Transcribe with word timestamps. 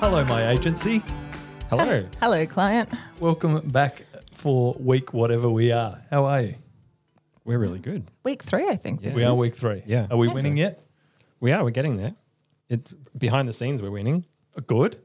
Hello, 0.00 0.24
my 0.24 0.48
agency. 0.50 1.02
Hello. 1.70 2.04
Hello, 2.20 2.46
client. 2.46 2.88
Welcome 3.20 3.68
back 3.68 4.04
for 4.32 4.74
week 4.78 5.12
whatever 5.12 5.48
we 5.48 5.72
are. 5.72 6.02
How 6.10 6.24
are 6.26 6.40
you? 6.42 6.54
We're 7.44 7.58
really 7.58 7.78
good. 7.78 8.04
Week 8.24 8.42
three, 8.42 8.68
I 8.68 8.76
think. 8.76 9.02
this 9.02 9.14
We 9.16 9.24
are 9.24 9.34
is. 9.34 9.40
week 9.40 9.54
three. 9.54 9.82
Yeah. 9.86 10.06
Are 10.10 10.16
we 10.16 10.26
Think 10.28 10.34
winning 10.36 10.56
so. 10.56 10.60
yet? 10.62 10.80
We 11.40 11.52
are. 11.52 11.62
We're 11.64 11.70
getting 11.70 11.96
there. 11.96 12.14
It 12.68 12.88
behind 13.18 13.48
the 13.48 13.52
scenes, 13.52 13.82
we're 13.82 13.90
winning. 13.90 14.24
Good. 14.66 14.96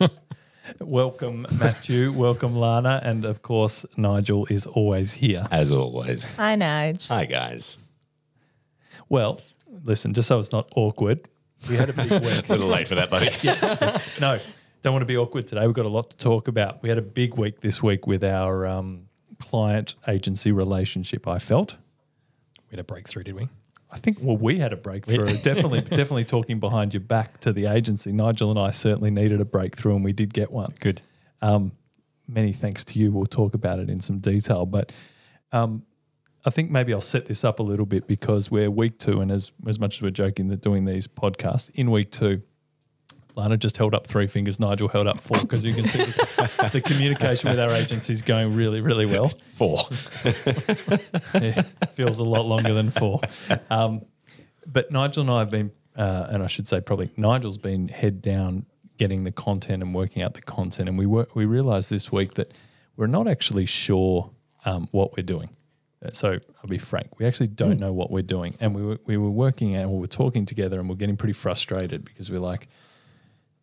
Welcome, 0.80 1.46
Matthew. 1.58 2.12
Welcome, 2.12 2.56
Lana. 2.56 3.00
And 3.02 3.24
of 3.24 3.42
course, 3.42 3.86
Nigel 3.96 4.46
is 4.50 4.66
always 4.66 5.12
here. 5.14 5.46
As 5.50 5.72
always. 5.72 6.24
Hi, 6.36 6.56
Nige. 6.56 7.08
Hi, 7.08 7.24
guys. 7.24 7.78
Well, 9.08 9.40
listen, 9.84 10.12
just 10.12 10.28
so 10.28 10.38
it's 10.38 10.52
not 10.52 10.70
awkward, 10.76 11.26
we 11.68 11.76
had 11.76 11.90
a 11.90 11.92
big 11.92 12.10
week. 12.22 12.48
A 12.48 12.52
little 12.52 12.68
late 12.68 12.88
for 12.88 12.94
that, 12.94 13.10
buddy. 13.10 13.30
no, 14.20 14.38
don't 14.82 14.92
want 14.92 15.02
to 15.02 15.06
be 15.06 15.16
awkward 15.16 15.46
today. 15.46 15.66
We've 15.66 15.74
got 15.74 15.86
a 15.86 15.90
lot 15.90 16.10
to 16.10 16.16
talk 16.16 16.48
about. 16.48 16.82
We 16.82 16.88
had 16.88 16.98
a 16.98 17.02
big 17.02 17.34
week 17.34 17.60
this 17.60 17.82
week 17.82 18.06
with 18.06 18.22
our 18.22 18.66
um, 18.66 19.08
client 19.38 19.94
agency 20.06 20.52
relationship, 20.52 21.26
I 21.26 21.38
felt. 21.38 21.76
We 22.70 22.76
had 22.76 22.80
a 22.80 22.84
breakthrough, 22.84 23.24
did 23.24 23.34
we? 23.34 23.48
I 23.90 23.96
think 23.96 24.18
well, 24.20 24.36
we 24.36 24.58
had 24.58 24.72
a 24.72 24.76
breakthrough. 24.76 25.26
definitely, 25.42 25.80
definitely 25.80 26.26
talking 26.26 26.60
behind 26.60 26.92
your 26.92 27.00
back 27.00 27.40
to 27.40 27.52
the 27.52 27.66
agency. 27.66 28.12
Nigel 28.12 28.50
and 28.50 28.58
I 28.58 28.70
certainly 28.70 29.10
needed 29.10 29.40
a 29.40 29.46
breakthrough, 29.46 29.94
and 29.94 30.04
we 30.04 30.12
did 30.12 30.34
get 30.34 30.50
one. 30.52 30.74
Good. 30.78 31.00
Many 32.30 32.52
thanks 32.52 32.84
to 32.84 32.98
you. 32.98 33.10
We'll 33.10 33.24
talk 33.24 33.54
about 33.54 33.78
it 33.78 33.88
in 33.88 34.02
some 34.02 34.18
detail, 34.18 34.66
but 34.66 34.92
um, 35.50 35.84
I 36.44 36.50
think 36.50 36.70
maybe 36.70 36.94
I'll 36.94 37.00
set 37.00 37.26
this 37.26 37.44
up 37.44 37.58
a 37.58 37.62
little 37.62 37.86
bit 37.86 38.06
because 38.06 38.50
we're 38.50 38.70
week 38.70 38.98
two, 38.98 39.20
and 39.20 39.30
as 39.30 39.52
as 39.66 39.78
much 39.78 39.96
as 39.96 40.02
we're 40.02 40.10
joking 40.10 40.48
that 40.48 40.60
doing 40.60 40.84
these 40.84 41.08
podcasts 41.08 41.70
in 41.74 41.90
week 41.90 42.10
two. 42.10 42.42
Lana 43.34 43.56
just 43.56 43.76
held 43.76 43.94
up 43.94 44.04
three 44.04 44.26
fingers. 44.26 44.58
Nigel 44.58 44.88
held 44.88 45.06
up 45.06 45.20
four 45.20 45.40
because 45.40 45.64
you 45.64 45.72
can 45.72 45.84
see 45.84 45.98
the, 45.98 46.70
the 46.72 46.80
communication 46.80 47.48
with 47.48 47.60
our 47.60 47.70
agency 47.70 48.12
is 48.12 48.20
going 48.20 48.56
really, 48.56 48.80
really 48.80 49.06
well. 49.06 49.28
Four. 49.28 49.78
yeah, 51.40 51.62
feels 51.94 52.18
a 52.18 52.24
lot 52.24 52.46
longer 52.46 52.74
than 52.74 52.90
four. 52.90 53.20
Um, 53.70 54.04
but 54.66 54.90
Nigel 54.90 55.20
and 55.22 55.30
I 55.30 55.38
have 55.38 55.50
been, 55.50 55.70
uh, 55.96 56.26
and 56.30 56.42
I 56.42 56.48
should 56.48 56.66
say 56.66 56.80
probably 56.80 57.10
Nigel's 57.16 57.58
been 57.58 57.86
head 57.86 58.20
down 58.20 58.66
getting 58.96 59.22
the 59.22 59.30
content 59.30 59.84
and 59.84 59.94
working 59.94 60.22
out 60.22 60.34
the 60.34 60.42
content, 60.42 60.88
and 60.88 60.98
we 60.98 61.06
were, 61.06 61.28
we 61.34 61.46
realised 61.46 61.90
this 61.90 62.10
week 62.10 62.34
that 62.34 62.52
we're 62.96 63.06
not 63.06 63.28
actually 63.28 63.66
sure 63.66 64.30
um, 64.64 64.88
what 64.90 65.16
we're 65.16 65.22
doing. 65.22 65.50
Uh, 66.04 66.10
So 66.12 66.38
I'll 66.62 66.68
be 66.68 66.78
frank, 66.78 67.18
we 67.18 67.26
actually 67.26 67.48
don't 67.48 67.78
know 67.78 67.92
what 67.92 68.10
we're 68.10 68.22
doing, 68.22 68.54
and 68.60 68.74
we 68.74 68.82
were 68.82 68.98
we 69.06 69.16
were 69.16 69.30
working 69.30 69.74
and 69.74 69.90
we 69.90 69.98
were 69.98 70.06
talking 70.06 70.46
together, 70.46 70.78
and 70.78 70.88
we're 70.88 70.96
getting 70.96 71.16
pretty 71.16 71.32
frustrated 71.32 72.04
because 72.04 72.30
we're 72.30 72.40
like, 72.40 72.68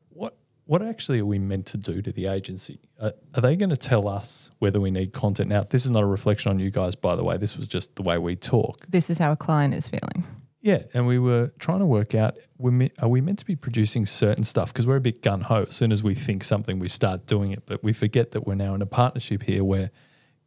what 0.09 0.37
what 0.65 0.81
actually 0.81 1.19
are 1.19 1.25
we 1.25 1.39
meant 1.39 1.67
to 1.67 1.77
do 1.77 2.01
to 2.01 2.11
the 2.11 2.25
agency? 2.27 2.79
Uh, 2.99 3.11
are 3.35 3.41
they 3.41 3.55
going 3.55 3.69
to 3.69 3.77
tell 3.77 4.07
us 4.07 4.49
whether 4.59 4.79
we 4.79 4.91
need 4.91 5.13
content? 5.13 5.49
Now, 5.49 5.61
this 5.61 5.85
is 5.85 5.91
not 5.91 6.03
a 6.03 6.07
reflection 6.07 6.49
on 6.49 6.59
you 6.59 6.71
guys, 6.71 6.95
by 6.95 7.15
the 7.15 7.23
way. 7.23 7.37
This 7.37 7.55
was 7.55 7.67
just 7.67 7.95
the 7.95 8.03
way 8.03 8.17
we 8.17 8.35
talk. 8.35 8.85
This 8.89 9.09
is 9.09 9.17
how 9.17 9.31
a 9.31 9.37
client 9.37 9.73
is 9.73 9.87
feeling. 9.87 10.23
Yeah, 10.61 10.81
and 10.95 11.05
we 11.05 11.19
were 11.19 11.53
trying 11.59 11.79
to 11.79 11.85
work 11.85 12.15
out: 12.15 12.37
are 12.99 13.07
we 13.07 13.21
meant 13.21 13.39
to 13.39 13.45
be 13.45 13.55
producing 13.55 14.07
certain 14.07 14.43
stuff? 14.43 14.73
Because 14.73 14.87
we're 14.87 14.95
a 14.95 15.01
bit 15.01 15.21
gun 15.21 15.41
ho. 15.41 15.65
As 15.69 15.75
soon 15.75 15.91
as 15.91 16.01
we 16.01 16.15
think 16.15 16.43
something, 16.43 16.79
we 16.79 16.89
start 16.89 17.27
doing 17.27 17.51
it. 17.51 17.67
But 17.67 17.83
we 17.83 17.93
forget 17.93 18.31
that 18.31 18.47
we're 18.47 18.55
now 18.55 18.73
in 18.73 18.81
a 18.81 18.87
partnership 18.87 19.43
here 19.43 19.63
where 19.63 19.91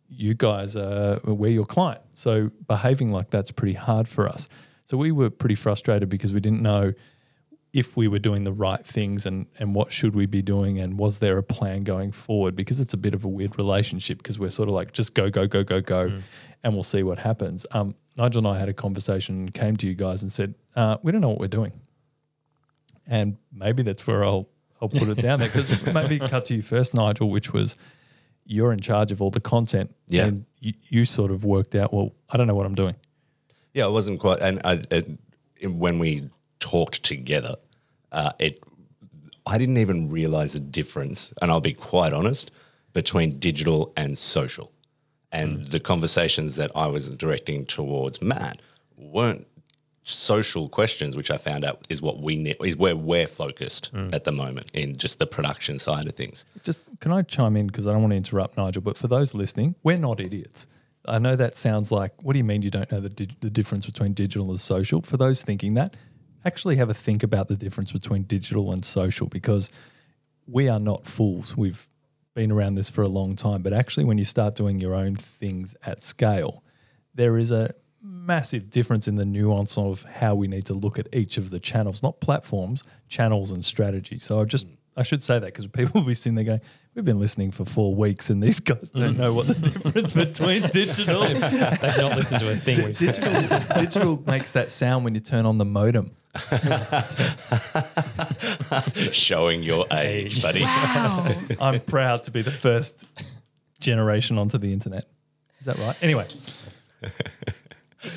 you 0.09 0.34
guys 0.34 0.77
are 0.77 1.20
we're 1.25 1.51
your 1.51 1.67
client. 1.67 2.01
So 2.12 2.51
behaving 2.67 3.11
like 3.11 3.31
that's 3.31 3.51
pretty 3.51 3.75
hard 3.75 4.09
for 4.09 4.28
us. 4.28 4.48
So 4.84 4.97
we 4.97 5.12
were 5.12 5.31
pretty 5.31 5.55
frustrated 5.55 6.09
because 6.09 6.33
we 6.33 6.41
didn't 6.41 6.62
know 6.62 6.95
if 7.75 7.97
we 7.97 8.09
were 8.09 8.19
doing 8.19 8.45
the 8.45 8.53
right 8.53 8.86
things 8.86 9.27
and 9.27 9.47
and 9.59 9.75
what 9.75 9.92
should 9.92 10.14
we 10.14 10.25
be 10.25 10.41
doing 10.41 10.79
and 10.79 10.98
was 10.98 11.19
there 11.19 11.36
a 11.36 11.42
plan 11.42 11.81
going 11.81 12.11
forward 12.11 12.56
because 12.56 12.81
it's 12.81 12.95
a 12.95 12.97
bit 12.97 13.13
of 13.13 13.24
a 13.24 13.29
weird 13.29 13.58
relationship 13.58 14.19
because 14.19 14.39
we're 14.39 14.51
sort 14.51 14.69
of 14.69 14.74
like 14.74 14.92
just 14.92 15.14
go 15.14 15.29
go 15.29 15.46
go 15.46 15.63
go 15.63 15.80
go 15.80 16.20
and 16.64 16.73
we'll 16.73 16.83
see 16.83 17.02
what 17.02 17.19
happens. 17.19 17.67
Um, 17.73 17.95
Nigel 18.17 18.39
and 18.39 18.48
I 18.48 18.58
had 18.58 18.69
a 18.69 18.73
conversation 18.73 19.36
and 19.36 19.55
came 19.55 19.77
to 19.77 19.86
you 19.86 19.95
guys 19.95 20.23
and 20.23 20.33
said 20.33 20.55
uh, 20.75 20.96
we 21.02 21.13
don't 21.13 21.20
know 21.20 21.29
what 21.29 21.39
we're 21.39 21.48
doing, 21.48 21.73
and 23.07 23.36
maybe 23.52 23.83
that's 23.83 24.07
where 24.07 24.25
I'll 24.25 24.48
I'll 24.80 24.89
put 24.89 25.08
it 25.08 25.20
down 25.20 25.39
there 25.39 25.48
because 25.48 25.95
maybe 25.95 26.19
cut 26.19 26.46
to 26.46 26.55
you 26.55 26.63
first, 26.63 26.95
Nigel, 26.95 27.30
which 27.30 27.52
was 27.52 27.77
you're 28.48 28.73
in 28.73 28.81
charge 28.81 29.13
of 29.13 29.23
all 29.23 29.31
the 29.31 29.41
content. 29.41 29.95
Yeah. 30.09 30.27
and 30.27 30.45
you, 30.59 30.73
you 30.89 31.05
sort 31.05 31.31
of 31.31 31.45
worked 31.45 31.77
out 31.77 31.95
well 31.95 32.13
I 32.31 32.36
don't 32.36 32.48
know 32.48 32.55
what 32.55 32.67
I'm 32.67 32.75
doing. 32.75 32.97
Yeah, 33.75 33.86
it 33.86 33.92
wasn't 33.92 34.19
quite. 34.19 34.41
And 34.41 34.61
I, 34.64 34.83
it, 34.91 35.09
when 35.70 35.98
we 35.98 36.29
talked 36.58 37.05
together, 37.05 37.55
uh, 38.11 38.33
it 38.39 38.61
I 39.47 39.57
didn't 39.57 39.79
even 39.79 40.11
realize 40.11 40.53
the 40.53 40.61
difference, 40.61 41.33
and 41.41 41.51
I'll 41.51 41.61
be 41.61 41.73
quite 41.73 42.13
honest, 42.13 42.51
between 42.92 43.39
digital 43.39 43.92
and 43.97 44.19
social. 44.19 44.73
And 45.33 45.67
the 45.67 45.81
conversations 45.81 46.57
that 46.57 46.70
I 46.75 46.87
was 46.87 47.11
directing 47.11 47.67
towards 47.67 48.20
Matt 48.23 48.61
weren't 48.97 49.47
social 50.11 50.69
questions, 50.69 51.17
which 51.17 51.30
I 51.30 51.36
found 51.36 51.64
out 51.64 51.86
is 51.89 52.01
what 52.01 52.20
we 52.20 52.36
need, 52.36 52.57
is 52.64 52.77
where 52.77 52.96
we're 52.96 53.27
focused 53.27 53.92
mm. 53.95 54.13
at 54.13 54.24
the 54.24 54.33
moment 54.33 54.70
in 54.73 54.96
just 54.96 55.19
the 55.19 55.27
production 55.27 55.79
side 55.79 56.07
of 56.07 56.14
things. 56.14 56.45
Just 56.64 56.80
can 57.01 57.13
I 57.13 57.23
chime 57.23 57.57
in 57.57 57.67
because 57.67 57.86
I 57.86 57.92
don't 57.92 58.02
want 58.02 58.13
to 58.13 58.17
interrupt 58.17 58.57
Nigel, 58.57 58.83
but 58.83 58.96
for 58.96 59.08
those 59.08 59.35
listening, 59.35 59.74
we're 59.83 59.98
not 59.98 60.20
idiots. 60.20 60.67
I 61.07 61.19
know 61.19 61.36
that 61.36 61.57
sounds 61.57 61.91
like 61.91 62.13
what 62.23 62.33
do 62.33 62.39
you 62.39 62.45
mean 62.45 62.63
you 62.63 62.70
don't 62.70 62.91
know 62.91 63.01
the 63.01 63.08
di- 63.08 63.36
the 63.41 63.51
difference 63.51 63.86
between 63.86 64.13
digital 64.13 64.51
and 64.51 64.61
social? 64.61 65.02
For 65.02 65.17
those 65.17 65.42
thinking 65.42 65.74
that, 65.74 65.96
actually 66.45 66.77
have 66.77 66.90
a 66.90 66.95
think 66.95 67.23
about 67.23 67.48
the 67.48 67.57
difference 67.57 67.92
between 67.92 68.23
digital 68.25 68.73
and 68.73 68.85
social 68.85 69.27
because 69.27 69.70
we 70.46 70.69
are 70.69 70.80
not 70.80 71.07
fools. 71.07 71.57
We've 71.57 71.89
been 72.35 72.51
around 72.52 72.77
this 72.77 72.89
for 72.90 73.02
a 73.02 73.08
long 73.08 73.36
time, 73.36 73.63
but 73.63 73.73
actually 73.73 74.05
when 74.05 74.19
you 74.19 74.25
start 74.25 74.55
doing 74.55 74.79
your 74.79 74.95
own 74.95 75.14
things 75.17 75.75
at 75.85 76.02
scale, 76.02 76.63
there 77.14 77.36
is 77.36 77.51
a 77.51 77.75
massive 78.03 78.70
difference 78.70 79.09
in 79.09 79.17
the 79.17 79.25
nuance 79.25 79.77
of 79.77 80.05
how 80.05 80.35
we 80.35 80.48
need 80.48 80.67
to 80.67 80.75
look 80.75 80.98
at 80.98 81.09
each 81.13 81.36
of 81.36 81.51
the 81.51 81.59
channels, 81.59 82.03
not 82.03 82.20
platforms, 82.20 82.85
channels 83.09 83.51
and 83.51 83.64
strategy. 83.64 84.19
So 84.19 84.41
I 84.41 84.45
just 84.45 84.67
I 84.98 85.03
should 85.03 85.23
say 85.23 85.39
that 85.39 85.47
because 85.47 85.67
people 85.69 86.01
will 86.01 86.07
be 86.08 86.14
sitting 86.14 86.35
there 86.35 86.45
going, 86.45 86.61
"We've 86.95 87.05
been 87.05 87.20
listening 87.20 87.53
for 87.53 87.64
four 87.64 87.95
weeks, 87.95 88.31
and 88.31 88.42
these 88.42 88.58
guys 88.58 88.91
don't 88.91 89.17
know 89.17 89.33
what 89.33 89.47
the 89.47 89.55
mm. 89.55 89.83
difference 89.83 90.13
between 90.13 90.63
digital." 90.70 91.20
They've 91.23 91.98
not 91.98 92.17
listened 92.17 92.41
to 92.41 92.51
a 92.51 92.57
thing 92.57 92.85
we've 92.85 92.98
said. 92.98 93.14
digital, 93.14 93.81
digital 93.81 94.23
makes 94.27 94.53
that 94.53 94.70
sound 94.70 95.05
when 95.05 95.14
you 95.14 95.20
turn 95.20 95.47
on 95.47 95.58
the 95.58 95.64
modem. 95.64 96.11
Showing 99.13 99.63
your 99.63 99.87
age, 99.92 100.42
buddy. 100.42 100.63
Wow. 100.63 101.33
I'm 101.61 101.81
proud 101.81 102.25
to 102.25 102.33
be 102.33 102.42
the 102.42 102.51
first 102.51 103.05
generation 103.79 104.37
onto 104.37 104.58
the 104.58 104.73
internet. 104.73 105.08
Is 105.61 105.67
that 105.67 105.79
right? 105.79 105.97
Anyway, 106.03 106.27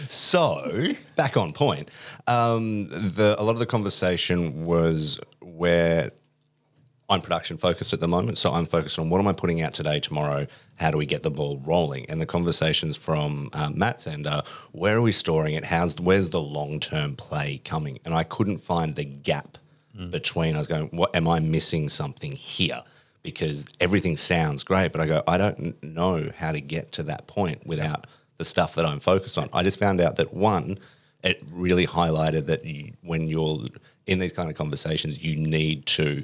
So 0.07 0.89
back 1.15 1.37
on 1.37 1.53
point, 1.53 1.89
um, 2.27 2.87
the 2.87 3.35
a 3.37 3.43
lot 3.43 3.53
of 3.53 3.59
the 3.59 3.65
conversation 3.65 4.65
was 4.65 5.19
where 5.41 6.11
I'm 7.09 7.21
production 7.21 7.57
focused 7.57 7.91
at 7.91 7.99
the 7.99 8.07
moment. 8.07 8.37
So 8.37 8.51
I'm 8.51 8.65
focused 8.65 8.97
on 8.97 9.09
what 9.09 9.19
am 9.19 9.27
I 9.27 9.33
putting 9.33 9.61
out 9.61 9.73
today, 9.73 9.99
tomorrow. 9.99 10.47
How 10.77 10.91
do 10.91 10.97
we 10.97 11.05
get 11.05 11.23
the 11.23 11.29
ball 11.29 11.61
rolling? 11.65 12.05
And 12.09 12.21
the 12.21 12.25
conversations 12.25 12.95
from 12.95 13.49
uh, 13.53 13.69
Matt's 13.73 14.07
end 14.07 14.27
are 14.27 14.43
where 14.71 14.97
are 14.97 15.01
we 15.01 15.11
storing 15.11 15.55
it? 15.55 15.65
How's 15.65 15.99
where's 15.99 16.29
the 16.29 16.41
long 16.41 16.79
term 16.79 17.15
play 17.15 17.61
coming? 17.65 17.99
And 18.05 18.13
I 18.13 18.23
couldn't 18.23 18.59
find 18.59 18.95
the 18.95 19.03
gap 19.05 19.57
between. 20.09 20.55
I 20.55 20.59
was 20.59 20.67
going, 20.67 20.87
what 20.87 21.15
am 21.15 21.27
I 21.27 21.39
missing 21.39 21.89
something 21.89 22.31
here? 22.31 22.81
Because 23.23 23.67
everything 23.79 24.17
sounds 24.17 24.63
great, 24.63 24.91
but 24.91 25.01
I 25.01 25.05
go, 25.05 25.21
I 25.27 25.37
don't 25.37 25.81
know 25.83 26.31
how 26.35 26.51
to 26.51 26.61
get 26.61 26.93
to 26.93 27.03
that 27.03 27.27
point 27.27 27.67
without 27.67 28.07
the 28.41 28.45
stuff 28.45 28.73
that 28.73 28.87
I'm 28.87 28.99
focused 28.99 29.37
on. 29.37 29.49
I 29.53 29.61
just 29.61 29.77
found 29.77 30.01
out 30.01 30.15
that 30.15 30.33
one, 30.33 30.79
it 31.23 31.43
really 31.51 31.85
highlighted 31.85 32.47
that 32.47 32.65
you, 32.65 32.93
when 33.03 33.27
you're 33.27 33.59
in 34.07 34.17
these 34.17 34.33
kind 34.33 34.49
of 34.49 34.55
conversations, 34.55 35.23
you 35.23 35.35
need 35.35 35.85
to 35.85 36.23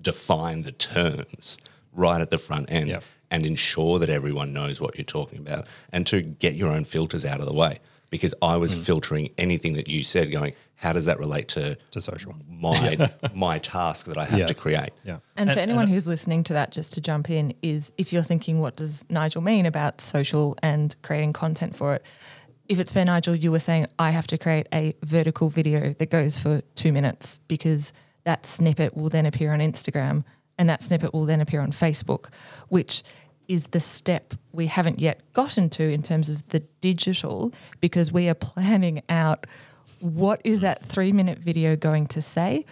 define 0.00 0.62
the 0.62 0.72
terms 0.72 1.58
right 1.92 2.20
at 2.20 2.30
the 2.30 2.38
front 2.38 2.68
end 2.68 2.88
Yep. 2.88 3.04
and 3.30 3.46
ensure 3.46 4.00
that 4.00 4.08
everyone 4.08 4.52
knows 4.52 4.80
what 4.80 4.98
you're 4.98 5.04
talking 5.04 5.38
about 5.38 5.68
and 5.92 6.04
to 6.08 6.20
get 6.20 6.56
your 6.56 6.72
own 6.72 6.82
filters 6.84 7.24
out 7.24 7.38
of 7.38 7.46
the 7.46 7.54
way. 7.54 7.78
Because 8.12 8.34
I 8.42 8.58
was 8.58 8.74
mm. 8.74 8.82
filtering 8.84 9.30
anything 9.38 9.72
that 9.72 9.88
you 9.88 10.04
said, 10.04 10.30
going, 10.30 10.52
how 10.76 10.92
does 10.92 11.06
that 11.06 11.18
relate 11.18 11.48
to, 11.48 11.76
To 11.92 12.00
social. 12.00 12.34
my 12.48 13.10
my 13.34 13.58
task 13.58 14.06
that 14.06 14.18
I 14.18 14.26
have 14.26 14.38
Yeah. 14.40 14.46
to 14.46 14.54
create? 14.54 14.90
Yeah. 15.02 15.18
And 15.36 15.50
for 15.50 15.58
anyone 15.58 15.88
who's 15.88 16.06
listening 16.06 16.44
to 16.44 16.52
that, 16.52 16.72
just 16.72 16.92
to 16.92 17.00
jump 17.00 17.30
in, 17.30 17.54
is 17.62 17.92
if 17.96 18.12
you're 18.12 18.22
thinking, 18.22 18.60
what 18.60 18.76
does 18.76 19.04
Nigel 19.08 19.40
mean 19.40 19.64
about 19.64 20.00
social 20.00 20.56
and 20.62 20.94
creating 21.02 21.32
content 21.32 21.74
for 21.74 21.94
it? 21.94 22.04
If 22.68 22.78
it's 22.78 22.92
fair, 22.92 23.04
Nigel, 23.04 23.34
you 23.34 23.50
were 23.50 23.60
saying, 23.60 23.86
I 23.98 24.10
have 24.10 24.26
to 24.28 24.38
create 24.38 24.66
a 24.72 24.94
vertical 25.02 25.48
video 25.48 25.94
that 25.94 26.10
goes 26.10 26.38
for 26.38 26.60
two 26.74 26.92
minutes 26.92 27.40
because 27.48 27.92
that 28.24 28.44
snippet 28.44 28.96
will 28.96 29.08
then 29.08 29.26
appear 29.26 29.52
on 29.52 29.60
Instagram 29.60 30.24
and 30.58 30.68
that 30.68 30.82
snippet 30.82 31.12
will 31.12 31.24
then 31.24 31.40
appear 31.40 31.60
on 31.60 31.72
Facebook, 31.72 32.28
which 32.68 33.02
is 33.48 33.68
the 33.68 33.80
step 33.80 34.34
we 34.52 34.66
haven't 34.66 35.00
yet 35.00 35.20
gotten 35.32 35.68
to 35.70 35.84
in 35.84 36.02
terms 36.02 36.30
of 36.30 36.48
the 36.48 36.60
digital 36.80 37.52
because 37.80 38.12
we 38.12 38.28
are 38.28 38.34
planning 38.34 39.02
out 39.08 39.46
what 40.00 40.40
is 40.44 40.60
that 40.60 40.82
three 40.82 41.12
minute 41.12 41.38
video 41.38 41.76
going 41.76 42.06
to 42.08 42.22
say? 42.22 42.64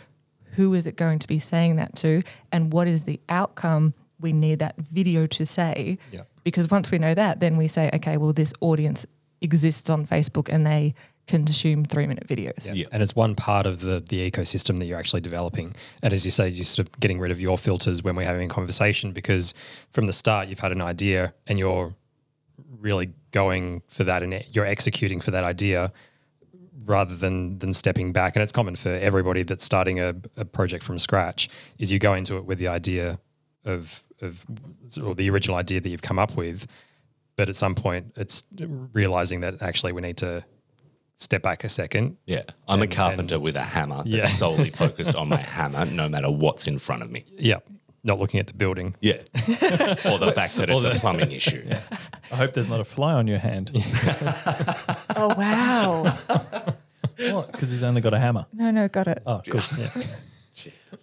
who 0.55 0.75
is 0.75 0.87
it 0.87 0.96
going 0.96 1.19
to 1.19 1.26
be 1.26 1.38
saying 1.38 1.76
that 1.76 1.94
to, 1.96 2.22
and 2.50 2.72
what 2.72 2.88
is 2.88 3.05
the 3.05 3.20
outcome 3.28 3.94
we 4.20 4.32
need 4.32 4.58
that 4.58 4.76
video 4.76 5.26
to 5.26 5.46
say. 5.46 5.99
Yeah. 6.12 6.22
Because 6.44 6.70
once 6.70 6.90
we 6.90 6.99
know 6.99 7.14
that, 7.14 7.40
then 7.40 7.56
we 7.56 7.69
say, 7.69 7.90
okay, 7.94 8.16
well, 8.16 8.32
this 8.32 8.52
audience 8.61 9.06
exists 9.40 9.88
on 9.88 10.06
Facebook 10.06 10.49
and 10.52 10.66
they 10.66 10.94
consume 11.30 11.84
three 11.84 12.06
minute 12.06 12.26
videos. 12.26 12.74
Yeah. 12.74 12.86
And 12.92 13.02
it's 13.02 13.14
one 13.14 13.34
part 13.34 13.66
of 13.66 13.80
the 13.80 14.00
the 14.00 14.30
ecosystem 14.30 14.78
that 14.78 14.86
you're 14.86 14.98
actually 14.98 15.20
developing. 15.20 15.74
And 16.02 16.12
as 16.12 16.24
you 16.24 16.30
say, 16.30 16.48
you're 16.48 16.64
sort 16.64 16.86
of 16.86 17.00
getting 17.00 17.20
rid 17.20 17.30
of 17.30 17.40
your 17.40 17.56
filters 17.56 18.02
when 18.02 18.16
we're 18.16 18.26
having 18.26 18.50
a 18.50 18.52
conversation 18.52 19.12
because 19.12 19.54
from 19.92 20.06
the 20.06 20.12
start 20.12 20.48
you've 20.48 20.58
had 20.58 20.72
an 20.72 20.82
idea 20.82 21.32
and 21.46 21.58
you're 21.58 21.94
really 22.80 23.10
going 23.30 23.82
for 23.88 24.04
that 24.04 24.22
and 24.22 24.44
you're 24.50 24.66
executing 24.66 25.20
for 25.20 25.30
that 25.30 25.44
idea 25.44 25.92
rather 26.84 27.14
than 27.14 27.58
than 27.58 27.72
stepping 27.72 28.12
back. 28.12 28.34
And 28.34 28.42
it's 28.42 28.52
common 28.52 28.76
for 28.76 28.90
everybody 28.90 29.44
that's 29.44 29.64
starting 29.64 30.00
a, 30.00 30.14
a 30.36 30.44
project 30.44 30.82
from 30.82 30.98
scratch 30.98 31.48
is 31.78 31.92
you 31.92 31.98
go 31.98 32.14
into 32.14 32.36
it 32.36 32.44
with 32.44 32.58
the 32.58 32.68
idea 32.68 33.20
of 33.64 34.02
of 34.20 34.44
or 35.02 35.14
the 35.14 35.30
original 35.30 35.56
idea 35.56 35.80
that 35.80 35.88
you've 35.88 36.02
come 36.02 36.18
up 36.18 36.36
with. 36.36 36.66
But 37.36 37.48
at 37.48 37.56
some 37.56 37.74
point 37.74 38.12
it's 38.16 38.44
realizing 38.92 39.40
that 39.40 39.62
actually 39.62 39.92
we 39.92 40.02
need 40.02 40.16
to 40.18 40.44
step 41.20 41.43
back 41.43 41.62
a 41.64 41.69
second 41.69 42.17
Yeah, 42.26 42.43
I'm 42.67 42.82
And- 42.82 42.93
a 42.93 42.94
carpenter 42.96 43.38
with 43.38 43.55
a 43.56 43.62
hammer 43.62 43.99
that's 43.99 44.06
Yeah. 44.08 44.26
solely 44.26 44.70
focused 44.84 45.14
on 45.14 45.28
my 45.28 45.37
hammer, 45.37 45.84
no 45.84 46.08
matter 46.08 46.31
what's 46.31 46.67
in 46.67 46.78
front 46.78 47.02
of 47.02 47.11
me. 47.11 47.25
Yeah, 47.38 47.58
not 48.02 48.19
looking 48.19 48.40
at 48.40 48.46
the 48.49 48.55
building. 48.55 48.96
Yeah, 49.00 49.19
or 50.11 50.19
the 50.19 50.32
fact 50.34 50.56
that 50.56 50.69
it's 50.70 50.82
a 50.84 50.99
plumbing 50.99 51.31
issue. 51.32 51.62
I 52.32 52.37
hope 52.37 52.55
there's 52.55 52.69
not 52.69 52.81
a 52.81 52.84
fly 52.84 53.12
on 53.14 53.26
your 53.26 53.38
hand. 53.38 53.70
Oh, 55.17 55.34
wow. 55.37 56.05
what? 57.34 57.52
Because 57.52 57.70
he's 57.70 57.82
only 57.82 58.00
got 58.00 58.14
a 58.14 58.19
hammer. 58.19 58.46
no, 58.52 58.70
no, 58.70 58.88
got 58.88 59.06
it. 59.08 59.23
Oh, 59.26 59.43
cool. 59.46 59.61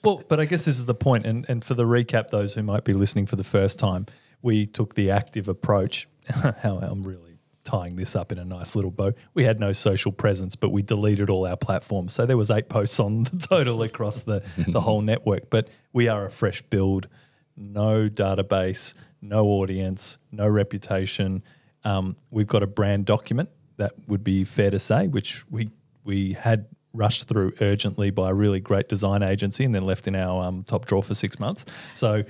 Well, 0.03 0.23
but 0.27 0.39
I 0.39 0.45
guess 0.45 0.65
this 0.65 0.77
is 0.77 0.85
the 0.85 0.93
point, 0.93 1.25
and 1.25 1.45
and 1.49 1.63
for 1.63 1.73
the 1.73 1.83
recap, 1.85 2.29
those 2.29 2.53
who 2.53 2.61
might 2.63 2.83
be 2.83 2.93
listening 2.93 3.25
for 3.25 3.35
the 3.35 3.43
first 3.43 3.79
time, 3.79 4.05
we 4.41 4.65
took 4.65 4.95
the 4.95 5.09
active 5.11 5.47
approach. 5.47 6.07
How 6.29 6.77
I'm 6.81 7.03
really 7.03 7.26
tying 7.67 7.97
this 7.97 8.15
up 8.15 8.31
in 8.31 8.39
a 8.39 8.45
nice 8.45 8.75
little 8.75 8.91
bow. 8.91 9.11
We 9.33 9.43
had 9.43 9.59
no 9.59 9.73
social 9.73 10.13
presence, 10.13 10.55
but 10.55 10.69
we 10.69 10.81
deleted 10.81 11.29
all 11.29 11.45
our 11.45 11.57
platforms, 11.57 12.13
so 12.13 12.25
there 12.25 12.37
was 12.37 12.49
eight 12.49 12.69
posts 12.69 12.99
on 12.99 13.23
the 13.23 13.37
total 13.37 13.83
across 13.83 14.21
the 14.21 14.41
the 14.67 14.81
whole 14.81 15.01
network. 15.01 15.49
But 15.49 15.67
we 15.91 16.07
are 16.07 16.25
a 16.25 16.31
fresh 16.31 16.61
build, 16.61 17.07
no 17.55 18.09
database, 18.09 18.93
no 19.21 19.45
audience, 19.47 20.17
no 20.31 20.47
reputation. 20.47 21.43
Um, 21.83 22.15
we've 22.31 22.47
got 22.47 22.63
a 22.63 22.67
brand 22.67 23.05
document 23.05 23.49
that 23.75 23.91
would 24.07 24.23
be 24.23 24.45
fair 24.45 24.71
to 24.71 24.79
say, 24.79 25.07
which 25.07 25.45
we 25.51 25.69
we 26.05 26.33
had 26.33 26.67
rushed 26.93 27.27
through 27.27 27.53
urgently 27.61 28.09
by 28.09 28.29
a 28.29 28.33
really 28.33 28.59
great 28.59 28.87
design 28.89 29.21
agency 29.21 29.65
and 29.65 29.75
then 29.75 29.83
left 29.83 30.07
in 30.07 30.15
our 30.15 30.43
um, 30.43 30.63
top 30.63 30.85
drawer 30.85 31.03
for 31.03 31.13
six 31.13 31.39
months. 31.39 31.65
So 31.93 32.23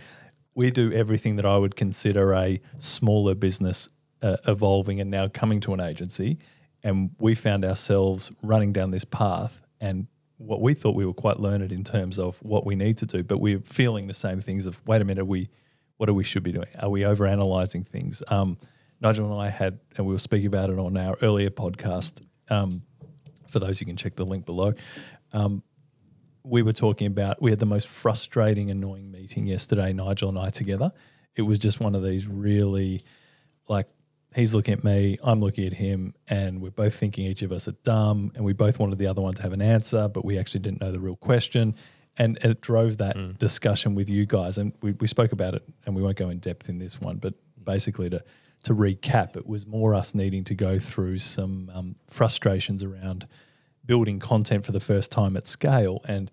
we 0.55 0.71
do 0.71 0.91
everything 0.91 1.35
that 1.35 1.45
I 1.45 1.57
would 1.57 1.75
consider 1.75 2.33
a 2.33 2.59
smaller 2.79 3.35
business 3.35 3.87
uh, 4.21 4.37
evolving 4.47 4.99
and 4.99 5.09
now 5.09 5.27
coming 5.27 5.59
to 5.61 5.73
an 5.73 5.79
agency. 5.79 6.37
And 6.83 7.11
we 7.19 7.35
found 7.35 7.65
ourselves 7.65 8.31
running 8.41 8.73
down 8.73 8.91
this 8.91 9.05
path 9.05 9.61
and 9.79 10.07
what 10.37 10.61
we 10.61 10.73
thought 10.73 10.95
we 10.95 11.05
were 11.05 11.13
quite 11.13 11.39
learned 11.39 11.71
in 11.71 11.83
terms 11.83 12.19
of 12.19 12.37
what 12.37 12.65
we 12.65 12.75
need 12.75 12.97
to 12.99 13.05
do, 13.05 13.23
but 13.23 13.39
we're 13.39 13.59
feeling 13.59 14.07
the 14.07 14.13
same 14.13 14.39
things 14.39 14.65
of 14.65 14.81
wait 14.85 15.01
a 15.01 15.05
minute, 15.05 15.25
we 15.25 15.49
what 15.97 16.05
do 16.05 16.13
we 16.13 16.23
should 16.23 16.43
be 16.43 16.51
doing? 16.51 16.67
Are 16.79 16.89
we 16.89 17.01
overanalyzing 17.01 17.87
things? 17.87 18.21
Um, 18.27 18.59
Nigel 19.01 19.31
and 19.31 19.41
I 19.41 19.49
had, 19.49 19.79
and 19.95 20.05
we 20.05 20.13
were 20.13 20.19
speaking 20.19 20.45
about 20.45 20.69
it 20.69 20.77
on 20.77 20.95
our 20.95 21.17
earlier 21.23 21.49
podcast. 21.49 22.21
Um, 22.49 22.83
for 23.49 23.59
those 23.59 23.79
you 23.79 23.87
can 23.87 23.97
check 23.97 24.15
the 24.15 24.25
link 24.25 24.45
below. 24.45 24.73
Um, 25.33 25.63
we 26.43 26.61
were 26.61 26.73
talking 26.73 27.07
about 27.07 27.41
we 27.41 27.51
had 27.51 27.59
the 27.59 27.65
most 27.65 27.87
frustrating, 27.87 28.71
annoying 28.71 29.11
meeting 29.11 29.47
yesterday, 29.47 29.91
Nigel 29.93 30.29
and 30.29 30.37
I 30.37 30.49
together. 30.49 30.91
It 31.35 31.41
was 31.41 31.59
just 31.59 31.79
one 31.79 31.95
of 31.95 32.03
these 32.03 32.27
really 32.27 33.03
like 33.67 33.87
he's 34.35 34.53
looking 34.53 34.73
at 34.73 34.83
me, 34.83 35.17
I'm 35.23 35.39
looking 35.39 35.65
at 35.65 35.73
him, 35.73 36.13
and 36.27 36.61
we're 36.61 36.71
both 36.71 36.95
thinking 36.95 37.25
each 37.25 37.41
of 37.41 37.51
us 37.51 37.67
are 37.67 37.75
dumb, 37.83 38.31
and 38.35 38.43
we 38.43 38.53
both 38.53 38.79
wanted 38.79 38.99
the 38.99 39.07
other 39.07 39.21
one 39.21 39.33
to 39.33 39.41
have 39.41 39.53
an 39.53 39.61
answer, 39.61 40.07
but 40.07 40.25
we 40.25 40.37
actually 40.37 40.61
didn't 40.61 40.81
know 40.81 40.91
the 40.91 40.99
real 40.99 41.15
question. 41.15 41.75
And 42.19 42.37
it 42.43 42.61
drove 42.61 42.97
that 42.97 43.37
discussion 43.37 43.93
with 43.93 44.09
you 44.09 44.25
guys. 44.25 44.57
And 44.57 44.73
we, 44.81 44.93
we 44.93 45.05
spoke 45.05 45.33
about 45.33 45.53
it, 45.53 45.63
and 45.85 45.95
we 45.95 46.01
won't 46.01 46.15
go 46.15 46.29
in 46.29 46.39
depth 46.39 46.67
in 46.67 46.79
this 46.79 46.99
one, 46.99 47.17
but 47.17 47.33
basically 47.63 48.09
to 48.09 48.23
to 48.63 48.73
recap, 48.73 49.37
it 49.37 49.45
was 49.45 49.65
more 49.65 49.93
us 49.93 50.15
needing 50.15 50.43
to 50.45 50.55
go 50.55 50.79
through 50.79 51.17
some 51.19 51.71
um, 51.73 51.95
frustrations 52.07 52.83
around 52.83 53.27
building 53.85 54.19
content 54.19 54.65
for 54.65 54.71
the 54.71 54.79
first 54.79 55.11
time 55.11 55.37
at 55.37 55.47
scale 55.47 56.01
and 56.07 56.31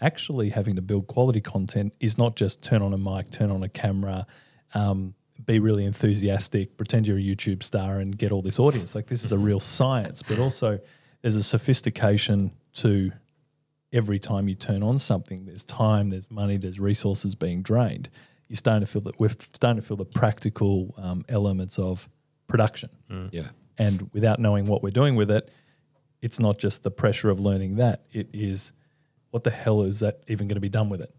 actually 0.00 0.50
having 0.50 0.76
to 0.76 0.82
build 0.82 1.06
quality 1.06 1.40
content 1.40 1.92
is 2.00 2.18
not 2.18 2.36
just 2.36 2.62
turn 2.62 2.82
on 2.82 2.92
a 2.92 2.98
mic, 2.98 3.30
turn 3.30 3.50
on 3.50 3.62
a 3.62 3.68
camera, 3.68 4.26
um, 4.74 5.14
be 5.44 5.58
really 5.58 5.84
enthusiastic, 5.84 6.76
pretend 6.76 7.06
you're 7.06 7.18
a 7.18 7.20
YouTube 7.20 7.62
star 7.62 8.00
and 8.00 8.16
get 8.16 8.32
all 8.32 8.42
this 8.42 8.58
audience. 8.58 8.94
Like 8.94 9.06
this 9.06 9.24
is 9.24 9.32
a 9.32 9.38
real 9.38 9.60
science, 9.60 10.22
but 10.22 10.38
also 10.38 10.78
there's 11.22 11.36
a 11.36 11.42
sophistication 11.42 12.52
to 12.74 13.12
every 13.92 14.18
time 14.18 14.48
you 14.48 14.54
turn 14.54 14.82
on 14.82 14.98
something. 14.98 15.44
There's 15.44 15.64
time, 15.64 16.10
there's 16.10 16.30
money, 16.30 16.56
there's 16.56 16.80
resources 16.80 17.34
being 17.34 17.62
drained. 17.62 18.08
You're 18.48 18.56
starting 18.56 18.80
to 18.80 18.86
feel 18.86 19.02
that 19.02 19.18
we're 19.18 19.34
starting 19.52 19.80
to 19.80 19.86
feel 19.86 19.96
the 19.96 20.04
practical 20.04 20.94
um, 20.98 21.24
elements 21.28 21.78
of 21.78 22.08
production. 22.46 22.90
Yeah. 23.32 23.48
And 23.78 24.08
without 24.12 24.38
knowing 24.38 24.66
what 24.66 24.82
we're 24.82 24.90
doing 24.90 25.16
with 25.16 25.30
it, 25.30 25.50
it's 26.22 26.38
not 26.40 26.58
just 26.58 26.82
the 26.82 26.90
pressure 26.90 27.28
of 27.28 27.40
learning 27.40 27.76
that. 27.76 28.04
It 28.12 28.28
is 28.32 28.72
what 29.36 29.44
the 29.44 29.50
hell 29.50 29.82
is 29.82 30.00
that 30.00 30.22
even 30.28 30.48
going 30.48 30.56
to 30.56 30.62
be 30.62 30.70
done 30.70 30.88
with 30.88 31.02
it? 31.02 31.12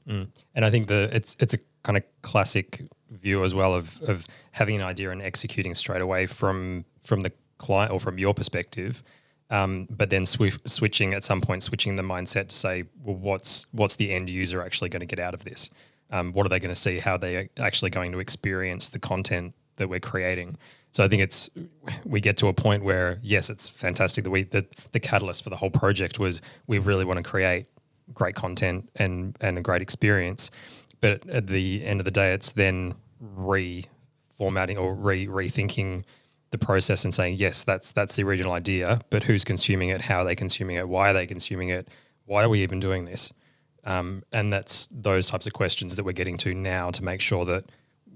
And 0.56 0.66
I 0.66 0.72
think 0.72 0.88
the 0.88 1.08
it's 1.16 1.38
it's 1.40 1.54
a 1.54 1.60
kind 1.84 1.98
of 1.98 2.04
classic 2.24 2.82
view 3.12 3.44
as 3.44 3.54
well 3.54 3.76
of 3.76 4.02
of 4.02 4.26
having 4.54 4.76
an 4.78 4.82
idea 4.82 5.12
and 5.12 5.22
executing 5.22 5.76
straight 5.76 6.02
away 6.02 6.26
from 6.26 6.84
from 7.04 7.22
the 7.22 7.32
client 7.60 7.92
or 7.92 8.00
from 8.00 8.18
your 8.18 8.34
perspective, 8.34 9.04
um, 9.52 9.88
but 9.92 10.10
then 10.10 10.24
swi- 10.24 10.68
switching 10.68 11.14
at 11.14 11.24
some 11.24 11.42
point, 11.42 11.62
switching 11.62 11.96
the 11.96 12.02
mindset 12.02 12.48
to 12.48 12.56
say, 12.56 12.86
well, 13.04 13.16
what's 13.16 13.68
what's 13.72 13.98
the 13.98 14.12
end 14.12 14.32
user 14.32 14.64
actually 14.64 14.90
going 14.90 15.02
to 15.08 15.16
get 15.16 15.20
out 15.20 15.36
of 15.36 15.44
this? 15.44 15.70
Um, 16.10 16.34
what 16.34 16.44
are 16.48 16.50
they 16.50 16.60
going 16.60 16.74
to 16.74 16.82
see? 16.82 16.98
How 16.98 17.14
are 17.14 17.20
they 17.20 17.50
actually 17.60 17.92
going 17.92 18.12
to 18.14 18.20
experience 18.20 18.90
the 18.90 19.00
content 19.00 19.54
that 19.76 19.90
we're 19.90 20.00
creating? 20.00 20.58
So 20.92 21.04
I 21.04 21.08
think 21.08 21.22
it's 21.22 21.52
we 22.04 22.20
get 22.20 22.38
to 22.38 22.48
a 22.48 22.54
point 22.54 22.84
where 22.84 23.20
yes, 23.22 23.52
it's 23.52 23.70
fantastic 23.70 24.24
that 24.24 24.32
we 24.32 24.42
that 24.46 24.66
the 24.92 25.00
catalyst 25.00 25.44
for 25.44 25.52
the 25.52 25.58
whole 25.58 25.70
project 25.70 26.18
was 26.18 26.42
we 26.66 26.80
really 26.80 27.06
want 27.06 27.18
to 27.18 27.24
create 27.24 27.68
great 28.14 28.36
content 28.36 28.90
and 28.96 29.36
and 29.42 29.58
a 29.58 29.62
great 29.62 29.82
experience. 29.82 30.52
But 31.00 31.28
at 31.30 31.48
the 31.48 31.86
end 31.86 32.00
of 32.00 32.06
the 32.06 32.12
day, 32.12 32.34
it's 32.34 32.54
then 32.54 32.96
reformatting 33.22 34.78
or 34.78 34.96
re 34.96 35.28
rethinking 35.28 36.04
the 36.52 36.58
process 36.58 37.04
and 37.04 37.14
saying, 37.14 37.36
yes, 37.38 37.64
that's 37.64 37.92
that's 37.92 38.16
the 38.16 38.24
original 38.24 38.54
idea, 38.54 39.00
but 39.10 39.24
who's 39.24 39.44
consuming 39.44 39.90
it? 39.90 40.02
How 40.02 40.20
are 40.20 40.26
they 40.26 40.36
consuming 40.36 40.78
it? 40.78 40.88
Why 40.88 41.12
are 41.12 41.14
they 41.14 41.28
consuming 41.28 41.70
it? 41.70 41.90
Why 42.26 42.44
are 42.44 42.50
we 42.50 42.64
even 42.64 42.80
doing 42.80 43.06
this? 43.06 43.34
Um, 43.84 44.24
and 44.34 44.52
that's 44.52 44.88
those 44.92 45.30
types 45.30 45.48
of 45.48 45.54
questions 45.54 45.96
that 45.96 46.04
we're 46.04 46.12
getting 46.12 46.38
to 46.38 46.54
now 46.54 46.92
to 46.92 47.04
make 47.04 47.22
sure 47.22 47.46
that 47.46 47.66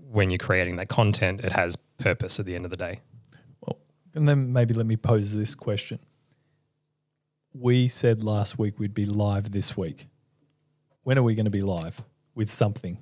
when 0.10 0.30
you're 0.30 0.38
creating 0.38 0.76
that 0.78 0.90
content, 0.90 1.42
it 1.42 1.54
has 1.54 1.78
purpose 1.98 2.40
at 2.40 2.46
the 2.46 2.56
end 2.56 2.66
of 2.66 2.72
the 2.72 2.78
day. 2.78 3.00
Well, 3.62 3.78
and 4.14 4.28
then 4.28 4.52
maybe 4.52 4.74
let 4.74 4.86
me 4.86 4.98
pose 4.98 5.34
this 5.34 5.56
question. 5.56 6.00
We 7.54 7.88
said 7.88 8.24
last 8.24 8.58
week 8.58 8.80
we'd 8.80 8.94
be 8.94 9.06
live 9.06 9.52
this 9.52 9.76
week. 9.76 10.08
When 11.04 11.18
are 11.18 11.24
we 11.24 11.36
going 11.36 11.46
to 11.46 11.52
be 11.52 11.62
live 11.62 12.04
with 12.34 12.52
something? 12.52 13.00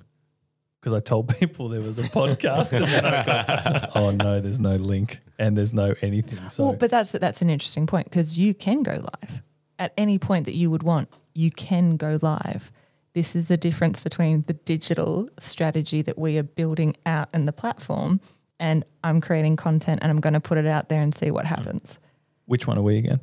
Because 0.80 0.92
I 0.92 1.00
told 1.00 1.28
people 1.38 1.68
there 1.68 1.80
was 1.80 1.98
a 1.98 2.04
podcast, 2.04 2.72
and 2.72 2.86
then 2.86 3.04
I 3.04 3.24
got, 3.24 3.90
oh 3.94 4.10
no, 4.10 4.40
there's 4.40 4.58
no 4.58 4.76
link 4.76 5.20
and 5.38 5.56
there's 5.56 5.72
no 5.72 5.94
anything. 6.00 6.38
So 6.50 6.64
Well, 6.64 6.72
but 6.72 6.90
that's 6.90 7.12
that's 7.12 7.42
an 7.42 7.50
interesting 7.50 7.86
point 7.86 8.06
because 8.06 8.38
you 8.38 8.54
can 8.54 8.82
go 8.82 8.92
live 8.92 9.42
at 9.78 9.92
any 9.96 10.18
point 10.18 10.46
that 10.46 10.54
you 10.54 10.70
would 10.70 10.82
want. 10.82 11.08
You 11.34 11.50
can 11.50 11.96
go 11.96 12.18
live. 12.20 12.72
This 13.12 13.36
is 13.36 13.46
the 13.46 13.56
difference 13.56 14.00
between 14.00 14.44
the 14.46 14.52
digital 14.54 15.28
strategy 15.38 16.00
that 16.02 16.18
we 16.18 16.38
are 16.38 16.44
building 16.44 16.96
out 17.06 17.28
in 17.34 17.44
the 17.44 17.52
platform, 17.52 18.20
and 18.58 18.84
I'm 19.04 19.20
creating 19.20 19.56
content 19.56 20.00
and 20.02 20.10
I'm 20.10 20.20
going 20.20 20.34
to 20.34 20.40
put 20.40 20.58
it 20.58 20.66
out 20.66 20.88
there 20.88 21.00
and 21.00 21.14
see 21.14 21.30
what 21.30 21.44
happens. 21.46 21.98
which 22.46 22.66
one 22.66 22.78
are 22.78 22.82
we 22.82 22.98
again? 22.98 23.20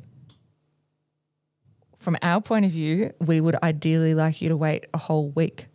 From 1.98 2.16
our 2.22 2.40
point 2.40 2.64
of 2.64 2.70
view, 2.70 3.12
we 3.20 3.40
would 3.40 3.56
ideally 3.62 4.14
like 4.14 4.40
you 4.40 4.48
to 4.48 4.56
wait 4.56 4.86
a 4.94 4.98
whole 4.98 5.30
week 5.30 5.66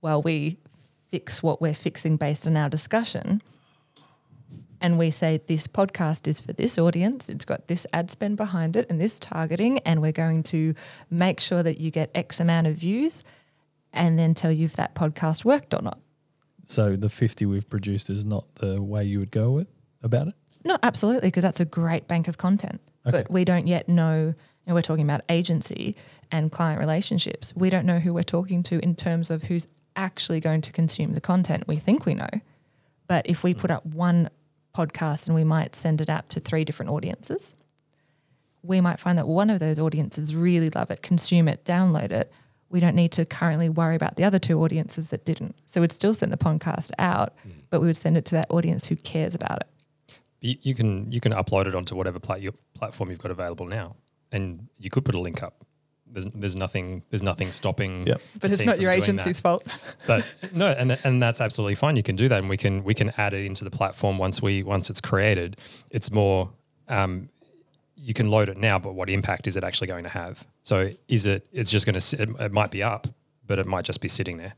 while 0.00 0.22
we 0.22 0.58
fix 1.10 1.42
what 1.42 1.60
we're 1.60 1.74
fixing 1.74 2.16
based 2.16 2.46
on 2.46 2.56
our 2.56 2.68
discussion. 2.68 3.42
And 4.80 4.98
we 4.98 5.10
say 5.10 5.40
this 5.46 5.66
podcast 5.66 6.26
is 6.26 6.40
for 6.40 6.54
this 6.54 6.78
audience, 6.78 7.28
it's 7.28 7.44
got 7.44 7.68
this 7.68 7.86
ad 7.92 8.10
spend 8.10 8.38
behind 8.38 8.76
it 8.76 8.86
and 8.88 8.98
this 8.98 9.18
targeting, 9.18 9.78
and 9.80 10.00
we're 10.00 10.12
going 10.12 10.42
to 10.44 10.74
make 11.10 11.38
sure 11.38 11.62
that 11.62 11.78
you 11.78 11.90
get 11.90 12.10
X 12.14 12.40
amount 12.40 12.66
of 12.66 12.76
views 12.76 13.22
and 13.92 14.18
then 14.18 14.34
tell 14.34 14.50
you 14.50 14.64
if 14.64 14.76
that 14.76 14.94
podcast 14.94 15.44
worked 15.44 15.74
or 15.74 15.82
not. 15.82 15.98
So 16.64 16.96
the 16.96 17.10
50 17.10 17.44
we've 17.44 17.68
produced 17.68 18.08
is 18.08 18.24
not 18.24 18.54
the 18.54 18.80
way 18.80 19.04
you 19.04 19.18
would 19.18 19.30
go 19.32 19.50
with 19.50 19.68
about 20.02 20.28
it? 20.28 20.34
No, 20.64 20.78
absolutely, 20.82 21.28
because 21.28 21.42
that's 21.42 21.60
a 21.60 21.64
great 21.66 22.08
bank 22.08 22.28
of 22.28 22.38
content. 22.38 22.80
Okay. 23.06 23.22
But 23.22 23.30
we 23.30 23.44
don't 23.44 23.66
yet 23.66 23.88
know 23.88 24.34
Now 24.70 24.76
we're 24.76 24.82
talking 24.82 25.04
about 25.04 25.22
agency 25.28 25.96
and 26.30 26.52
client 26.52 26.78
relationships. 26.78 27.52
We 27.56 27.70
don't 27.70 27.84
know 27.84 27.98
who 27.98 28.14
we're 28.14 28.22
talking 28.22 28.62
to 28.62 28.78
in 28.78 28.94
terms 28.94 29.28
of 29.28 29.42
who's 29.42 29.66
actually 29.96 30.38
going 30.38 30.60
to 30.60 30.70
consume 30.70 31.14
the 31.14 31.20
content. 31.20 31.66
We 31.66 31.74
think 31.74 32.06
we 32.06 32.14
know. 32.14 32.28
But 33.08 33.26
if 33.26 33.42
we 33.42 33.52
put 33.52 33.72
up 33.72 33.84
one 33.84 34.30
podcast 34.72 35.26
and 35.26 35.34
we 35.34 35.42
might 35.42 35.74
send 35.74 36.00
it 36.00 36.08
out 36.08 36.30
to 36.30 36.38
three 36.38 36.64
different 36.64 36.92
audiences, 36.92 37.56
we 38.62 38.80
might 38.80 39.00
find 39.00 39.18
that 39.18 39.26
one 39.26 39.50
of 39.50 39.58
those 39.58 39.80
audiences 39.80 40.36
really 40.36 40.70
love 40.70 40.92
it, 40.92 41.02
consume 41.02 41.48
it, 41.48 41.64
download 41.64 42.12
it. 42.12 42.32
We 42.68 42.78
don't 42.78 42.94
need 42.94 43.10
to 43.10 43.24
currently 43.24 43.68
worry 43.68 43.96
about 43.96 44.14
the 44.14 44.22
other 44.22 44.38
two 44.38 44.62
audiences 44.62 45.08
that 45.08 45.24
didn't. 45.24 45.56
So 45.66 45.80
we'd 45.80 45.90
still 45.90 46.14
send 46.14 46.32
the 46.32 46.36
podcast 46.36 46.92
out, 46.96 47.34
hmm. 47.42 47.50
but 47.70 47.80
we 47.80 47.88
would 47.88 47.96
send 47.96 48.16
it 48.16 48.24
to 48.26 48.36
that 48.36 48.46
audience 48.50 48.86
who 48.86 48.94
cares 48.94 49.34
about 49.34 49.62
it. 49.62 50.14
You, 50.40 50.54
you 50.62 50.74
can 50.76 51.10
you 51.10 51.20
can 51.20 51.32
upload 51.32 51.66
it 51.66 51.74
onto 51.74 51.96
whatever 51.96 52.20
plat- 52.20 52.40
platform 52.74 53.10
you've 53.10 53.18
got 53.18 53.32
available 53.32 53.66
now, 53.66 53.96
and 54.32 54.68
you 54.78 54.90
could 54.90 55.04
put 55.04 55.14
a 55.14 55.20
link 55.20 55.42
up. 55.42 55.64
There's 56.12 56.26
there's 56.26 56.56
nothing 56.56 57.04
there's 57.10 57.22
nothing 57.22 57.52
stopping. 57.52 58.06
Yep. 58.06 58.20
But 58.40 58.50
it's 58.50 58.60
team 58.60 58.66
not 58.66 58.76
from 58.76 58.82
your 58.82 58.90
agency's 58.90 59.36
that. 59.36 59.42
fault. 59.42 59.66
But 60.06 60.26
no, 60.52 60.72
and 60.72 60.98
and 61.04 61.22
that's 61.22 61.40
absolutely 61.40 61.76
fine. 61.76 61.96
You 61.96 62.02
can 62.02 62.16
do 62.16 62.28
that, 62.28 62.38
and 62.38 62.48
we 62.48 62.56
can 62.56 62.82
we 62.82 62.94
can 62.94 63.12
add 63.16 63.32
it 63.32 63.44
into 63.44 63.64
the 63.64 63.70
platform 63.70 64.18
once 64.18 64.42
we 64.42 64.62
once 64.62 64.90
it's 64.90 65.00
created. 65.00 65.56
It's 65.90 66.10
more. 66.10 66.50
Um, 66.88 67.28
you 68.02 68.14
can 68.14 68.30
load 68.30 68.48
it 68.48 68.56
now, 68.56 68.78
but 68.78 68.94
what 68.94 69.10
impact 69.10 69.46
is 69.46 69.58
it 69.58 69.62
actually 69.62 69.86
going 69.86 70.04
to 70.04 70.08
have? 70.10 70.46
So 70.62 70.90
is 71.06 71.26
it? 71.26 71.46
It's 71.52 71.70
just 71.70 71.84
going 71.86 71.94
to. 71.94 72.00
Sit, 72.00 72.20
it 72.20 72.50
might 72.50 72.70
be 72.70 72.82
up, 72.82 73.06
but 73.46 73.58
it 73.58 73.66
might 73.66 73.84
just 73.84 74.00
be 74.00 74.08
sitting 74.08 74.38
there. 74.38 74.54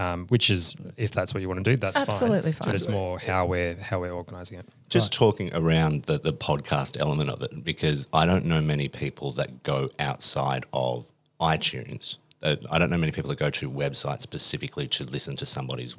Um, 0.00 0.26
which 0.28 0.48
is, 0.48 0.76
if 0.96 1.10
that's 1.10 1.34
what 1.34 1.42
you 1.42 1.48
want 1.48 1.62
to 1.62 1.70
do, 1.72 1.76
that's 1.76 2.00
Absolutely 2.00 2.52
fine. 2.52 2.64
fine. 2.64 2.68
But 2.68 2.74
it's 2.76 2.88
more 2.88 3.18
how 3.18 3.44
we're 3.44 3.76
how 3.76 4.00
we're 4.00 4.12
organising 4.12 4.58
it. 4.58 4.66
Just 4.88 5.12
talking 5.12 5.54
around 5.54 6.04
the, 6.04 6.18
the 6.18 6.32
podcast 6.32 6.98
element 6.98 7.28
of 7.28 7.42
it, 7.42 7.62
because 7.62 8.06
I 8.12 8.24
don't 8.24 8.46
know 8.46 8.62
many 8.62 8.88
people 8.88 9.32
that 9.32 9.62
go 9.62 9.90
outside 9.98 10.64
of 10.72 11.12
iTunes. 11.38 12.16
I 12.42 12.78
don't 12.78 12.88
know 12.88 12.96
many 12.96 13.12
people 13.12 13.28
that 13.28 13.38
go 13.38 13.50
to 13.50 13.70
websites 13.70 14.22
specifically 14.22 14.88
to 14.88 15.04
listen 15.04 15.36
to 15.36 15.44
somebody's 15.44 15.94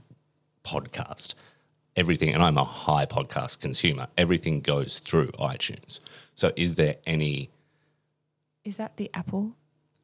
podcast. 0.64 1.36
Everything, 1.96 2.34
and 2.34 2.42
I'm 2.42 2.58
a 2.58 2.64
high 2.64 3.06
podcast 3.06 3.60
consumer, 3.60 4.08
everything 4.18 4.62
goes 4.62 5.00
through 5.00 5.28
iTunes. 5.34 6.00
So 6.34 6.52
is 6.56 6.74
there 6.76 6.96
any, 7.06 7.52
Is 8.64 8.78
that 8.78 8.98
the 8.98 9.12
Apple 9.14 9.56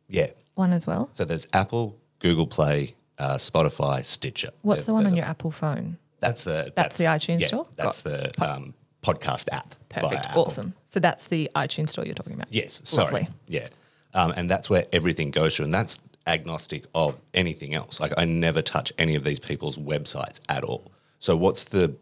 yeah. 0.07 0.27
one 0.53 0.73
as 0.73 0.85
well? 0.85 1.09
So 1.13 1.25
there's 1.25 1.47
Apple, 1.53 1.97
Google 2.19 2.45
Play, 2.45 2.93
uh, 3.17 3.35
Spotify, 3.35 4.03
Stitcher. 4.05 4.51
What's 4.61 4.83
They're- 4.83 4.91
the 4.91 4.93
one 4.93 5.03
they're 5.03 5.11
on 5.11 5.17
your 5.17 5.25
Apple 5.25 5.51
phone? 5.51 5.97
That's 6.19 6.43
the 6.43 6.73
That's 6.75 6.97
the 6.97 7.05
iTunes 7.05 7.41
yeah, 7.41 7.47
store? 7.47 7.67
That's 7.75 8.01
the 8.01 8.31
um, 8.43 8.73
podcast 9.03 9.47
app. 9.51 9.75
Perfect. 9.89 10.35
Awesome. 10.35 10.73
So 10.87 10.99
that's 10.99 11.25
the 11.25 11.49
iTunes 11.55 11.89
store 11.89 12.05
you're 12.05 12.15
talking 12.15 12.33
about. 12.33 12.47
Yes, 12.49 12.81
sorry. 12.85 13.11
Lovely. 13.11 13.27
Yeah, 13.47 13.67
um, 14.13 14.33
and 14.35 14.49
that's 14.49 14.69
where 14.69 14.85
everything 14.91 15.31
goes 15.31 15.55
to, 15.55 15.63
and 15.63 15.71
that's 15.71 15.99
agnostic 16.25 16.85
of 16.93 17.17
anything 17.33 17.73
else. 17.73 17.99
Like 17.99 18.13
I 18.17 18.25
never 18.25 18.61
touch 18.61 18.91
any 18.97 19.15
of 19.15 19.23
these 19.23 19.39
people's 19.39 19.77
websites 19.77 20.39
at 20.49 20.63
all. 20.63 20.91
So 21.19 21.37
what's 21.37 21.65
the 21.65 21.95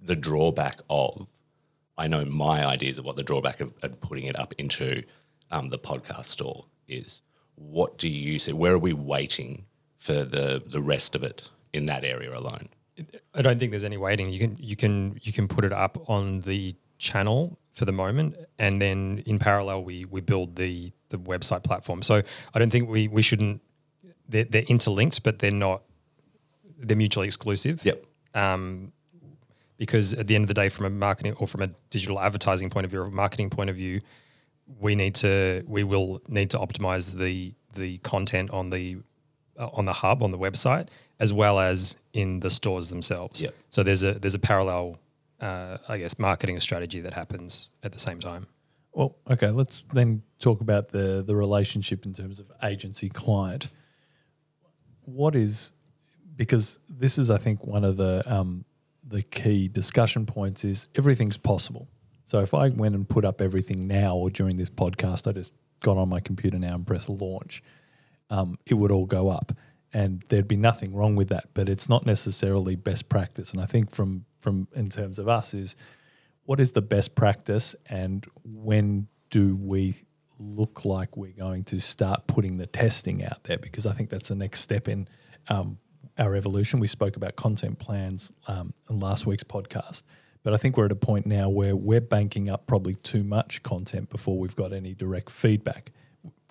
the 0.00 0.16
drawback 0.16 0.80
of? 0.88 1.28
I 1.98 2.08
know 2.08 2.24
my 2.24 2.66
ideas 2.66 2.96
of 2.96 3.04
what 3.04 3.16
the 3.16 3.22
drawback 3.22 3.60
of, 3.60 3.74
of 3.82 4.00
putting 4.00 4.24
it 4.24 4.38
up 4.38 4.54
into 4.56 5.02
um, 5.50 5.68
the 5.68 5.78
podcast 5.78 6.24
store 6.24 6.64
is. 6.88 7.20
What 7.54 7.98
do 7.98 8.08
you 8.08 8.38
see? 8.38 8.52
Where 8.54 8.72
are 8.72 8.78
we 8.78 8.94
waiting 8.94 9.66
for 10.02 10.24
the 10.24 10.46
the 10.76 10.82
rest 10.94 11.14
of 11.14 11.22
it 11.30 11.38
in 11.72 11.86
that 11.86 12.02
area 12.14 12.32
alone? 12.42 12.68
I 13.38 13.40
don't 13.42 13.58
think 13.58 13.70
there's 13.70 13.84
any 13.92 13.96
waiting. 14.08 14.26
You 14.34 14.40
can 14.44 14.56
you 14.60 14.76
can 14.76 14.94
you 15.22 15.32
can 15.32 15.46
put 15.48 15.64
it 15.64 15.72
up 15.72 15.94
on 16.08 16.40
the 16.42 16.74
channel 16.98 17.58
for 17.72 17.84
the 17.90 17.92
moment, 17.92 18.36
and 18.58 18.80
then 18.84 19.22
in 19.26 19.38
parallel 19.38 19.84
we 19.84 20.04
we 20.14 20.20
build 20.20 20.56
the 20.56 20.92
the 21.08 21.18
website 21.18 21.62
platform. 21.62 22.02
So 22.02 22.22
I 22.54 22.58
don't 22.58 22.70
think 22.70 22.88
we 22.88 23.08
we 23.08 23.22
shouldn't. 23.22 23.60
They're, 24.28 24.48
they're 24.52 24.68
interlinked, 24.68 25.22
but 25.22 25.38
they're 25.38 25.60
not. 25.66 25.82
They're 26.78 26.96
mutually 26.96 27.26
exclusive. 27.26 27.84
Yep. 27.84 28.04
Um, 28.34 28.92
Because 29.76 30.14
at 30.14 30.26
the 30.26 30.34
end 30.36 30.44
of 30.44 30.48
the 30.48 30.58
day, 30.62 30.68
from 30.68 30.86
a 30.86 30.90
marketing 30.90 31.34
or 31.40 31.46
from 31.46 31.62
a 31.62 31.70
digital 31.90 32.18
advertising 32.18 32.70
point 32.70 32.84
of 32.86 32.90
view, 32.90 33.00
or 33.02 33.06
a 33.06 33.10
marketing 33.24 33.50
point 33.50 33.70
of 33.70 33.76
view, 33.76 34.00
we 34.80 34.94
need 34.94 35.14
to 35.24 35.62
we 35.66 35.82
will 35.84 36.20
need 36.28 36.50
to 36.50 36.58
optimize 36.58 37.04
the 37.22 37.54
the 37.74 37.98
content 37.98 38.50
on 38.50 38.70
the 38.70 38.84
on 39.58 39.84
the 39.84 39.92
hub 39.92 40.22
on 40.22 40.30
the 40.30 40.38
website 40.38 40.88
as 41.20 41.32
well 41.32 41.58
as 41.58 41.96
in 42.12 42.40
the 42.40 42.50
stores 42.50 42.88
themselves. 42.88 43.40
Yep. 43.40 43.54
So 43.70 43.82
there's 43.82 44.02
a 44.02 44.14
there's 44.14 44.34
a 44.34 44.40
parallel, 44.40 44.98
uh, 45.40 45.78
I 45.88 45.98
guess, 45.98 46.18
marketing 46.18 46.58
strategy 46.60 47.00
that 47.00 47.14
happens 47.14 47.70
at 47.82 47.92
the 47.92 47.98
same 47.98 48.20
time. 48.20 48.46
Well, 48.92 49.16
okay, 49.30 49.50
let's 49.50 49.84
then 49.92 50.22
talk 50.38 50.60
about 50.60 50.88
the 50.88 51.22
the 51.26 51.36
relationship 51.36 52.04
in 52.04 52.12
terms 52.12 52.40
of 52.40 52.50
agency 52.62 53.08
client. 53.08 53.70
What 55.04 55.34
is 55.36 55.72
because 56.36 56.80
this 56.88 57.18
is, 57.18 57.30
I 57.30 57.38
think, 57.38 57.64
one 57.64 57.84
of 57.84 57.96
the 57.96 58.22
um, 58.26 58.64
the 59.06 59.22
key 59.22 59.68
discussion 59.68 60.26
points 60.26 60.64
is 60.64 60.88
everything's 60.94 61.36
possible. 61.36 61.88
So 62.24 62.40
if 62.40 62.54
I 62.54 62.68
went 62.70 62.94
and 62.94 63.08
put 63.08 63.24
up 63.24 63.40
everything 63.40 63.86
now 63.86 64.16
or 64.16 64.30
during 64.30 64.56
this 64.56 64.70
podcast, 64.70 65.28
I 65.28 65.32
just 65.32 65.52
got 65.80 65.96
on 65.96 66.08
my 66.08 66.20
computer 66.20 66.58
now 66.58 66.74
and 66.74 66.86
press 66.86 67.08
launch, 67.08 67.62
um, 68.32 68.58
it 68.66 68.74
would 68.74 68.90
all 68.90 69.06
go 69.06 69.28
up, 69.28 69.52
and 69.92 70.24
there'd 70.28 70.48
be 70.48 70.56
nothing 70.56 70.94
wrong 70.94 71.14
with 71.14 71.28
that. 71.28 71.50
But 71.52 71.68
it's 71.68 71.88
not 71.88 72.06
necessarily 72.06 72.74
best 72.74 73.08
practice. 73.08 73.52
And 73.52 73.60
I 73.60 73.66
think 73.66 73.90
from 73.90 74.24
from 74.40 74.66
in 74.74 74.88
terms 74.88 75.18
of 75.18 75.28
us 75.28 75.54
is 75.54 75.76
what 76.44 76.58
is 76.58 76.72
the 76.72 76.82
best 76.82 77.14
practice 77.14 77.76
and 77.88 78.26
when 78.44 79.06
do 79.30 79.54
we 79.54 80.02
look 80.40 80.84
like 80.84 81.16
we're 81.16 81.30
going 81.30 81.62
to 81.62 81.78
start 81.78 82.26
putting 82.26 82.56
the 82.56 82.66
testing 82.66 83.24
out 83.24 83.44
there 83.44 83.58
because 83.58 83.86
I 83.86 83.92
think 83.92 84.10
that's 84.10 84.28
the 84.28 84.34
next 84.34 84.60
step 84.60 84.88
in 84.88 85.06
um, 85.48 85.78
our 86.18 86.34
evolution. 86.34 86.80
We 86.80 86.88
spoke 86.88 87.14
about 87.14 87.36
content 87.36 87.78
plans 87.78 88.32
um, 88.48 88.74
in 88.90 88.98
last 88.98 89.24
week's 89.24 89.44
podcast, 89.44 90.02
but 90.42 90.52
I 90.52 90.56
think 90.56 90.76
we're 90.76 90.86
at 90.86 90.92
a 90.92 90.96
point 90.96 91.26
now 91.26 91.48
where 91.48 91.76
we're 91.76 92.00
banking 92.00 92.50
up 92.50 92.66
probably 92.66 92.94
too 92.94 93.22
much 93.22 93.62
content 93.62 94.10
before 94.10 94.36
we've 94.38 94.56
got 94.56 94.72
any 94.72 94.94
direct 94.94 95.30
feedback, 95.30 95.92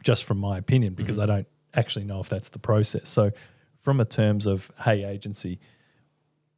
just 0.04 0.24
from 0.24 0.38
my 0.38 0.58
opinion, 0.58 0.94
because 0.94 1.20
I 1.20 1.26
don't 1.26 1.48
actually 1.74 2.06
know 2.06 2.20
if 2.20 2.30
that's 2.30 2.50
the 2.50 2.60
process. 2.60 3.10
So, 3.10 3.32
from 3.80 4.00
a 4.00 4.06
terms 4.06 4.46
of 4.46 4.72
hey 4.84 5.04
agency, 5.04 5.60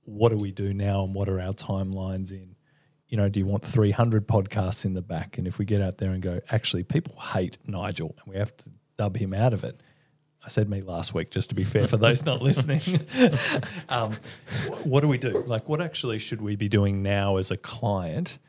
what 0.06 0.30
do 0.30 0.38
we 0.38 0.52
do 0.52 0.74
now 0.74 1.04
and 1.04 1.14
what 1.14 1.30
are 1.30 1.40
our 1.40 1.54
timelines 1.54 2.32
in? 2.32 2.56
You 3.08 3.18
know 3.18 3.30
do 3.30 3.40
you 3.40 3.46
want 3.46 3.64
300 3.64 4.28
podcasts 4.28 4.86
in 4.86 4.94
the 4.94 5.02
back? 5.02 5.38
And 5.38 5.48
if 5.48 5.60
we 5.60 5.66
get 5.66 5.82
out 5.82 5.98
there 5.98 6.12
and 6.12 6.22
go 6.22 6.42
actually 6.50 6.84
people 6.84 7.20
hate 7.20 7.58
nigel 7.66 8.16
and 8.24 8.34
we 8.34 8.40
have 8.40 8.56
to 8.58 8.66
dub 8.98 9.18
him 9.18 9.34
out 9.34 9.54
of 9.54 9.64
it. 9.64 9.80
I 10.46 10.50
said 10.50 10.70
me 10.70 10.82
last 10.82 11.14
week 11.14 11.32
just 11.32 11.50
to 11.50 11.56
be 11.56 11.64
fair 11.64 11.88
for 11.88 11.98
those 11.98 12.26
not 12.26 12.42
listening. 12.50 12.82
Um, 13.90 14.14
what 14.84 15.02
do 15.02 15.08
we 15.08 15.18
do? 15.18 15.44
Like 15.46 15.70
what 15.70 15.80
actually 15.82 16.20
should 16.20 16.42
we 16.42 16.56
be 16.56 16.68
doing 16.68 17.04
now 17.04 17.38
as 17.38 17.52
a 17.52 17.58
client? 17.58 18.40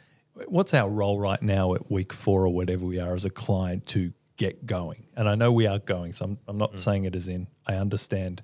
What's 0.46 0.74
our 0.74 0.88
role 0.88 1.20
right 1.20 1.40
now 1.42 1.74
at 1.74 1.90
week 1.90 2.12
four 2.12 2.44
or 2.44 2.48
whatever 2.48 2.84
we 2.84 2.98
are 2.98 3.14
as 3.14 3.24
a 3.24 3.30
client 3.30 3.86
to 3.86 4.12
get 4.36 4.66
going. 4.66 5.06
And 5.16 5.28
i 5.28 5.34
know 5.34 5.52
we 5.52 5.66
are 5.66 5.78
going 5.78 6.12
so 6.12 6.24
i'm, 6.24 6.38
I'm 6.48 6.58
not 6.58 6.74
mm. 6.74 6.80
saying 6.80 7.04
it 7.04 7.14
as 7.14 7.28
in 7.28 7.46
i 7.66 7.74
understand 7.76 8.42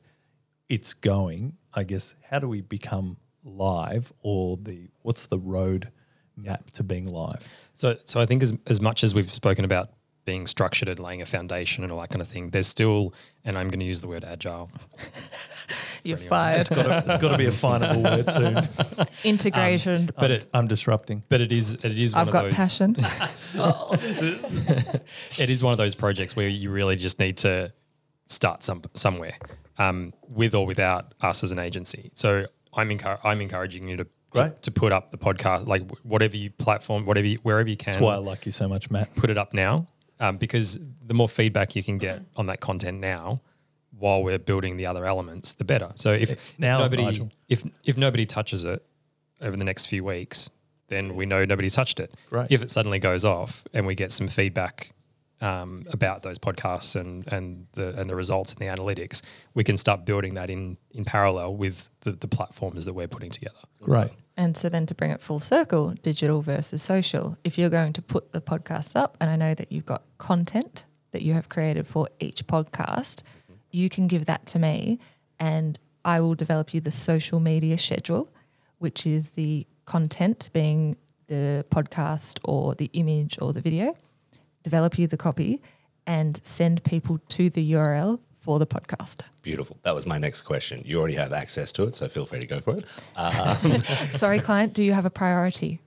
it's 0.70 0.94
going, 0.94 1.56
I 1.75 1.82
guess, 1.82 2.14
how 2.30 2.38
do 2.38 2.49
we 2.49 2.62
become 2.62 3.18
live 3.44 4.12
or 4.23 4.56
the 4.56 4.88
what's 5.02 5.26
the 5.26 5.38
road 5.38 5.90
map 6.37 6.70
to 6.70 6.82
being 6.82 7.11
live? 7.11 7.47
So, 7.75 7.99
so 8.04 8.20
I 8.20 8.25
think 8.25 8.42
as 8.42 8.56
as 8.68 8.80
much 8.80 9.04
as 9.04 9.12
we've 9.12 9.32
spoken 9.35 9.66
about 9.66 9.90
being 10.30 10.46
structured 10.46 10.88
and 10.88 11.00
laying 11.00 11.20
a 11.20 11.26
foundation 11.26 11.82
and 11.82 11.92
all 11.92 12.00
that 12.00 12.10
kind 12.10 12.22
of 12.22 12.28
thing, 12.28 12.50
there's 12.50 12.68
still, 12.68 13.12
and 13.44 13.58
I'm 13.58 13.66
going 13.68 13.80
to 13.80 13.84
use 13.84 14.00
the 14.00 14.06
word 14.06 14.22
agile. 14.22 14.70
You're 16.04 16.18
fired. 16.18 16.60
It's 16.60 16.70
got 16.70 16.84
to, 16.84 16.99
it's 17.10 17.20
got 17.20 17.32
to 17.32 17.37
be 17.38 17.46
a 17.46 17.50
finable 17.50 18.04
word 18.04 18.30
soon. 18.30 18.68
Integration. 19.25 20.10
But 20.16 20.30
it, 20.30 20.46
I'm 20.54 20.68
disrupting. 20.68 21.25
but 21.28 21.40
it 21.40 21.50
is, 21.50 21.75
it 21.75 21.99
is 21.99 22.14
one 22.14 22.20
I've 22.20 22.28
of 22.28 22.32
got 22.32 22.42
those. 22.44 22.54
passion. 22.54 22.94
it 25.38 25.50
is 25.50 25.64
one 25.64 25.72
of 25.72 25.78
those 25.78 25.96
projects 25.96 26.37
where 26.37 26.46
you 26.46 26.70
really 26.70 26.94
just 26.94 27.18
need 27.18 27.37
to 27.38 27.72
start 28.28 28.62
some 28.62 28.82
somewhere, 28.94 29.37
um, 29.78 30.12
with 30.28 30.54
or 30.54 30.64
without 30.64 31.12
us 31.22 31.42
as 31.42 31.50
an 31.50 31.58
agency. 31.58 32.12
So 32.14 32.46
I'm 32.72 32.90
encour- 32.90 33.18
I'm 33.25 33.40
encouraging 33.40 33.88
you 33.88 33.96
to, 33.96 34.06
to 34.34 34.50
to 34.62 34.70
put 34.70 34.92
up 34.92 35.10
the 35.10 35.18
podcast, 35.18 35.66
like 35.66 35.82
whatever 36.04 36.37
you 36.37 36.50
platform, 36.50 37.04
whatever 37.04 37.26
you, 37.26 37.38
wherever 37.42 37.68
you 37.68 37.76
can. 37.76 37.94
That's 37.94 38.00
why 38.02 38.14
I 38.14 38.18
like 38.18 38.46
you 38.46 38.52
so 38.52 38.68
much, 38.68 38.90
Matt. 38.92 39.12
put 39.16 39.28
it 39.28 39.37
up 39.37 39.52
now, 39.52 39.88
um, 40.21 40.37
because 40.37 40.79
the 41.05 41.15
more 41.15 41.29
feedback 41.29 41.75
you 41.75 41.83
can 41.83 41.99
get 41.99 42.21
on 42.37 42.47
that 42.47 42.61
content 42.61 43.00
now, 43.00 43.41
while 43.99 44.23
we're 44.23 44.39
building 44.39 44.77
the 44.77 44.87
other 44.87 45.05
elements, 45.05 45.55
the 45.55 45.65
better. 45.65 45.93
So 45.97 46.12
if, 46.12 46.59
Now, 46.59 46.79
nobody 46.79 47.05
Nigel. 47.05 47.31
if 47.49 47.65
if 47.85 47.97
nobody 47.97 48.27
touches 48.27 48.65
it 48.65 48.87
over 49.41 49.57
the 49.57 49.65
next 49.65 49.87
few 49.87 50.05
weeks, 50.05 50.50
then 50.89 51.17
we 51.17 51.27
know 51.27 51.45
nobody 51.45 51.71
touched 51.71 52.00
it. 52.00 52.15
Great. 52.29 52.49
If 52.50 52.62
it 52.62 52.71
suddenly 52.71 52.99
goes 52.99 53.25
off 53.25 53.67
and 53.73 53.87
we 53.87 53.95
get 53.95 54.12
some 54.12 54.29
feedback 54.29 54.93
um, 55.41 55.87
about 55.91 56.23
those 56.23 56.39
podcasts 56.39 56.97
and 56.99 57.31
and 57.33 57.67
the 57.73 57.99
and 57.99 58.09
the 58.09 58.17
results 58.17 58.53
and 58.53 58.61
the 58.61 58.73
analytics, 58.75 59.23
we 59.55 59.65
can 59.65 59.77
start 59.77 60.05
building 60.05 60.35
that 60.35 60.50
in 60.50 60.77
in 60.93 61.05
parallel 61.05 61.57
with 61.57 61.89
the, 62.00 62.12
the 62.12 62.29
platforms 62.29 62.85
that 62.85 62.95
we're 62.95 63.09
putting 63.09 63.31
together. 63.31 63.61
Great. 63.83 64.11
And 64.40 64.56
so 64.56 64.70
then 64.70 64.87
to 64.87 64.94
bring 64.94 65.11
it 65.11 65.20
full 65.20 65.38
circle, 65.38 65.90
digital 66.00 66.40
versus 66.40 66.82
social, 66.82 67.37
if 67.44 67.59
you're 67.59 67.68
going 67.68 67.92
to 67.92 68.00
put 68.00 68.32
the 68.32 68.40
podcast 68.40 68.97
up, 68.97 69.18
and 69.20 69.28
I 69.28 69.37
know 69.37 69.52
that 69.52 69.70
you've 69.70 69.85
got 69.85 70.02
content 70.16 70.87
that 71.11 71.20
you 71.20 71.35
have 71.35 71.50
created 71.50 71.87
for 71.87 72.09
each 72.20 72.47
podcast, 72.47 73.20
you 73.70 73.90
can 73.90 74.06
give 74.06 74.25
that 74.25 74.47
to 74.47 74.59
me 74.59 74.99
and 75.38 75.78
I 76.06 76.20
will 76.20 76.35
develop 76.35 76.73
you 76.73 76.80
the 76.80 76.90
social 76.90 77.38
media 77.38 77.76
schedule, 77.76 78.32
which 78.78 79.06
is 79.06 79.28
the 79.32 79.66
content 79.85 80.49
being 80.54 80.97
the 81.26 81.66
podcast 81.70 82.38
or 82.42 82.75
the 82.75 82.88
image 82.94 83.37
or 83.42 83.52
the 83.52 83.61
video, 83.61 83.94
develop 84.62 84.99
you 84.99 85.06
the 85.06 85.18
copy 85.18 85.61
and 86.06 86.40
send 86.42 86.82
people 86.82 87.18
to 87.28 87.50
the 87.50 87.73
URL 87.73 88.20
for 88.40 88.59
the 88.59 88.66
podcast. 88.66 89.20
Beautiful. 89.42 89.78
That 89.82 89.94
was 89.94 90.06
my 90.06 90.18
next 90.18 90.42
question. 90.42 90.82
You 90.85 90.99
already 90.99 91.14
have 91.14 91.32
access 91.32 91.70
to 91.73 91.85
it, 91.85 91.94
so 91.94 92.09
feel 92.09 92.25
free 92.26 92.40
to 92.40 92.47
go 92.47 92.61
for 92.61 92.76
it. 92.78 92.85
Sorry, 94.12 94.40
client, 94.40 94.73
do 94.73 94.82
you 94.82 94.92
have 94.92 95.04
a 95.04 95.11
priority? 95.11 95.80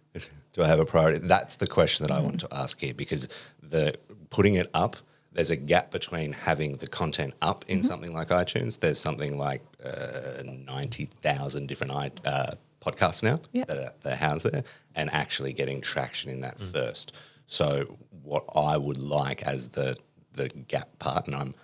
Do 0.53 0.61
I 0.61 0.67
have 0.67 0.79
a 0.79 0.85
priority? 0.85 1.17
That's 1.17 1.55
the 1.55 1.65
question 1.67 2.05
that 2.05 2.13
I 2.13 2.19
want 2.21 2.39
to 2.41 2.47
ask 2.51 2.79
here 2.79 2.93
because 2.93 3.27
the 3.61 3.95
putting 4.29 4.53
it 4.53 4.69
up, 4.75 4.95
there's 5.31 5.49
a 5.49 5.55
gap 5.55 5.89
between 5.89 6.31
having 6.31 6.73
the 6.73 6.85
content 6.85 7.33
up 7.41 7.65
in 7.67 7.81
something 7.81 8.13
like 8.13 8.27
iTunes. 8.27 8.79
There's 8.79 8.99
something 8.99 9.35
like 9.39 9.63
uh, 9.83 10.43
ninety 10.43 11.05
thousand 11.05 11.67
different 11.67 11.91
i- 11.93 12.11
uh, 12.23 12.51
podcasts 12.85 13.23
now 13.23 13.39
Yep. 13.53 13.67
that 13.67 13.77
are, 13.77 13.93
that 14.03 14.13
are 14.13 14.15
housed 14.15 14.51
there, 14.51 14.63
and 14.93 15.09
actually 15.11 15.53
getting 15.53 15.81
traction 15.81 16.29
in 16.29 16.41
that 16.41 16.59
first. 16.59 17.13
So 17.47 17.97
what 18.21 18.43
I 18.55 18.77
would 18.77 18.97
like 18.99 19.41
as 19.41 19.69
the 19.69 19.95
the 20.33 20.49
gap 20.49 20.99
part, 20.99 21.25
and 21.25 21.35
I'm 21.35 21.55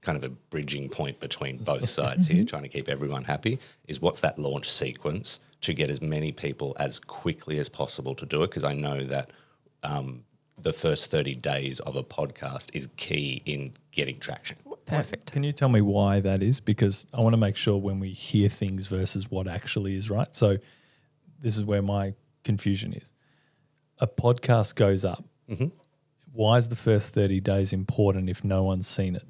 kind 0.00 0.16
of 0.16 0.24
a 0.24 0.28
bridging 0.28 0.88
point 0.88 1.20
between 1.20 1.58
both 1.58 1.88
sides 1.98 2.28
here, 2.28 2.44
trying 2.44 2.62
to 2.62 2.68
keep 2.68 2.88
everyone 2.88 3.24
happy, 3.24 3.58
is 3.86 4.00
what's 4.00 4.20
that 4.20 4.38
launch 4.38 4.70
sequence 4.70 5.40
to 5.60 5.74
get 5.74 5.90
as 5.90 6.00
many 6.00 6.32
people 6.32 6.76
as 6.78 6.98
quickly 6.98 7.58
as 7.58 7.68
possible 7.68 8.14
to 8.14 8.26
do 8.26 8.42
it? 8.42 8.50
Because 8.50 8.64
I 8.64 8.74
know 8.74 9.04
that 9.04 9.30
um, 9.82 10.24
the 10.56 10.72
first 10.72 11.10
30 11.10 11.36
days 11.36 11.80
of 11.80 11.96
a 11.96 12.02
podcast 12.02 12.70
is 12.74 12.88
key 12.96 13.42
in 13.44 13.72
getting 13.92 14.18
traction. 14.18 14.56
Perfect. 14.86 15.32
Can 15.32 15.42
you 15.42 15.52
tell 15.52 15.68
me 15.68 15.80
why 15.80 16.20
that 16.20 16.42
is? 16.42 16.60
Because 16.60 17.06
I 17.12 17.20
want 17.20 17.34
to 17.34 17.38
make 17.38 17.56
sure 17.56 17.76
when 17.76 18.00
we 18.00 18.10
hear 18.10 18.48
things 18.48 18.86
versus 18.86 19.30
what 19.30 19.46
actually 19.46 19.94
is 19.94 20.08
right. 20.08 20.34
So 20.34 20.56
this 21.40 21.56
is 21.56 21.64
where 21.64 21.82
my 21.82 22.14
confusion 22.42 22.94
is. 22.94 23.12
A 23.98 24.06
podcast 24.06 24.74
goes 24.74 25.04
up. 25.04 25.24
Mm-hmm. 25.50 25.66
Why 26.32 26.56
is 26.56 26.68
the 26.68 26.76
first 26.76 27.10
30 27.10 27.40
days 27.40 27.72
important 27.72 28.30
if 28.30 28.44
no 28.44 28.62
one's 28.62 28.86
seen 28.86 29.14
it? 29.14 29.24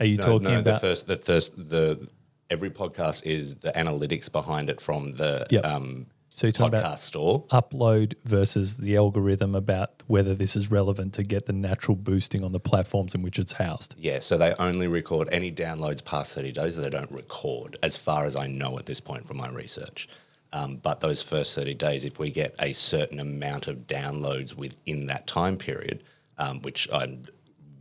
Are 0.00 0.06
you 0.06 0.16
No, 0.16 0.24
talking 0.24 0.42
no, 0.44 0.62
the 0.62 0.70
about 0.70 0.80
first, 0.80 1.06
the 1.06 1.16
first, 1.16 1.56
the 1.68 2.08
every 2.48 2.70
podcast 2.70 3.24
is 3.24 3.56
the 3.56 3.70
analytics 3.72 4.30
behind 4.32 4.68
it 4.70 4.80
from 4.80 5.12
the 5.12 5.46
Yep. 5.50 5.64
um, 5.64 6.06
So 6.34 6.46
you're 6.46 6.52
talking 6.52 6.72
podcast 6.72 6.80
about 6.80 6.98
store. 6.98 7.44
upload 7.48 8.14
versus 8.24 8.78
the 8.78 8.96
algorithm 8.96 9.54
about 9.54 10.02
whether 10.06 10.34
this 10.34 10.56
is 10.56 10.70
relevant 10.70 11.12
to 11.14 11.22
get 11.22 11.46
the 11.46 11.52
natural 11.52 11.96
boosting 11.96 12.42
on 12.42 12.52
the 12.52 12.58
platforms 12.60 13.14
in 13.14 13.22
which 13.22 13.38
it's 13.38 13.52
housed? 13.54 13.94
Yeah, 13.98 14.20
so 14.20 14.36
they 14.38 14.54
only 14.58 14.88
record 14.88 15.28
any 15.30 15.52
downloads 15.52 16.02
past 16.04 16.34
30 16.34 16.52
days. 16.52 16.76
They 16.76 16.88
don't 16.90 17.10
record, 17.12 17.76
as 17.82 17.96
far 17.96 18.24
as 18.24 18.34
I 18.34 18.46
know 18.46 18.78
at 18.78 18.86
this 18.86 19.00
point 19.00 19.26
from 19.26 19.36
my 19.36 19.48
research. 19.50 20.08
Um, 20.52 20.78
but 20.78 21.00
those 21.00 21.22
first 21.22 21.54
30 21.54 21.74
days, 21.74 22.04
if 22.04 22.18
we 22.18 22.30
get 22.32 22.56
a 22.58 22.72
certain 22.72 23.20
amount 23.20 23.68
of 23.68 23.86
downloads 23.86 24.54
within 24.56 25.06
that 25.06 25.28
time 25.28 25.56
period, 25.56 26.02
um, 26.38 26.60
which 26.62 26.88
I'm 26.92 27.26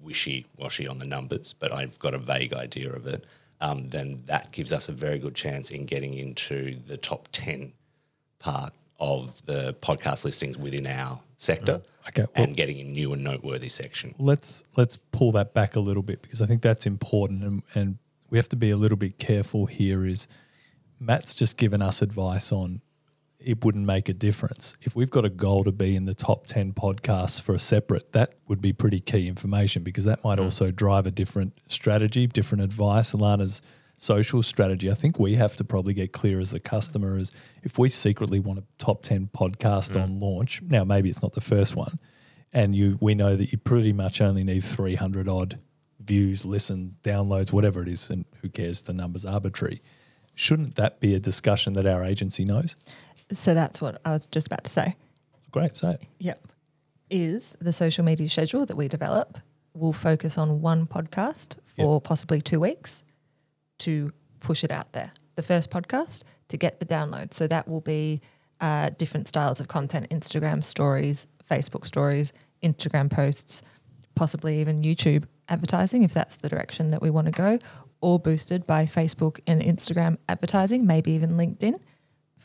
wishy 0.09 0.47
washy 0.57 0.87
on 0.87 0.97
the 0.97 1.05
numbers, 1.05 1.53
but 1.53 1.71
I've 1.71 1.97
got 1.99 2.13
a 2.15 2.17
vague 2.17 2.53
idea 2.53 2.91
of 2.91 3.05
it, 3.05 3.25
um, 3.61 3.89
then 3.89 4.23
that 4.25 4.51
gives 4.51 4.73
us 4.73 4.89
a 4.89 4.91
very 4.91 5.19
good 5.19 5.35
chance 5.35 5.69
in 5.69 5.85
getting 5.85 6.15
into 6.15 6.75
the 6.87 6.97
top 6.97 7.29
10 7.31 7.71
part 8.39 8.73
of 8.99 9.45
the 9.45 9.75
podcast 9.81 10.25
listings 10.25 10.57
within 10.57 10.87
our 10.87 11.21
sector 11.37 11.81
Okay, 12.07 12.25
well- 12.35 12.45
and 12.45 12.55
getting 12.57 12.79
a 12.79 12.83
new 12.83 13.13
and 13.13 13.23
noteworthy 13.23 13.69
section. 13.69 14.15
let's 14.17 14.63
let's 14.75 14.97
pull 15.11 15.31
that 15.33 15.53
back 15.53 15.75
a 15.75 15.79
little 15.79 16.01
bit 16.03 16.21
because 16.23 16.41
I 16.41 16.47
think 16.47 16.61
that's 16.63 16.85
important 16.87 17.43
and, 17.43 17.61
and 17.75 17.97
we 18.31 18.37
have 18.39 18.49
to 18.49 18.55
be 18.55 18.71
a 18.71 18.77
little 18.77 18.97
bit 18.97 19.19
careful 19.19 19.67
here 19.67 20.05
is 20.05 20.27
Matt's 20.99 21.33
just 21.35 21.55
given 21.57 21.81
us 21.81 22.01
advice 22.01 22.51
on 22.51 22.81
it 23.39 23.63
wouldn't 23.63 23.85
make 23.85 24.09
a 24.09 24.13
difference. 24.13 24.75
If 24.81 24.95
we've 24.95 25.09
got 25.09 25.23
a 25.23 25.29
goal 25.29 25.63
to 25.63 25.71
be 25.71 25.95
in 25.95 26.05
the 26.05 26.13
top 26.13 26.45
10 26.45 26.73
podcasts 26.73 27.41
for 27.41 27.55
a 27.55 27.59
separate, 27.59 28.11
that 28.11 28.33
would 28.47 28.61
be 28.61 28.73
pretty 28.73 28.99
key 28.99 29.27
information 29.27 29.83
because 29.83 30.05
that 30.05 30.23
might 30.23 30.39
mm. 30.39 30.43
also 30.43 30.71
drive 30.71 31.05
a 31.07 31.11
different 31.11 31.57
strategy, 31.67 32.27
different 32.27 32.63
advice. 32.63 33.13
Alana's 33.13 33.61
social 33.95 34.43
strategy, 34.43 34.91
I 34.91 34.93
think 34.93 35.19
we 35.19 35.35
have 35.35 35.55
to 35.57 35.63
probably 35.63 35.93
get 35.93 36.11
clear 36.11 36.39
as 36.39 36.51
the 36.51 36.59
customer 36.59 37.17
is 37.17 37.31
if 37.63 37.77
we 37.77 37.89
secretly 37.89 38.39
want 38.39 38.59
a 38.59 38.63
top 38.77 39.03
10 39.03 39.29
podcast 39.33 39.91
mm. 39.91 40.03
on 40.03 40.19
launch, 40.19 40.61
now 40.61 40.83
maybe 40.83 41.09
it's 41.09 41.21
not 41.21 41.33
the 41.33 41.41
first 41.41 41.75
one, 41.75 41.99
and 42.51 42.75
you 42.75 42.97
we 43.01 43.15
know 43.15 43.35
that 43.35 43.51
you 43.51 43.57
pretty 43.57 43.93
much 43.93 44.21
only 44.21 44.43
need 44.43 44.63
300 44.63 45.27
odd 45.27 45.59
views, 45.99 46.45
listens, 46.45 46.97
downloads, 46.97 47.51
whatever 47.51 47.81
it 47.81 47.87
is, 47.87 48.09
and 48.09 48.25
who 48.41 48.49
cares, 48.49 48.81
the 48.83 48.93
number's 48.93 49.25
arbitrary. 49.25 49.81
Shouldn't 50.33 50.75
that 50.75 51.01
be 51.01 51.13
a 51.13 51.19
discussion 51.19 51.73
that 51.73 51.85
our 51.85 52.03
agency 52.03 52.45
knows? 52.45 52.77
So 53.31 53.53
that's 53.53 53.79
what 53.79 54.01
I 54.05 54.11
was 54.11 54.25
just 54.25 54.47
about 54.47 54.63
to 54.63 54.71
say. 54.71 54.95
Great, 55.51 55.81
it. 55.83 56.01
Yep. 56.19 56.47
Is 57.09 57.55
the 57.59 57.71
social 57.71 58.03
media 58.03 58.29
schedule 58.29 58.65
that 58.65 58.75
we 58.75 58.87
develop 58.87 59.39
will 59.73 59.93
focus 59.93 60.37
on 60.37 60.61
one 60.61 60.85
podcast 60.85 61.55
for 61.77 62.01
possibly 62.01 62.41
two 62.41 62.59
weeks 62.59 63.03
to 63.79 64.11
push 64.39 64.63
it 64.63 64.71
out 64.71 64.91
there. 64.93 65.11
The 65.35 65.43
first 65.43 65.71
podcast 65.71 66.23
to 66.49 66.57
get 66.57 66.79
the 66.79 66.85
download. 66.85 67.33
So 67.33 67.47
that 67.47 67.67
will 67.67 67.81
be 67.81 68.21
uh, 68.59 68.89
different 68.97 69.27
styles 69.27 69.59
of 69.59 69.67
content 69.67 70.09
Instagram 70.09 70.63
stories, 70.63 71.27
Facebook 71.49 71.85
stories, 71.85 72.33
Instagram 72.63 73.09
posts, 73.09 73.61
possibly 74.15 74.59
even 74.59 74.81
YouTube 74.81 75.23
advertising 75.47 76.03
if 76.03 76.13
that's 76.13 76.37
the 76.37 76.49
direction 76.49 76.89
that 76.89 77.01
we 77.01 77.09
want 77.09 77.25
to 77.25 77.31
go, 77.31 77.57
or 78.01 78.19
boosted 78.19 78.67
by 78.67 78.85
Facebook 78.85 79.39
and 79.47 79.61
Instagram 79.61 80.17
advertising, 80.27 80.85
maybe 80.85 81.11
even 81.11 81.31
LinkedIn 81.31 81.79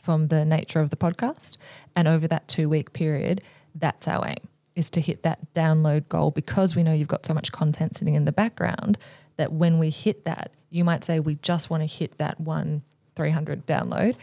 from 0.05 0.27
the 0.27 0.45
nature 0.45 0.79
of 0.79 0.91
the 0.91 0.95
podcast. 0.95 1.57
And 1.95 2.07
over 2.07 2.27
that 2.27 2.47
two 2.47 2.69
week 2.69 2.93
period, 2.93 3.41
that's 3.73 4.07
our 4.07 4.27
aim 4.27 4.47
is 4.75 4.89
to 4.91 5.01
hit 5.01 5.23
that 5.23 5.39
download 5.53 6.07
goal 6.09 6.31
because 6.31 6.75
we 6.75 6.83
know 6.83 6.93
you've 6.93 7.07
got 7.07 7.25
so 7.25 7.33
much 7.33 7.51
content 7.51 7.95
sitting 7.95 8.13
in 8.13 8.25
the 8.25 8.31
background 8.31 8.97
that 9.37 9.51
when 9.51 9.79
we 9.79 9.89
hit 9.89 10.25
that, 10.25 10.51
you 10.69 10.83
might 10.83 11.03
say 11.03 11.19
we 11.19 11.35
just 11.35 11.69
want 11.69 11.81
to 11.81 11.87
hit 11.87 12.17
that 12.17 12.39
one 12.39 12.83
300 13.15 13.65
download 13.65 14.15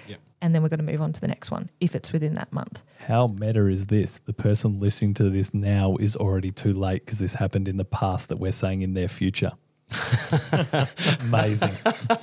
and 0.43 0.55
then 0.55 0.63
we're 0.63 0.69
going 0.69 0.85
to 0.85 0.93
move 0.93 1.01
on 1.01 1.13
to 1.13 1.21
the 1.21 1.29
next 1.29 1.51
one 1.51 1.71
if 1.81 1.95
it's 1.95 2.13
within 2.13 2.35
that 2.35 2.53
month. 2.53 2.83
How 2.99 3.27
meta 3.27 3.67
is 3.67 3.87
this? 3.87 4.21
The 4.27 4.35
person 4.35 4.79
listening 4.79 5.15
to 5.15 5.31
this 5.31 5.55
now 5.55 5.97
is 5.97 6.17
already 6.17 6.51
too 6.51 6.75
late 6.75 7.05
because 7.07 7.21
this 7.21 7.35
happened 7.35 7.69
in 7.69 7.79
the 7.79 7.85
past 7.85 8.29
that 8.29 8.37
we're 8.37 8.53
saying 8.53 8.83
in 8.83 8.95
their 8.95 9.09
future. 9.09 9.53
Amazing. 11.23 11.71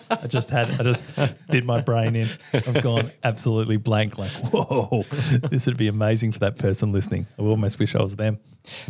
I 0.09 0.27
just 0.27 0.49
had, 0.49 0.69
I 0.79 0.83
just 0.83 1.05
did 1.49 1.65
my 1.65 1.81
brain 1.81 2.15
in. 2.15 2.27
I've 2.53 2.81
gone 2.83 3.11
absolutely 3.23 3.77
blank. 3.77 4.17
Like, 4.17 4.31
whoa, 4.51 5.03
this 5.49 5.65
would 5.65 5.77
be 5.77 5.87
amazing 5.87 6.31
for 6.31 6.39
that 6.39 6.57
person 6.57 6.91
listening. 6.91 7.27
I 7.37 7.43
almost 7.43 7.79
wish 7.79 7.95
I 7.95 8.01
was 8.01 8.15
them. 8.15 8.39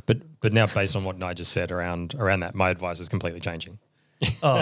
But 0.06 0.18
but 0.42 0.52
now 0.54 0.66
based 0.66 0.96
on 0.96 1.04
what 1.04 1.18
Nigel 1.18 1.36
just 1.36 1.52
said 1.52 1.72
around 1.72 2.16
around 2.16 2.42
that, 2.42 2.56
my 2.56 2.70
advice 2.70 3.00
is 3.00 3.10
completely 3.10 3.40
changing. 3.40 3.80
Oh, 4.44 4.62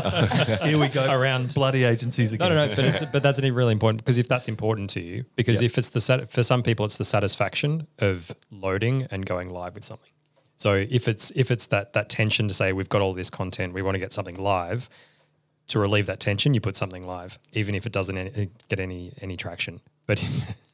here 0.63 0.77
we 0.77 0.87
go. 0.87 1.11
Around- 1.11 1.55
bloody 1.55 1.83
agencies 1.83 2.31
No, 2.31 2.45
again. 2.45 2.49
no, 2.55 2.67
no. 2.67 2.75
But 2.75 2.85
it's, 2.85 3.05
but 3.11 3.23
that's 3.23 3.41
really 3.41 3.71
important 3.71 4.03
because 4.03 4.19
if 4.19 4.27
that's 4.27 4.47
important 4.47 4.91
to 4.91 5.01
you, 5.01 5.25
because 5.35 5.61
Yeah. 5.61 5.65
if 5.67 5.77
it's 5.79 5.89
the 5.89 6.27
for 6.29 6.43
some 6.43 6.61
people 6.61 6.85
it's 6.85 6.97
the 6.97 7.05
satisfaction 7.05 7.87
of 7.97 8.31
loading 8.51 9.07
and 9.09 9.25
going 9.25 9.51
live 9.51 9.73
with 9.73 9.83
something. 9.85 10.11
So 10.57 10.73
if 10.73 11.07
it's 11.07 11.31
if 11.35 11.51
it's 11.51 11.67
that 11.67 11.93
that 11.93 12.09
tension 12.09 12.47
to 12.47 12.53
say 12.53 12.73
we've 12.73 12.89
got 12.89 13.01
all 13.01 13.13
this 13.13 13.29
content, 13.29 13.73
we 13.73 13.81
want 13.81 13.95
to 13.95 13.99
get 13.99 14.11
something 14.11 14.35
live. 14.35 14.89
To 15.67 15.79
relieve 15.79 16.05
that 16.05 16.21
tension, 16.21 16.53
you 16.53 16.61
put 16.61 16.77
something 16.77 17.05
live, 17.05 17.37
even 17.51 17.75
if 17.75 17.85
it 17.85 17.91
doesn't 17.91 18.17
any, 18.17 18.49
get 18.69 18.79
any 18.79 19.13
any 19.21 19.37
traction. 19.37 19.81
But 20.05 20.23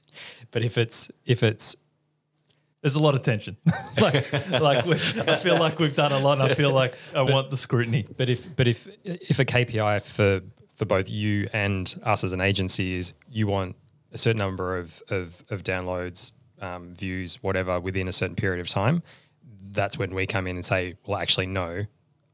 but 0.52 0.64
if 0.64 0.78
it's 0.78 1.12
if 1.26 1.44
it's 1.44 1.76
There's 2.82 2.96
a 2.96 3.00
lot 3.00 3.16
of 3.16 3.22
tension. 3.24 3.58
like, 4.00 4.32
like 4.62 4.86
we, 4.86 4.94
I 4.96 5.38
feel 5.38 5.58
like 5.58 5.80
we've 5.80 5.96
done 5.96 6.12
a 6.12 6.20
lot. 6.20 6.40
And 6.40 6.52
I 6.52 6.54
feel 6.54 6.72
like 6.72 6.94
I 7.16 7.22
want 7.22 7.50
the 7.50 7.58
scrutiny. 7.58 8.06
But 8.18 8.30
if 8.30 8.56
but 8.56 8.68
if 8.68 8.88
if 9.04 9.40
a 9.40 9.46
KPI 9.46 10.02
for 10.04 10.42
for 10.78 10.86
both 10.86 11.10
you 11.10 11.48
and 11.54 11.94
us 12.04 12.24
as 12.24 12.34
an 12.34 12.42
agency 12.42 12.96
is 12.96 13.14
you 13.30 13.48
want 13.48 13.76
a 14.12 14.18
certain 14.18 14.40
number 14.40 14.78
of 14.78 15.02
of, 15.10 15.44
of 15.50 15.64
downloads, 15.64 16.32
um, 16.62 16.94
views, 16.94 17.42
whatever 17.42 17.80
within 17.80 18.08
a 18.08 18.14
certain 18.14 18.36
period 18.36 18.62
of 18.62 18.70
time, 18.70 19.02
that's 19.74 19.98
when 19.98 20.14
we 20.14 20.26
come 20.28 20.48
in 20.48 20.56
and 20.56 20.66
say, 20.66 20.96
well, 21.06 21.20
actually, 21.20 21.48
no, 21.48 21.86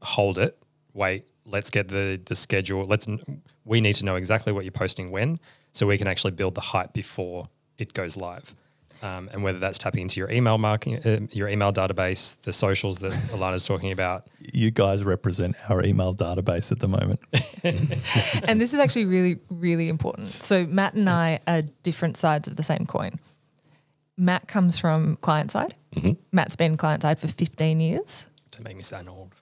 hold 0.02 0.38
it, 0.38 0.62
wait, 0.94 1.28
let's 1.44 1.70
get 1.70 1.88
the 1.88 2.20
the 2.24 2.34
schedule. 2.34 2.84
Let's 2.84 3.06
we 3.64 3.80
need 3.80 3.94
to 3.94 4.04
know 4.04 4.16
exactly 4.16 4.52
what 4.52 4.64
you're 4.64 4.72
posting 4.72 5.10
when, 5.10 5.40
so 5.72 5.86
we 5.86 5.98
can 5.98 6.06
actually 6.06 6.32
build 6.32 6.54
the 6.54 6.60
hype 6.60 6.92
before 6.92 7.46
it 7.78 7.92
goes 7.94 8.16
live. 8.16 8.54
Um, 9.02 9.30
and 9.32 9.42
whether 9.42 9.58
that's 9.58 9.78
tapping 9.78 10.02
into 10.02 10.20
your 10.20 10.30
email 10.30 10.58
marketing, 10.58 10.98
uh, 11.06 11.26
your 11.32 11.48
email 11.48 11.72
database, 11.72 12.38
the 12.42 12.52
socials 12.52 12.98
that 12.98 13.12
Alana's 13.32 13.64
talking 13.64 13.92
about. 13.92 14.26
You 14.40 14.70
guys 14.70 15.02
represent 15.02 15.56
our 15.70 15.82
email 15.82 16.14
database 16.14 16.70
at 16.70 16.80
the 16.80 16.88
moment. 16.88 17.20
and 18.44 18.60
this 18.60 18.74
is 18.74 18.78
actually 18.78 19.06
really, 19.06 19.38
really 19.48 19.88
important. 19.88 20.26
So 20.26 20.66
Matt 20.66 20.94
and 20.94 21.08
I 21.08 21.40
are 21.46 21.62
different 21.82 22.18
sides 22.18 22.46
of 22.46 22.56
the 22.56 22.62
same 22.62 22.84
coin. 22.84 23.18
Matt 24.20 24.46
comes 24.46 24.78
from 24.78 25.16
client 25.16 25.50
side. 25.50 25.74
Matt's 26.30 26.54
been 26.54 26.76
client 26.76 27.02
side 27.02 27.18
for 27.18 27.26
15 27.26 27.80
years, 27.80 28.26
Don't 28.50 28.64
make 28.64 28.76
me 28.76 28.82
sound 28.82 29.08
old. 29.08 29.34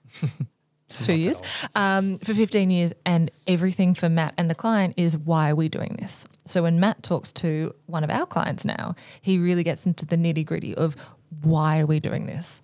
two 0.88 1.14
years, 1.14 1.42
um, 1.74 2.18
for 2.18 2.32
15 2.32 2.70
years. 2.70 2.92
And 3.04 3.30
everything 3.48 3.92
for 3.92 4.08
Matt 4.08 4.34
and 4.38 4.48
the 4.48 4.54
client 4.54 4.94
is 4.96 5.18
why 5.18 5.50
are 5.50 5.56
we 5.56 5.68
doing 5.68 5.96
this? 5.98 6.24
So 6.46 6.62
when 6.62 6.78
Matt 6.78 7.02
talks 7.02 7.32
to 7.34 7.74
one 7.86 8.04
of 8.04 8.10
our 8.10 8.24
clients 8.24 8.64
now, 8.64 8.94
he 9.20 9.36
really 9.36 9.64
gets 9.64 9.84
into 9.84 10.06
the 10.06 10.16
nitty 10.16 10.46
gritty 10.46 10.76
of 10.76 10.94
why 11.42 11.80
are 11.80 11.86
we 11.86 11.98
doing 11.98 12.26
this? 12.26 12.62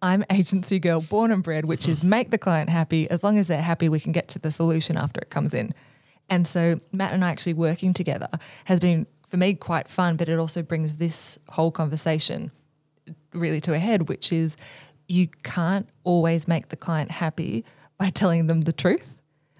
I'm 0.00 0.24
agency 0.30 0.78
girl 0.78 1.00
born 1.00 1.32
and 1.32 1.42
bred, 1.42 1.64
which 1.64 1.88
is 1.88 2.04
make 2.04 2.30
the 2.30 2.38
client 2.38 2.70
happy. 2.70 3.10
As 3.10 3.24
long 3.24 3.36
as 3.36 3.48
they're 3.48 3.60
happy, 3.60 3.88
we 3.88 3.98
can 3.98 4.12
get 4.12 4.28
to 4.28 4.38
the 4.38 4.52
solution 4.52 4.96
after 4.96 5.20
it 5.20 5.28
comes 5.28 5.52
in. 5.52 5.74
And 6.30 6.46
so 6.46 6.80
Matt 6.92 7.12
and 7.12 7.24
I 7.24 7.30
actually 7.30 7.54
working 7.54 7.92
together 7.92 8.28
has 8.66 8.78
been 8.78 9.06
for 9.28 9.36
me 9.36 9.54
quite 9.54 9.88
fun, 9.88 10.16
but 10.16 10.28
it 10.28 10.38
also 10.38 10.62
brings 10.62 10.96
this 10.96 11.38
whole 11.48 11.70
conversation 11.70 12.50
really 13.32 13.60
to 13.60 13.74
a 13.74 13.78
head, 13.78 14.08
which 14.08 14.32
is 14.32 14.56
you 15.06 15.28
can't 15.42 15.88
always 16.04 16.48
make 16.48 16.68
the 16.68 16.76
client 16.76 17.10
happy 17.10 17.64
by 17.98 18.10
telling 18.14 18.46
them 18.46 18.62
the 18.62 18.72
truth, 18.72 19.16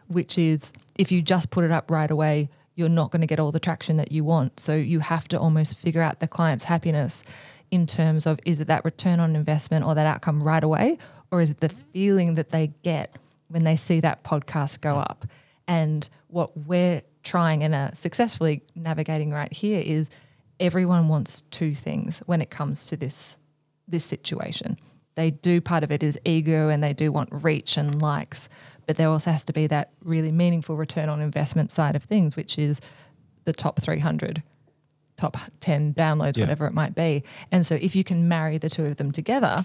which 0.07 0.39
is 0.39 0.73
if 0.97 1.13
you 1.13 1.23
just 1.23 1.51
put 1.51 1.65
it 1.65 1.71
up 1.71 1.91
right 1.91 2.11
away, 2.11 2.49
you're 2.75 2.89
not 2.89 3.11
going 3.11 3.21
to 3.21 3.27
get 3.27 3.41
all 3.41 3.51
the 3.53 3.61
traction 3.61 3.97
that 3.97 4.13
you 4.13 4.25
want. 4.25 4.61
So 4.61 4.75
you 4.75 5.01
have 5.01 5.27
to 5.29 5.39
almost 5.39 5.77
figure 5.77 6.01
out 6.01 6.21
the 6.21 6.29
client's 6.29 6.65
happiness 6.65 7.25
in 7.71 7.87
terms 7.87 8.27
of 8.27 8.39
is 8.47 8.61
it 8.61 8.69
that 8.69 8.85
return 8.85 9.21
on 9.21 9.37
investment 9.37 9.85
or 9.85 9.95
that 9.95 10.07
outcome 10.07 10.43
right 10.43 10.63
away, 10.63 10.99
or 11.31 11.43
is 11.43 11.51
it 11.51 11.61
the 11.61 11.69
feeling 11.69 12.37
that 12.37 12.51
they 12.51 12.69
get 12.83 13.17
when 13.49 13.65
they 13.65 13.77
see 13.77 14.01
that 14.01 14.23
podcast 14.23 14.81
go 14.81 14.97
up? 14.97 15.27
And 15.67 16.09
what 16.29 16.57
we're 16.57 17.03
trying 17.23 17.63
and 17.63 17.75
are 17.75 17.91
successfully 17.95 18.63
navigating 18.75 19.31
right 19.31 19.53
here 19.53 19.83
is 19.85 20.09
everyone 20.61 21.09
wants 21.09 21.43
two 21.43 21.75
things 21.75 22.21
when 22.27 22.41
it 22.41 22.51
comes 22.51 22.87
to 22.89 22.97
this 22.97 23.37
this 23.87 24.05
situation. 24.05 24.77
They 25.15 25.31
do 25.31 25.61
part 25.61 25.83
of 25.83 25.91
it 25.91 26.03
is 26.03 26.19
ego 26.25 26.69
and 26.69 26.83
they 26.83 26.93
do 26.93 27.11
want 27.11 27.31
reach 27.33 27.77
and 27.77 28.01
likes, 28.03 28.49
but 28.87 28.97
there 28.99 29.09
also 29.09 29.33
has 29.33 29.45
to 29.47 29.53
be 29.53 29.67
that 29.69 29.91
really 30.05 30.31
meaningful 30.31 30.77
return 30.77 31.09
on 31.09 31.21
investment 31.21 31.71
side 31.71 31.97
of 31.97 32.05
things, 32.05 32.37
which 32.37 32.59
is 32.59 32.81
the 33.45 33.53
top 33.55 33.81
300, 33.81 34.43
top 35.17 35.37
10 35.61 35.95
downloads, 35.95 36.37
Yeah. 36.37 36.43
whatever 36.45 36.67
it 36.67 36.75
might 36.75 36.95
be. 36.95 37.25
And 37.51 37.67
so 37.67 37.77
if 37.77 37.97
you 37.97 38.05
can 38.05 38.29
marry 38.29 38.59
the 38.59 38.69
two 38.69 38.85
of 38.85 38.97
them 38.97 39.11
together 39.11 39.65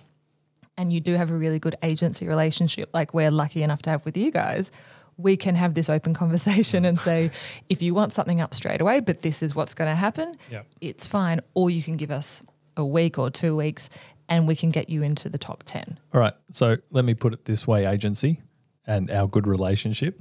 and 0.78 0.92
you 0.94 1.00
do 1.02 1.16
have 1.16 1.30
a 1.30 1.36
really 1.36 1.60
good 1.60 1.76
agency 1.84 2.28
relationship 2.28 2.90
like 2.94 3.14
we're 3.14 3.30
lucky 3.30 3.62
enough 3.62 3.82
to 3.84 3.90
have 3.90 4.06
with 4.06 4.16
you 4.18 4.32
guys, 4.32 4.72
we 5.18 5.38
can 5.38 5.56
have 5.56 5.74
this 5.74 5.90
open 5.90 6.14
conversation 6.14 6.86
and 6.86 7.00
say, 7.00 7.32
if 7.70 7.82
you 7.82 7.94
want 7.94 8.14
something 8.14 8.42
up 8.42 8.54
straight 8.54 8.82
away, 8.82 9.00
but 9.00 9.22
this 9.22 9.44
is 9.44 9.56
what's 9.56 9.74
going 9.74 9.90
to 9.90 9.96
happen, 9.96 10.36
Yep. 10.52 10.68
it's 10.82 11.06
fine. 11.08 11.42
Or 11.54 11.70
you 11.70 11.84
can 11.84 11.98
give 11.98 12.12
us 12.12 12.42
a 12.76 12.86
week 12.86 13.20
or 13.20 13.30
two 13.30 13.56
weeks 13.56 13.90
and 14.28 14.48
we 14.48 14.56
can 14.56 14.72
get 14.72 14.90
you 14.90 15.04
into 15.04 15.30
the 15.30 15.38
top 15.38 15.64
10. 15.66 16.00
All 16.14 16.20
right. 16.20 16.34
So 16.52 16.78
let 16.92 17.06
me 17.06 17.14
put 17.14 17.34
it 17.34 17.46
this 17.46 17.68
way, 17.68 17.86
agency 17.86 18.42
and 18.88 19.12
our 19.12 19.28
good 19.28 19.46
relationship. 19.48 20.20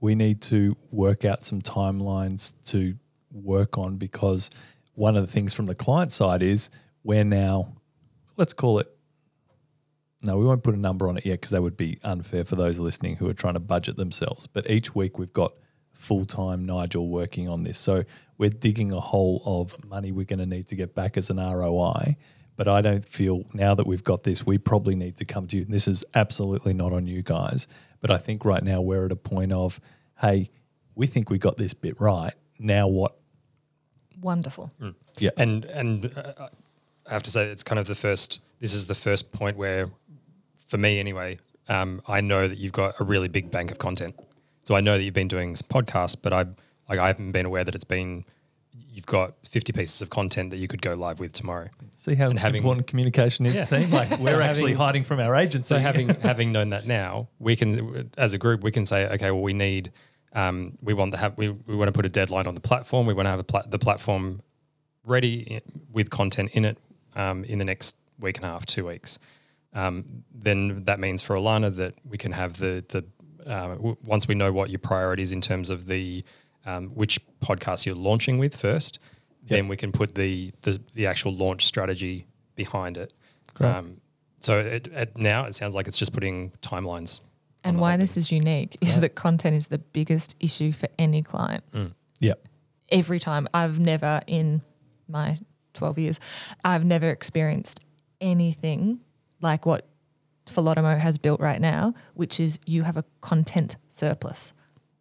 We 0.00 0.14
need 0.14 0.40
to 0.42 0.76
work 0.90 1.24
out 1.24 1.42
some 1.42 1.60
timelines 1.62 2.54
to 2.66 2.96
work 3.32 3.78
on 3.78 3.96
because 3.96 4.50
one 4.94 5.16
of 5.16 5.26
the 5.26 5.32
things 5.32 5.54
from 5.54 5.66
the 5.66 5.74
client 5.74 6.12
side 6.12 6.42
is 6.42 6.70
we're 7.04 7.24
now, 7.24 7.76
let's 8.36 8.52
call 8.52 8.78
it, 8.80 8.94
no, 10.22 10.36
we 10.36 10.44
won't 10.44 10.62
put 10.62 10.74
a 10.74 10.78
number 10.78 11.08
on 11.08 11.16
it 11.16 11.24
yet 11.24 11.40
because 11.40 11.50
that 11.50 11.62
would 11.62 11.76
be 11.76 11.98
unfair 12.04 12.44
for 12.44 12.56
those 12.56 12.78
listening 12.78 13.16
who 13.16 13.28
are 13.28 13.34
trying 13.34 13.54
to 13.54 13.60
budget 13.60 13.96
themselves. 13.96 14.46
But 14.46 14.68
each 14.68 14.94
week 14.94 15.18
we've 15.18 15.32
got 15.32 15.54
full 15.92 16.24
time 16.24 16.66
Nigel 16.66 17.08
working 17.08 17.48
on 17.48 17.62
this. 17.62 17.78
So 17.78 18.04
we're 18.38 18.50
digging 18.50 18.92
a 18.92 19.00
hole 19.00 19.42
of 19.44 19.82
money 19.84 20.12
we're 20.12 20.24
going 20.24 20.38
to 20.38 20.46
need 20.46 20.68
to 20.68 20.76
get 20.76 20.94
back 20.94 21.16
as 21.16 21.30
an 21.30 21.38
ROI. 21.38 22.16
But 22.56 22.68
I 22.68 22.82
don't 22.82 23.04
feel 23.04 23.44
now 23.54 23.74
that 23.74 23.86
we've 23.86 24.04
got 24.04 24.24
this, 24.24 24.44
we 24.44 24.58
probably 24.58 24.94
need 24.94 25.16
to 25.16 25.24
come 25.24 25.46
to 25.46 25.56
you. 25.56 25.62
And 25.62 25.72
this 25.72 25.88
is 25.88 26.04
absolutely 26.14 26.74
not 26.74 26.92
on 26.92 27.06
you 27.06 27.22
guys. 27.22 27.66
But 28.00 28.10
I 28.10 28.18
think 28.18 28.44
right 28.44 28.62
now 28.62 28.82
we're 28.82 29.06
at 29.06 29.12
a 29.12 29.16
point 29.16 29.52
of, 29.52 29.80
hey, 30.20 30.50
we 30.94 31.06
think 31.06 31.30
we 31.30 31.38
got 31.38 31.56
this 31.56 31.72
bit 31.72 31.98
right. 32.00 32.34
Now 32.58 32.88
what? 32.88 33.16
Wonderful. 34.20 34.70
Yeah. 35.18 35.30
And 35.38 35.64
and 35.64 36.12
uh, 36.14 36.48
I 37.06 37.12
have 37.12 37.22
to 37.24 37.30
say 37.30 37.46
it's 37.46 37.62
kind 37.62 37.78
of 37.78 37.86
the 37.86 37.94
first. 37.94 38.42
This 38.60 38.74
is 38.74 38.86
the 38.86 38.94
first 38.94 39.32
point 39.32 39.56
where, 39.56 39.88
for 40.70 40.78
me 40.78 40.98
anyway, 41.00 41.38
um, 41.68 42.00
I 42.08 42.20
know 42.20 42.46
that 42.48 42.58
you've 42.58 42.72
got 42.72 42.98
a 43.00 43.04
really 43.04 43.28
big 43.28 43.50
bank 43.50 43.70
of 43.70 43.78
content. 43.78 44.14
So 44.62 44.74
I 44.76 44.80
know 44.80 44.96
that 44.96 45.02
you've 45.04 45.14
been 45.14 45.28
doing 45.28 45.56
some 45.56 45.68
podcasts, 45.68 46.16
but 46.20 46.32
I 46.32 46.46
like 46.88 46.98
I 46.98 47.08
haven't 47.08 47.32
been 47.32 47.46
aware 47.46 47.64
that 47.64 47.74
it's 47.74 47.84
been. 47.84 48.24
You've 48.92 49.06
got 49.06 49.34
fifty 49.46 49.72
pieces 49.72 50.00
of 50.02 50.10
content 50.10 50.50
that 50.50 50.58
you 50.58 50.68
could 50.68 50.82
go 50.82 50.94
live 50.94 51.18
with 51.20 51.32
tomorrow. 51.32 51.68
See 51.96 52.14
how 52.14 52.30
And 52.30 52.38
having- 52.38 52.58
important 52.62 52.86
communication 52.86 53.46
is, 53.46 53.54
Yeah. 53.54 53.64
team? 53.64 53.90
Like 53.90 54.10
we're 54.18 54.30
So 54.32 54.40
actually 54.40 54.62
having- 54.72 54.76
hiding 54.76 55.04
from 55.04 55.20
our 55.20 55.34
agency. 55.36 55.68
So 55.68 55.78
having 55.78 56.08
having 56.20 56.52
known 56.52 56.70
that 56.70 56.86
now, 56.86 57.28
we 57.38 57.56
can 57.56 58.10
as 58.16 58.32
a 58.32 58.38
group 58.38 58.62
we 58.62 58.70
can 58.70 58.84
say, 58.86 59.06
okay, 59.08 59.30
well 59.30 59.42
we 59.42 59.52
need 59.52 59.92
um, 60.34 60.74
we 60.82 60.94
want 60.94 61.10
to 61.12 61.18
have 61.18 61.36
we, 61.36 61.48
we 61.48 61.74
want 61.76 61.88
to 61.88 61.92
put 61.92 62.04
a 62.06 62.08
deadline 62.08 62.46
on 62.46 62.54
the 62.54 62.60
platform. 62.60 63.06
We 63.06 63.14
want 63.14 63.26
to 63.26 63.30
have 63.30 63.40
a 63.40 63.44
pla- 63.44 63.66
the 63.66 63.78
platform 63.78 64.42
ready 65.04 65.56
i- 65.56 65.62
with 65.92 66.10
content 66.10 66.50
in 66.52 66.64
it 66.64 66.78
um, 67.16 67.44
in 67.44 67.58
the 67.58 67.64
next 67.64 67.96
week 68.18 68.36
and 68.36 68.44
a 68.46 68.48
half, 68.48 68.66
two 68.66 68.86
weeks. 68.86 69.18
Um, 69.72 70.24
then 70.34 70.84
that 70.84 70.98
means 70.98 71.22
for 71.22 71.36
Alana 71.36 71.74
that 71.76 71.94
we 72.04 72.18
can 72.18 72.32
have 72.32 72.58
the 72.58 72.84
the 72.88 73.04
uh, 73.50 73.68
w- 73.74 73.96
once 74.04 74.26
we 74.28 74.34
know 74.34 74.52
what 74.52 74.70
your 74.70 74.78
priorities 74.78 75.32
in 75.32 75.40
terms 75.40 75.70
of 75.70 75.86
the 75.86 76.24
um, 76.66 76.88
which 76.88 77.20
podcast 77.40 77.86
you're 77.86 77.94
launching 77.94 78.38
with 78.38 78.56
first, 78.56 78.98
then 79.46 79.68
we 79.68 79.76
can 79.76 79.92
put 79.92 80.14
the, 80.14 80.52
the 80.62 80.80
the 80.94 81.06
actual 81.06 81.32
launch 81.32 81.66
strategy 81.66 82.26
behind 82.54 82.96
it. 82.96 83.12
Great. 83.54 83.70
Um, 83.70 84.00
so 84.40 84.58
it, 84.58 84.86
it, 84.88 85.16
now 85.16 85.44
it 85.44 85.54
sounds 85.54 85.74
like 85.74 85.86
it's 85.86 85.98
just 85.98 86.12
putting 86.12 86.50
timelines. 86.62 87.20
And 87.62 87.78
why 87.78 87.96
this 87.98 88.16
is 88.16 88.32
unique 88.32 88.76
is 88.80 89.00
that 89.00 89.14
content 89.14 89.54
is 89.54 89.66
the 89.66 89.78
biggest 89.78 90.34
issue 90.40 90.72
for 90.72 90.88
any 90.98 91.22
client. 91.22 91.62
yeah. 92.18 92.34
Every 92.88 93.20
time 93.20 93.48
I've 93.52 93.78
never 93.78 94.22
in 94.26 94.62
my 95.06 95.38
12 95.74 95.98
years, 95.98 96.20
I've 96.64 96.84
never 96.84 97.10
experienced 97.10 97.84
anything 98.20 99.00
like 99.40 99.66
what 99.66 99.86
Philotomo 100.46 100.98
has 100.98 101.18
built 101.18 101.40
right 101.40 101.60
now, 101.60 101.94
which 102.14 102.40
is 102.40 102.58
you 102.66 102.82
have 102.82 102.96
a 102.96 103.04
content 103.20 103.76
surplus. 103.88 104.52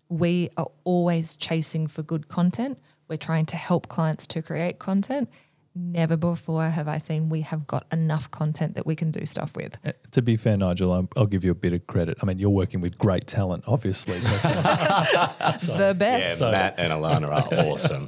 We 0.10 0.50
are 0.58 0.68
always 0.84 1.36
chasing 1.36 1.88
for 1.88 2.04
good 2.04 2.28
content. 2.28 2.80
We're 3.08 3.18
trying 3.18 3.46
to 3.48 3.56
help 3.56 3.88
clients 3.88 4.28
to 4.28 4.42
create 4.42 4.80
content. 4.80 5.30
Never 5.76 6.18
before 6.18 6.68
have 6.70 6.88
I 6.88 6.98
seen 6.98 7.30
we 7.30 7.42
have 7.42 7.66
got 7.68 7.86
enough 7.92 8.30
content 8.32 8.74
that 8.76 8.86
we 8.88 8.96
can 8.96 9.12
do 9.12 9.26
stuff 9.26 9.56
with. 9.56 9.78
Uh, 9.86 9.92
To 10.12 10.22
be 10.22 10.36
fair, 10.36 10.58
Nigel, 10.58 10.92
I'm, 10.94 11.08
I'll 11.16 11.28
give 11.28 11.46
you 11.46 11.52
a 11.52 11.56
bit 11.56 11.74
of 11.74 11.86
credit. 11.88 12.18
I 12.22 12.26
mean, 12.26 12.40
you're 12.40 12.50
working 12.50 12.82
with 12.82 12.98
great 12.98 13.28
talent, 13.28 13.64
obviously. 13.68 14.20
but, 14.20 14.42
uh, 14.46 15.58
the 15.60 15.78
Yeah, 15.78 15.94
best. 15.94 16.42
Matt 16.42 16.76
and 16.80 16.92
Alana 16.92 17.30
are 17.30 17.66
awesome. 17.66 18.08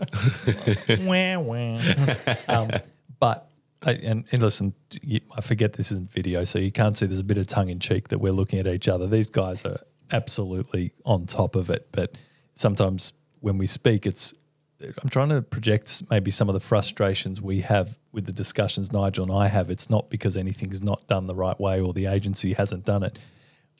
wah, 1.06 1.39
wah. 1.39 2.36
um, 2.62 2.70
but 3.20 3.51
I, 3.84 3.94
and, 3.94 4.26
and 4.32 4.41
listen, 4.41 4.74
you, 5.02 5.22
I 5.36 5.41
forget 5.41 5.74
this 5.74 5.91
isn't 5.91 6.12
video, 6.12 6.46
so 6.46 6.60
you 6.60 6.72
can't 6.72 6.98
see. 6.98 7.08
There's 7.08 7.20
a 7.20 7.24
bit 7.24 7.38
of 7.38 7.48
tongue 7.48 7.70
in 7.70 7.80
cheek 7.80 8.10
that 8.10 8.20
we're 8.20 8.32
looking 8.32 8.60
at 8.60 8.67
each 8.67 8.88
other. 8.88 9.08
These 9.08 9.30
guys 9.30 9.65
are 9.65 9.80
absolutely 10.12 10.91
on 11.06 11.26
top 11.26 11.56
of 11.56 11.70
it, 11.70 11.88
but 11.91 12.15
sometimes 12.54 13.13
when 13.39 13.58
we 13.58 13.67
speak, 13.67 14.06
it's 14.06 14.36
I'm 15.02 15.10
trying 15.10 15.30
to 15.30 15.41
project 15.41 16.04
maybe 16.10 16.32
some 16.32 16.50
of 16.50 16.54
the 16.54 16.60
frustrations 16.60 17.41
we 17.41 17.62
have 17.62 18.00
with 18.12 18.26
the 18.26 18.32
discussions 18.32 18.91
Nigel 18.91 19.24
and 19.24 19.32
I 19.32 19.48
have. 19.48 19.70
It's 19.70 19.89
not 19.89 20.10
because 20.10 20.36
anything's 20.36 20.82
not 20.82 21.08
done 21.08 21.28
the 21.28 21.36
right 21.36 21.60
way 21.60 21.80
or 21.80 21.94
the 21.94 22.08
agency 22.08 22.54
hasn't 22.54 22.86
done 22.86 23.04
it. 23.04 23.20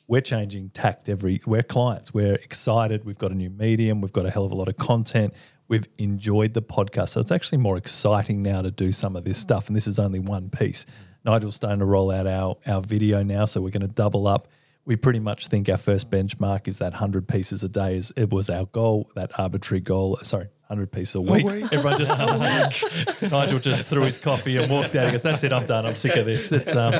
We're 0.06 0.20
changing 0.20 0.70
tact 0.70 1.08
every. 1.08 1.40
We're 1.46 1.62
clients. 1.62 2.12
We're 2.12 2.34
excited. 2.34 3.04
We've 3.04 3.18
got 3.18 3.30
a 3.30 3.34
new 3.34 3.50
medium. 3.50 4.00
We've 4.00 4.12
got 4.12 4.26
a 4.26 4.30
hell 4.30 4.44
of 4.44 4.52
a 4.52 4.56
lot 4.56 4.68
of 4.68 4.76
content. 4.76 5.34
We've 5.68 5.88
enjoyed 5.98 6.54
the 6.54 6.62
podcast, 6.62 7.10
so 7.10 7.20
it's 7.20 7.30
actually 7.30 7.58
more 7.58 7.78
exciting 7.78 8.42
now 8.42 8.62
to 8.62 8.70
do 8.70 8.92
some 8.92 9.16
of 9.16 9.24
this 9.24 9.38
stuff. 9.38 9.68
And 9.68 9.76
this 9.76 9.86
is 9.86 9.98
only 9.98 10.18
one 10.18 10.50
piece. 10.50 10.84
Nigel's 11.24 11.54
starting 11.54 11.78
to 11.78 11.86
roll 11.86 12.10
out 12.10 12.26
our 12.26 12.56
our 12.66 12.82
video 12.82 13.22
now, 13.22 13.44
so 13.46 13.60
we're 13.60 13.70
going 13.70 13.82
to 13.82 13.88
double 13.88 14.26
up 14.26 14.48
we 14.84 14.96
pretty 14.96 15.20
much 15.20 15.46
think 15.46 15.68
our 15.68 15.76
first 15.76 16.10
benchmark 16.10 16.66
is 16.66 16.78
that 16.78 16.92
100 16.92 17.28
pieces 17.28 17.62
a 17.62 17.68
day 17.68 17.96
is 17.96 18.12
it 18.16 18.30
was 18.30 18.50
our 18.50 18.66
goal 18.66 19.10
that 19.14 19.38
arbitrary 19.38 19.80
goal 19.80 20.18
sorry 20.22 20.48
100 20.66 20.90
pieces 20.90 21.14
a 21.14 21.20
week 21.20 21.46
everyone 21.46 21.98
just 21.98 23.22
nigel 23.30 23.58
just 23.58 23.88
threw 23.88 24.02
his 24.02 24.18
coffee 24.18 24.56
and 24.56 24.70
walked 24.70 24.94
out 24.94 25.06
he 25.06 25.12
goes 25.12 25.22
that's 25.22 25.44
it 25.44 25.52
i'm 25.52 25.66
done 25.66 25.86
i'm 25.86 25.94
sick 25.94 26.16
of 26.16 26.26
this 26.26 26.50
it's 26.50 26.74
um 26.74 26.94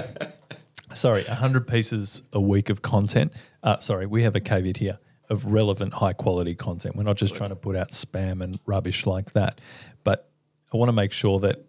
sorry 0.94 1.24
100 1.24 1.66
pieces 1.66 2.22
a 2.32 2.40
week 2.40 2.70
of 2.70 2.82
content. 2.82 3.32
Uh, 3.62 3.78
sorry 3.80 4.06
we 4.06 4.22
have 4.22 4.34
a 4.34 4.40
caveat 4.40 4.76
here 4.76 4.98
of 5.28 5.46
relevant 5.46 5.94
high 5.94 6.12
quality 6.12 6.54
content. 6.54 6.96
We're 6.96 7.04
not 7.04 7.16
just 7.16 7.34
trying 7.34 7.50
to 7.50 7.56
put 7.56 7.76
out 7.76 7.88
spam 7.88 8.42
and 8.42 8.58
rubbish 8.66 9.06
like 9.06 9.32
that. 9.32 9.60
But 10.04 10.28
i 10.72 10.76
want 10.76 10.88
to 10.88 10.94
make 10.94 11.12
sure 11.12 11.38
that 11.40 11.64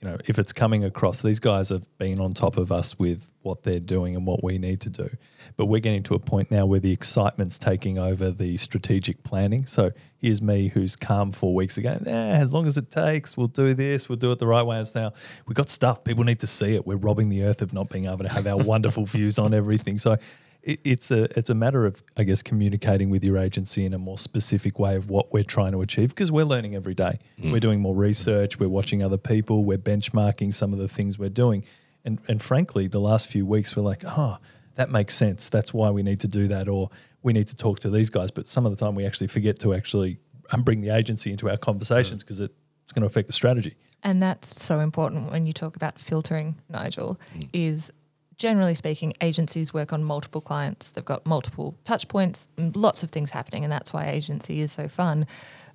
you 0.00 0.08
know, 0.08 0.18
if 0.26 0.38
it's 0.38 0.52
coming 0.52 0.84
across, 0.84 1.22
these 1.22 1.40
guys 1.40 1.70
have 1.70 1.86
been 1.96 2.20
on 2.20 2.32
top 2.32 2.58
of 2.58 2.70
us 2.70 2.98
with 2.98 3.32
what 3.42 3.62
they're 3.62 3.80
doing 3.80 4.14
and 4.14 4.26
what 4.26 4.44
we 4.44 4.58
need 4.58 4.80
to 4.80 4.90
do. 4.90 5.08
But 5.56 5.66
we're 5.66 5.80
getting 5.80 6.02
to 6.04 6.14
a 6.14 6.18
point 6.18 6.50
now 6.50 6.66
where 6.66 6.80
the 6.80 6.92
excitement's 6.92 7.58
taking 7.58 7.98
over 7.98 8.30
the 8.30 8.58
strategic 8.58 9.22
planning. 9.22 9.64
So 9.64 9.92
here's 10.18 10.42
me 10.42 10.68
who's 10.68 10.96
calm 10.96 11.32
four 11.32 11.54
weeks 11.54 11.78
ago. 11.78 11.98
Eh, 12.04 12.10
as 12.10 12.52
long 12.52 12.66
as 12.66 12.76
it 12.76 12.90
takes, 12.90 13.36
we'll 13.36 13.46
do 13.46 13.72
this, 13.72 14.08
we'll 14.08 14.16
do 14.16 14.32
it 14.32 14.38
the 14.38 14.46
right 14.46 14.64
way. 14.64 14.80
It's 14.80 14.94
now 14.94 15.12
we've 15.46 15.56
got 15.56 15.70
stuff. 15.70 16.04
People 16.04 16.24
need 16.24 16.40
to 16.40 16.46
see 16.46 16.74
it. 16.74 16.86
We're 16.86 16.96
robbing 16.96 17.30
the 17.30 17.44
earth 17.44 17.62
of 17.62 17.72
not 17.72 17.88
being 17.88 18.04
able 18.04 18.24
to 18.24 18.34
have 18.34 18.46
our 18.46 18.56
wonderful 18.72 19.06
views 19.06 19.38
on 19.38 19.54
everything. 19.54 19.98
So 19.98 20.18
it, 20.66 20.80
it's 20.84 21.10
a 21.10 21.24
it's 21.38 21.48
a 21.48 21.54
matter 21.54 21.86
of 21.86 22.02
I 22.16 22.24
guess 22.24 22.42
communicating 22.42 23.08
with 23.08 23.24
your 23.24 23.38
agency 23.38 23.86
in 23.86 23.94
a 23.94 23.98
more 23.98 24.18
specific 24.18 24.78
way 24.78 24.96
of 24.96 25.08
what 25.08 25.32
we're 25.32 25.44
trying 25.44 25.72
to 25.72 25.80
achieve 25.80 26.10
because 26.10 26.30
we're 26.30 26.44
learning 26.44 26.74
every 26.74 26.94
day. 26.94 27.20
Mm. 27.40 27.52
We're 27.52 27.60
doing 27.60 27.80
more 27.80 27.94
research. 27.94 28.58
We're 28.58 28.68
watching 28.68 29.02
other 29.02 29.16
people. 29.16 29.64
We're 29.64 29.78
benchmarking 29.78 30.52
some 30.52 30.72
of 30.72 30.78
the 30.78 30.88
things 30.88 31.18
we're 31.18 31.30
doing, 31.30 31.64
and 32.04 32.18
and 32.28 32.42
frankly, 32.42 32.88
the 32.88 33.00
last 33.00 33.28
few 33.28 33.46
weeks 33.46 33.76
we're 33.76 33.84
like, 33.84 34.04
oh, 34.04 34.38
that 34.74 34.90
makes 34.90 35.14
sense. 35.14 35.48
That's 35.48 35.72
why 35.72 35.90
we 35.90 36.02
need 36.02 36.20
to 36.20 36.28
do 36.28 36.48
that, 36.48 36.68
or 36.68 36.90
we 37.22 37.32
need 37.32 37.46
to 37.46 37.56
talk 37.56 37.78
to 37.80 37.90
these 37.90 38.10
guys. 38.10 38.30
But 38.30 38.48
some 38.48 38.66
of 38.66 38.76
the 38.76 38.76
time 38.76 38.94
we 38.94 39.06
actually 39.06 39.28
forget 39.28 39.60
to 39.60 39.72
actually 39.72 40.18
um, 40.50 40.62
bring 40.62 40.80
the 40.80 40.90
agency 40.90 41.30
into 41.30 41.48
our 41.48 41.56
conversations 41.56 42.22
mm. 42.22 42.26
because 42.26 42.40
it, 42.40 42.52
it's 42.82 42.92
going 42.92 43.02
to 43.02 43.06
affect 43.06 43.28
the 43.28 43.32
strategy. 43.32 43.76
And 44.02 44.22
that's 44.22 44.62
so 44.62 44.78
important 44.78 45.32
when 45.32 45.46
you 45.46 45.52
talk 45.52 45.74
about 45.74 45.98
filtering, 45.98 46.56
Nigel, 46.68 47.18
mm. 47.36 47.48
is 47.52 47.92
generally 48.36 48.74
speaking, 48.74 49.14
agencies 49.20 49.72
work 49.72 49.92
on 49.92 50.04
multiple 50.04 50.40
clients. 50.40 50.92
They've 50.92 51.04
got 51.04 51.24
multiple 51.26 51.74
touch 51.84 52.08
points, 52.08 52.48
lots 52.58 53.02
of 53.02 53.10
things 53.10 53.30
happening, 53.30 53.64
and 53.64 53.72
that's 53.72 53.92
why 53.92 54.08
agency 54.08 54.60
is 54.60 54.72
so 54.72 54.88
fun. 54.88 55.26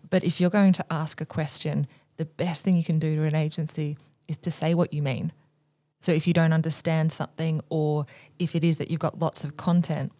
But 0.09 0.23
if 0.23 0.39
you're 0.39 0.49
going 0.49 0.73
to 0.73 0.85
ask 0.91 1.21
a 1.21 1.25
question, 1.25 1.87
the 2.17 2.25
best 2.25 2.63
thing 2.63 2.75
you 2.75 2.83
can 2.83 2.99
do 2.99 3.15
to 3.15 3.23
an 3.23 3.35
agency 3.35 3.97
is 4.27 4.37
to 4.37 4.51
say 4.51 4.73
what 4.73 4.93
you 4.93 5.01
mean. 5.01 5.31
So 5.99 6.11
if 6.11 6.27
you 6.27 6.33
don't 6.33 6.53
understand 6.53 7.11
something, 7.11 7.61
or 7.69 8.05
if 8.39 8.55
it 8.55 8.63
is 8.63 8.77
that 8.79 8.89
you've 8.89 8.99
got 8.99 9.19
lots 9.19 9.43
of 9.43 9.57
content, 9.57 10.11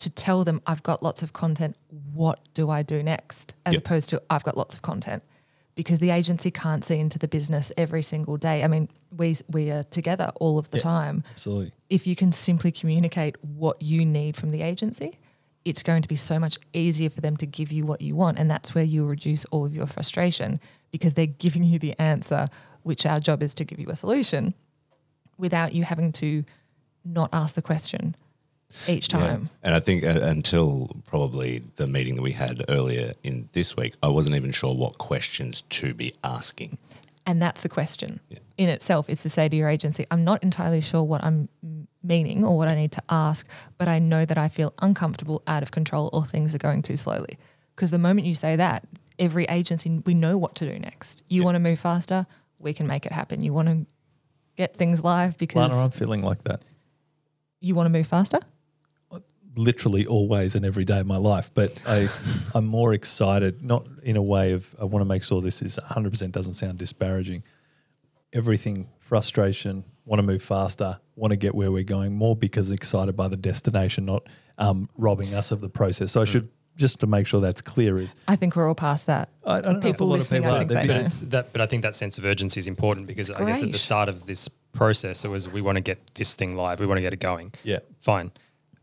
to 0.00 0.10
tell 0.10 0.44
them, 0.44 0.62
I've 0.66 0.82
got 0.84 1.02
lots 1.02 1.22
of 1.22 1.32
content, 1.32 1.76
what 2.12 2.40
do 2.54 2.70
I 2.70 2.82
do 2.82 3.02
next? 3.02 3.54
As 3.66 3.74
Yep. 3.74 3.84
opposed 3.84 4.10
to, 4.10 4.22
I've 4.30 4.44
got 4.44 4.56
lots 4.56 4.74
of 4.74 4.82
content. 4.82 5.22
Because 5.78 6.00
the 6.00 6.10
agency 6.10 6.50
can't 6.50 6.84
see 6.84 6.98
into 6.98 7.20
the 7.20 7.28
business 7.28 7.70
every 7.76 8.02
single 8.02 8.36
day. 8.36 8.64
I 8.64 8.66
mean, 8.66 8.88
we 9.16 9.36
we 9.48 9.70
are 9.70 9.84
together 9.84 10.32
all 10.40 10.58
of 10.58 10.68
the 10.70 10.78
Yeah. 10.78 10.82
time. 10.82 11.22
Absolutely. 11.30 11.70
If 11.88 12.04
you 12.04 12.16
can 12.16 12.32
simply 12.32 12.72
communicate 12.72 13.34
what 13.44 13.80
you 13.80 14.04
need 14.04 14.36
from 14.36 14.50
the 14.50 14.62
agency, 14.62 15.10
it's 15.64 15.84
going 15.84 16.02
to 16.02 16.08
be 16.08 16.16
so 16.16 16.36
much 16.40 16.58
easier 16.72 17.10
for 17.10 17.20
them 17.20 17.36
to 17.36 17.46
give 17.46 17.70
you 17.70 17.86
what 17.86 18.00
you 18.00 18.16
want. 18.16 18.38
And 18.40 18.50
that's 18.50 18.74
where 18.74 18.82
you 18.82 19.06
reduce 19.06 19.44
all 19.52 19.64
of 19.64 19.72
your 19.72 19.86
frustration 19.86 20.58
because 20.90 21.14
they're 21.14 21.26
giving 21.46 21.62
you 21.62 21.78
the 21.78 21.94
answer, 22.00 22.46
which 22.82 23.06
our 23.06 23.20
job 23.20 23.40
is 23.40 23.54
to 23.54 23.64
give 23.64 23.78
you 23.78 23.88
a 23.88 23.94
solution 23.94 24.54
without 25.36 25.74
you 25.74 25.84
having 25.84 26.10
to 26.12 26.44
not 27.04 27.28
ask 27.32 27.54
the 27.54 27.62
question 27.62 28.16
each 28.86 29.12
Yeah. 29.12 29.20
time. 29.20 29.50
And 29.62 29.74
I 29.74 29.80
think 29.80 30.04
uh, 30.04 30.20
until 30.22 30.96
probably 31.06 31.62
the 31.76 31.86
meeting 31.86 32.16
that 32.16 32.22
we 32.22 32.32
had 32.32 32.64
earlier 32.68 33.12
in 33.22 33.48
this 33.52 33.76
week, 33.76 33.94
I 34.02 34.08
wasn't 34.08 34.36
even 34.36 34.52
sure 34.52 34.74
what 34.74 34.98
questions 34.98 35.62
to 35.70 35.94
be 35.94 36.12
asking. 36.22 36.78
And 37.26 37.42
that's 37.42 37.60
the 37.60 37.68
question 37.68 38.20
in 38.56 38.68
itself 38.70 39.10
is 39.10 39.20
to 39.22 39.28
say 39.28 39.48
to 39.48 39.56
your 39.56 39.68
agency, 39.68 40.06
I'm 40.10 40.24
not 40.24 40.42
entirely 40.42 40.80
sure 40.80 41.02
what 41.02 41.22
I'm 41.22 41.48
meaning 42.02 42.42
or 42.44 42.56
what 42.56 42.68
I 42.68 42.74
need 42.74 42.90
to 42.92 43.02
ask, 43.10 43.46
but 43.76 43.86
I 43.86 43.98
know 43.98 44.24
that 44.24 44.38
I 44.38 44.48
feel 44.48 44.72
uncomfortable, 44.80 45.42
out 45.46 45.62
of 45.62 45.70
control, 45.70 46.08
or 46.12 46.24
things 46.24 46.54
are 46.54 46.58
going 46.58 46.80
too 46.82 46.96
slowly. 46.96 47.38
Because 47.76 47.90
the 47.90 47.98
moment 47.98 48.26
you 48.26 48.34
say 48.34 48.56
that, 48.56 48.84
every 49.18 49.44
agency, 49.44 50.02
we 50.06 50.14
know 50.14 50.38
what 50.38 50.54
to 50.56 50.70
do 50.72 50.78
next. 50.78 51.22
You 51.28 51.44
want 51.44 51.54
to 51.56 51.60
move 51.60 51.78
faster, 51.78 52.26
we 52.60 52.72
can 52.72 52.86
make 52.86 53.04
it 53.04 53.12
happen. 53.12 53.42
You 53.42 53.52
want 53.52 53.68
to 53.68 53.86
get 54.56 54.76
things 54.76 55.04
live 55.04 55.36
because 55.38 55.70
Lana, 55.70 55.84
I'm 55.84 55.90
feeling 55.90 56.22
like 56.22 56.44
that. 56.44 56.62
you 57.60 57.74
want 57.74 57.86
to 57.86 57.90
move 57.90 58.06
faster? 58.06 58.40
Literally 59.58 60.06
always 60.06 60.54
and 60.54 60.64
every 60.64 60.84
day 60.84 61.00
of 61.00 61.06
my 61.06 61.16
life. 61.16 61.50
But 61.52 61.78
I, 61.86 62.08
I'm 62.54 62.64
more 62.64 62.94
excited, 62.94 63.62
not 63.62 63.86
in 64.02 64.16
a 64.16 64.22
way 64.22 64.52
of 64.52 64.74
I 64.80 64.84
want 64.84 65.02
to 65.02 65.04
make 65.08 65.22
sure 65.24 65.40
this 65.42 65.60
is 65.60 65.78
100% 65.90 66.32
doesn't 66.32 66.54
sound 66.54 66.78
disparaging. 66.78 67.42
Everything, 68.32 68.88
frustration, 68.98 69.84
want 70.04 70.18
to 70.18 70.22
move 70.22 70.42
faster, 70.42 70.98
want 71.16 71.30
to 71.32 71.36
get 71.36 71.54
where 71.54 71.72
we're 71.72 71.82
going, 71.82 72.14
more 72.14 72.36
because 72.36 72.70
excited 72.70 73.16
by 73.16 73.26
the 73.28 73.36
destination, 73.36 74.04
not 74.04 74.26
um, 74.58 74.88
robbing 74.96 75.34
us 75.34 75.50
of 75.50 75.60
the 75.60 75.68
process. 75.68 76.12
So 76.12 76.20
I 76.22 76.24
should 76.26 76.50
just 76.76 77.00
to 77.00 77.06
make 77.08 77.26
sure 77.26 77.40
that's 77.40 77.60
clear 77.60 77.98
is 77.98 78.14
I 78.28 78.36
think 78.36 78.54
we're 78.54 78.68
all 78.68 78.74
past 78.74 79.06
that. 79.06 79.30
I, 79.44 79.54
I 79.56 79.60
don't 79.62 79.72
know 79.72 79.78
if 79.78 79.84
a 79.84 79.92
People 79.92 80.06
lot 80.08 80.20
of 80.20 80.30
people 80.30 80.50
are. 80.50 80.58
think 80.58 80.68
They've 80.68 80.76
they 80.78 80.86
been- 80.86 80.96
know. 80.96 81.02
But 81.02 81.06
it's 81.06 81.20
that, 81.20 81.52
but 81.52 81.60
I 81.60 81.66
think 81.66 81.82
that 81.82 81.94
sense 81.94 82.18
of 82.18 82.24
urgency 82.24 82.60
is 82.60 82.68
important 82.68 83.06
because 83.08 83.30
I 83.30 83.44
guess 83.44 83.62
at 83.62 83.72
the 83.72 83.78
start 83.78 84.08
of 84.08 84.26
this 84.26 84.48
process, 84.72 85.24
it 85.24 85.28
was 85.28 85.48
we 85.48 85.60
want 85.62 85.76
to 85.76 85.82
get 85.82 85.98
this 86.14 86.34
thing 86.34 86.56
live, 86.56 86.78
we 86.80 86.86
want 86.86 86.98
to 86.98 87.02
get 87.02 87.12
it 87.12 87.20
going. 87.20 87.52
Yeah. 87.64 87.78
fine. 87.98 88.30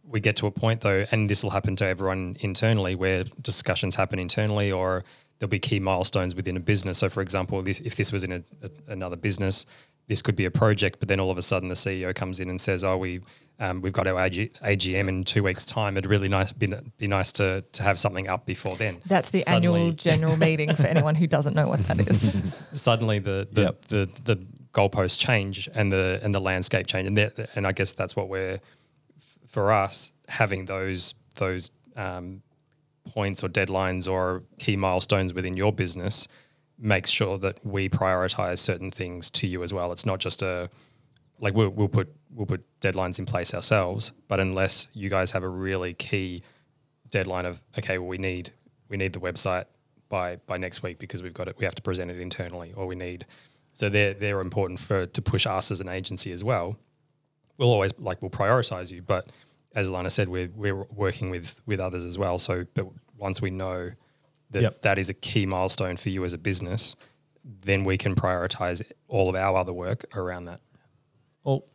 We 0.08 0.20
get 0.20 0.36
to 0.38 0.48
a 0.48 0.52
point 0.52 0.82
though, 0.82 1.06
and 1.12 1.30
this 1.30 1.44
will 1.44 1.52
happen 1.52 1.76
to 1.78 1.86
everyone 1.86 2.38
internally, 2.40 2.96
where 2.96 3.24
discussions 3.42 3.96
happen 3.96 4.20
internally, 4.20 4.72
or 4.72 5.04
there'll 5.40 5.50
be 5.50 5.60
key 5.60 5.80
milestones 5.80 6.36
within 6.36 6.56
a 6.56 6.60
business. 6.60 6.98
So, 7.00 7.10
for 7.10 7.22
example, 7.22 7.62
this, 7.62 7.80
if 7.82 7.96
this 7.96 8.12
was 8.12 8.24
in 8.24 8.32
a, 8.32 8.44
a, 8.64 8.70
another 8.94 9.16
business, 9.16 9.66
this 10.08 10.22
could 10.22 10.36
be 10.36 10.46
a 10.46 10.52
project, 10.52 11.00
but 11.00 11.08
then 11.08 11.20
all 11.20 11.32
of 11.32 11.38
a 11.38 11.42
sudden 11.42 11.68
the 11.70 11.76
CEO 11.76 12.14
comes 12.14 12.40
in 12.40 12.50
and 12.50 12.62
says, 12.62 12.84
"Oh, 12.84 12.98
we 12.98 13.22
um, 13.60 13.82
we've 13.82 13.94
got 13.94 14.06
our 14.06 14.20
AG, 14.22 14.50
AGM 14.64 15.08
in 15.10 15.24
two 15.24 15.42
weeks' 15.42 15.66
time. 15.66 15.98
It'd 15.98 16.10
really 16.10 16.28
nice 16.30 16.52
be, 16.54 16.72
be 16.98 17.08
nice 17.08 17.32
to 17.34 17.64
to 17.72 17.84
have 17.84 18.00
something 18.00 18.28
up 18.30 18.46
before 18.46 18.76
then." 18.76 18.98
That's 19.08 19.32
the 19.32 19.40
Suddenly- 19.40 19.56
annual 19.82 19.92
general 19.94 20.38
meeting 20.38 20.76
for 20.76 20.86
anyone 20.86 21.16
who 21.16 21.26
doesn't 21.26 21.56
know 21.56 21.68
what 21.68 21.84
that 21.88 22.00
is. 22.08 22.68
suddenly 22.74 23.18
the 23.20 23.48
the, 23.52 23.62
Yep. 23.64 23.86
the 23.86 24.10
the 24.26 24.36
goalposts 24.74 25.18
change 25.20 25.68
and 25.74 25.92
the 25.92 26.20
and 26.22 26.36
the 26.36 26.42
landscape 26.42 26.86
change 26.86 27.08
and 27.08 27.18
that, 27.18 27.50
and 27.56 27.66
I 27.66 27.72
guess 27.72 27.92
that's 27.94 28.16
what 28.16 28.30
we're 28.30 28.60
for 29.56 29.72
us 29.72 30.12
having 30.28 30.66
those 30.66 31.16
those 31.36 31.72
um, 31.96 32.42
points 33.14 33.42
or 33.42 33.48
deadlines 33.48 34.06
or 34.12 34.44
key 34.60 34.76
milestones 34.76 35.34
within 35.34 35.56
your 35.56 35.72
business 35.72 36.28
makes 36.78 37.10
sure 37.10 37.38
that 37.38 37.66
we 37.66 37.88
prioritize 37.88 38.60
certain 38.60 38.92
things 38.92 39.32
to 39.32 39.48
you 39.48 39.64
as 39.64 39.72
well. 39.72 39.94
It's 39.94 40.06
not 40.06 40.20
just 40.20 40.42
a 40.42 40.70
like 41.40 41.54
we'll, 41.54 41.70
we'll 41.70 41.88
put 41.88 42.14
we'll 42.34 42.46
put 42.46 42.66
deadlines 42.82 43.18
in 43.18 43.26
place 43.26 43.54
ourselves, 43.54 44.12
but 44.28 44.42
unless 44.42 44.90
you 44.92 45.10
guys 45.10 45.32
have 45.32 45.44
a 45.44 45.48
really 45.48 45.94
key 45.94 46.44
deadline 47.10 47.46
of 47.46 47.62
okay, 47.80 47.98
well 47.98 48.10
we 48.10 48.18
need 48.18 48.52
we 48.90 48.98
need 48.98 49.14
the 49.14 49.22
website 49.22 49.68
by 50.10 50.36
by 50.48 50.58
next 50.58 50.84
week 50.84 51.00
because 51.00 51.24
we've 51.24 51.34
got 51.34 51.48
it. 51.48 51.56
We 51.58 51.64
have 51.64 51.76
to 51.76 51.82
present 51.82 52.12
it 52.12 52.20
internally, 52.20 52.74
or 52.76 52.88
we 52.88 52.96
need. 52.96 53.26
So 53.72 53.88
they're 53.88 54.16
they're 54.16 54.42
important 54.42 54.82
for 54.82 55.06
to 55.06 55.22
push 55.22 55.48
us 55.48 55.72
as 55.72 55.80
an 55.80 55.88
agency 55.88 56.34
as 56.34 56.44
well. 56.44 56.78
We'll 57.58 57.72
always 57.72 57.92
like 57.98 58.22
we'll 58.22 58.32
prioritize 58.32 58.92
you, 58.92 59.02
but 59.02 59.30
as 59.76 59.90
Lana 59.90 60.10
said, 60.10 60.30
we're 60.30 60.50
we're 60.56 60.84
working 60.86 61.30
with 61.30 61.62
with 61.66 61.80
others 61.80 62.06
as 62.06 62.18
well. 62.18 62.40
So, 62.40 62.66
but 62.74 62.88
once 63.18 63.42
we 63.42 63.52
know 63.52 63.92
that 64.52 64.62
Yep. 64.62 64.82
that 64.84 64.98
is 64.98 65.10
a 65.10 65.14
key 65.14 65.46
milestone 65.46 65.98
for 65.98 66.10
you 66.10 66.24
as 66.24 66.34
a 66.34 66.38
business, 66.38 66.96
then 67.44 67.84
we 67.84 67.98
can 67.98 68.16
prioritize 68.16 68.82
all 69.08 69.30
of 69.30 69.36
our 69.36 69.58
other 69.58 69.74
work 69.74 70.06
around 70.16 70.46
that. 70.46 70.62
Well, 71.44 71.66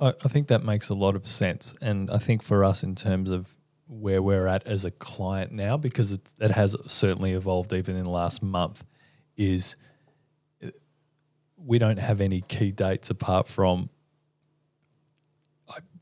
I, 0.00 0.08
I 0.24 0.28
think 0.28 0.48
that 0.48 0.64
makes 0.64 0.88
a 0.88 0.94
lot 0.94 1.16
of 1.16 1.26
sense. 1.26 1.74
And 1.82 2.10
I 2.10 2.18
think 2.18 2.42
for 2.42 2.64
us, 2.64 2.82
in 2.82 2.94
terms 2.94 3.30
of 3.30 3.54
where 3.88 4.22
we're 4.22 4.46
at 4.46 4.66
as 4.66 4.84
a 4.84 4.90
client 4.90 5.52
now, 5.52 5.76
because 5.76 6.12
it's, 6.12 6.34
it 6.38 6.52
has 6.52 6.74
certainly 6.86 7.32
evolved 7.32 7.72
even 7.72 7.96
in 7.96 8.04
the 8.04 8.10
last 8.10 8.42
month, 8.42 8.84
is 9.36 9.76
uh, 10.64 10.68
we 11.56 11.78
don't 11.78 11.98
have 11.98 12.20
any 12.20 12.40
key 12.42 12.70
dates 12.72 13.10
apart 13.10 13.48
from. 13.48 13.90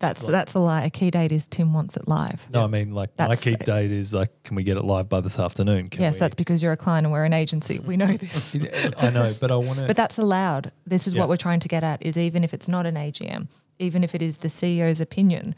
That's 0.00 0.20
that's 0.22 0.54
a 0.54 0.58
lie. 0.58 0.84
A 0.84 0.90
key 0.90 1.10
date 1.10 1.30
is 1.30 1.46
Tim 1.46 1.72
wants 1.74 1.94
it 1.96 2.08
live. 2.08 2.48
No, 2.50 2.64
I 2.64 2.66
mean, 2.68 2.92
like 2.94 3.10
my 3.18 3.28
That's- 3.28 3.40
key 3.40 3.54
date 3.54 3.90
is 3.92 4.12
like, 4.14 4.30
can 4.44 4.56
we 4.56 4.62
get 4.62 4.76
it 4.78 4.84
live 4.84 5.08
by 5.10 5.20
this 5.20 5.38
afternoon? 5.38 5.90
Can 5.90 6.00
yes, 6.02 6.14
we- 6.14 6.20
that's 6.20 6.34
because 6.34 6.62
you're 6.62 6.72
a 6.72 6.76
client 6.76 7.04
and 7.06 7.12
we're 7.12 7.24
an 7.26 7.34
agency. 7.34 7.78
We 7.80 7.96
know 7.98 8.06
this. 8.16 8.56
I 8.96 9.10
know, 9.10 9.34
but 9.38 9.50
I 9.52 9.56
want 9.56 9.78
to. 9.78 9.86
But 9.86 9.96
that's 9.96 10.16
allowed. 10.18 10.72
This 10.86 11.06
is 11.06 11.12
Yeah. 11.14 11.20
what 11.20 11.28
we're 11.28 11.36
trying 11.36 11.60
to 11.60 11.68
get 11.68 11.84
at 11.84 12.02
is 12.04 12.16
even 12.16 12.42
if 12.44 12.54
it's 12.54 12.66
not 12.66 12.86
an 12.86 12.94
AGM, 12.96 13.48
even 13.78 14.02
if 14.02 14.14
it 14.14 14.22
is 14.22 14.38
the 14.38 14.48
CEO's 14.48 15.00
opinion, 15.02 15.54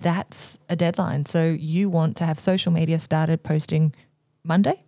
that's 0.00 0.58
a 0.68 0.76
deadline. 0.76 1.26
So 1.26 1.44
you 1.46 1.88
want 1.88 2.16
to 2.18 2.26
have 2.26 2.38
social 2.38 2.72
media 2.72 2.98
started 2.98 3.42
posting 3.42 3.94
Monday 4.44 4.78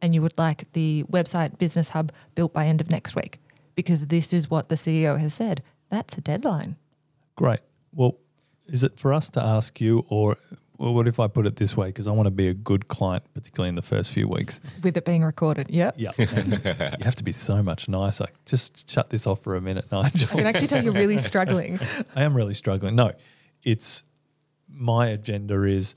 and 0.00 0.14
you 0.14 0.22
would 0.22 0.38
like 0.38 0.72
the 0.72 1.04
website 1.10 1.58
Business 1.58 1.90
Hub 1.90 2.12
built 2.34 2.52
by 2.52 2.66
end 2.66 2.80
of 2.80 2.90
next 2.90 3.14
week 3.14 3.38
because 3.74 4.06
this 4.06 4.32
is 4.32 4.50
what 4.50 4.68
the 4.68 4.74
CEO 4.76 5.18
has 5.18 5.34
said. 5.34 5.62
That's 5.90 6.16
a 6.16 6.20
deadline. 6.20 6.76
Great. 7.36 7.60
Well, 7.94 8.16
is 8.66 8.82
it 8.82 8.98
for 8.98 9.12
us 9.12 9.28
to 9.30 9.42
ask 9.42 9.80
you, 9.80 10.04
or 10.08 10.36
well, 10.78 10.94
what 10.94 11.06
if 11.06 11.20
I 11.20 11.28
put 11.28 11.46
it 11.46 11.56
this 11.56 11.76
way? 11.76 11.88
Because 11.88 12.06
I 12.06 12.10
want 12.10 12.26
to 12.26 12.30
be 12.30 12.48
a 12.48 12.54
good 12.54 12.88
client, 12.88 13.22
particularly 13.34 13.68
in 13.68 13.74
the 13.74 13.82
first 13.82 14.10
few 14.10 14.26
weeks. 14.26 14.60
With 14.82 14.96
it 14.96 15.04
being 15.04 15.22
recorded. 15.22 15.70
Yep. 15.70 15.94
Yeah. 15.96 16.10
You 16.18 17.04
have 17.04 17.16
to 17.16 17.24
be 17.24 17.32
so 17.32 17.62
much 17.62 17.88
nicer. 17.88 18.26
Just 18.46 18.90
shut 18.90 19.10
this 19.10 19.26
off 19.26 19.42
for 19.42 19.54
a 19.54 19.60
minute, 19.60 19.86
Nigel. 19.92 20.28
I 20.32 20.36
can 20.36 20.46
actually 20.46 20.66
tell 20.68 20.82
you're 20.82 20.92
really 20.92 21.18
struggling. 21.18 21.78
I 22.16 22.22
am 22.22 22.34
really 22.34 22.54
struggling. 22.54 22.96
No, 22.96 23.12
it's 23.62 24.02
my 24.68 25.06
agenda 25.06 25.62
is 25.64 25.94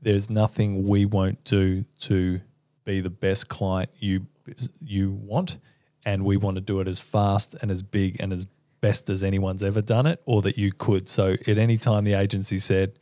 there's 0.00 0.30
nothing 0.30 0.86
we 0.88 1.04
won't 1.04 1.44
do 1.44 1.84
to 2.00 2.40
be 2.84 3.00
the 3.00 3.10
best 3.10 3.48
client 3.48 3.90
you 3.98 4.26
you 4.80 5.10
want 5.10 5.58
and 6.04 6.24
we 6.24 6.36
want 6.38 6.54
to 6.54 6.60
do 6.60 6.80
it 6.80 6.88
as 6.88 6.98
fast 6.98 7.54
and 7.60 7.70
as 7.70 7.82
big 7.82 8.16
and 8.18 8.32
as 8.32 8.46
best 8.80 9.10
as 9.10 9.22
anyone's 9.22 9.64
ever 9.64 9.82
done 9.82 10.06
it, 10.06 10.20
or 10.24 10.42
that 10.42 10.56
you 10.58 10.72
could. 10.72 11.08
So 11.08 11.32
at 11.46 11.58
any 11.58 11.78
time 11.78 12.04
the 12.04 12.14
agency 12.14 12.58
said, 12.58 12.92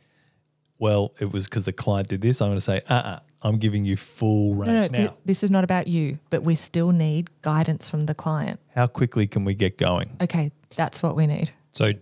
well, 0.79 1.13
it 1.19 1.31
was 1.31 1.47
because 1.47 1.65
the 1.65 1.73
client 1.73 2.07
did 2.07 2.21
this, 2.21 2.41
I'm 2.41 2.49
going 2.49 2.57
to 2.57 2.61
say, 2.61 2.81
uh 2.89 2.93
uh-uh, 2.93 3.19
I'm 3.43 3.57
giving 3.57 3.85
you 3.85 3.97
full 3.97 4.55
range 4.55 4.67
No, 4.67 4.81
no, 4.81 4.87
now. 5.05 5.11
thi- 5.11 5.17
this 5.25 5.43
is 5.43 5.51
not 5.51 5.63
about 5.63 5.87
you, 5.87 6.19
but 6.29 6.43
we 6.43 6.55
still 6.55 6.91
need 6.91 7.29
guidance 7.41 7.87
from 7.87 8.05
the 8.07 8.15
client. 8.15 8.59
How 8.75 8.87
quickly 8.87 9.27
can 9.27 9.45
we 9.45 9.53
get 9.53 9.77
going? 9.77 10.17
Okay, 10.21 10.51
that's 10.75 11.01
what 11.03 11.15
we 11.15 11.27
need. 11.27 11.51
So, 11.71 11.93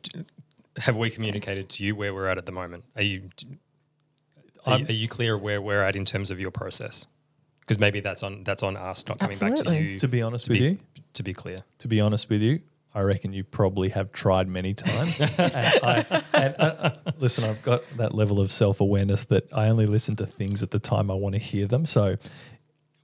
have 0.78 0.96
we 0.96 1.10
communicated 1.10 1.70
to 1.70 1.84
you 1.84 1.96
where 1.96 2.14
we're 2.14 2.28
at 2.28 2.38
at 2.38 2.46
the 2.46 2.52
moment? 2.52 2.84
Are 2.96 3.02
you 3.02 3.30
are, 4.66 4.80
you- 4.80 4.86
are 4.88 4.92
you 4.94 5.08
clear 5.08 5.38
where 5.38 5.62
we're 5.62 5.84
at 5.84 5.96
in 5.96 6.06
terms 6.06 6.32
of 6.32 6.40
your 6.40 6.52
process? 6.52 7.06
Because 7.62 7.80
maybe 7.80 8.00
that's 8.00 8.24
on 8.24 8.44
that's 8.44 8.62
on 8.64 8.78
us 8.78 9.08
not 9.08 9.20
coming 9.20 9.38
back 9.38 9.56
to 9.56 9.76
you. 9.82 9.98
To 10.00 10.08
be 10.08 10.22
honest 10.22 10.46
to 10.46 10.52
with 10.52 10.60
be, 10.60 10.66
you, 10.66 10.78
to 11.14 11.24
be 11.24 11.34
clear, 11.34 11.64
to 11.80 11.88
be 11.88 12.00
honest 12.00 12.30
with 12.30 12.42
you, 12.42 12.60
I 12.96 13.02
reckon 13.02 13.34
you 13.34 13.44
probably 13.44 13.90
have 13.90 14.14
tried 14.14 14.48
many 14.48 14.74
times. 14.74 15.20
and 15.38 15.38
I, 15.38 16.24
and, 16.34 16.56
uh, 16.58 16.92
listen, 17.20 17.44
I've 17.44 17.62
got 17.62 17.84
that 17.98 18.14
level 18.14 18.40
of 18.40 18.52
self 18.52 18.80
awareness 18.80 19.26
that 19.26 19.52
I 19.54 19.68
only 19.68 19.86
listen 19.86 20.16
to 20.16 20.26
things 20.26 20.64
at 20.64 20.72
the 20.72 20.80
time 20.80 21.12
I 21.12 21.14
want 21.14 21.36
to 21.36 21.40
hear 21.40 21.68
them. 21.68 21.86
So 21.86 22.16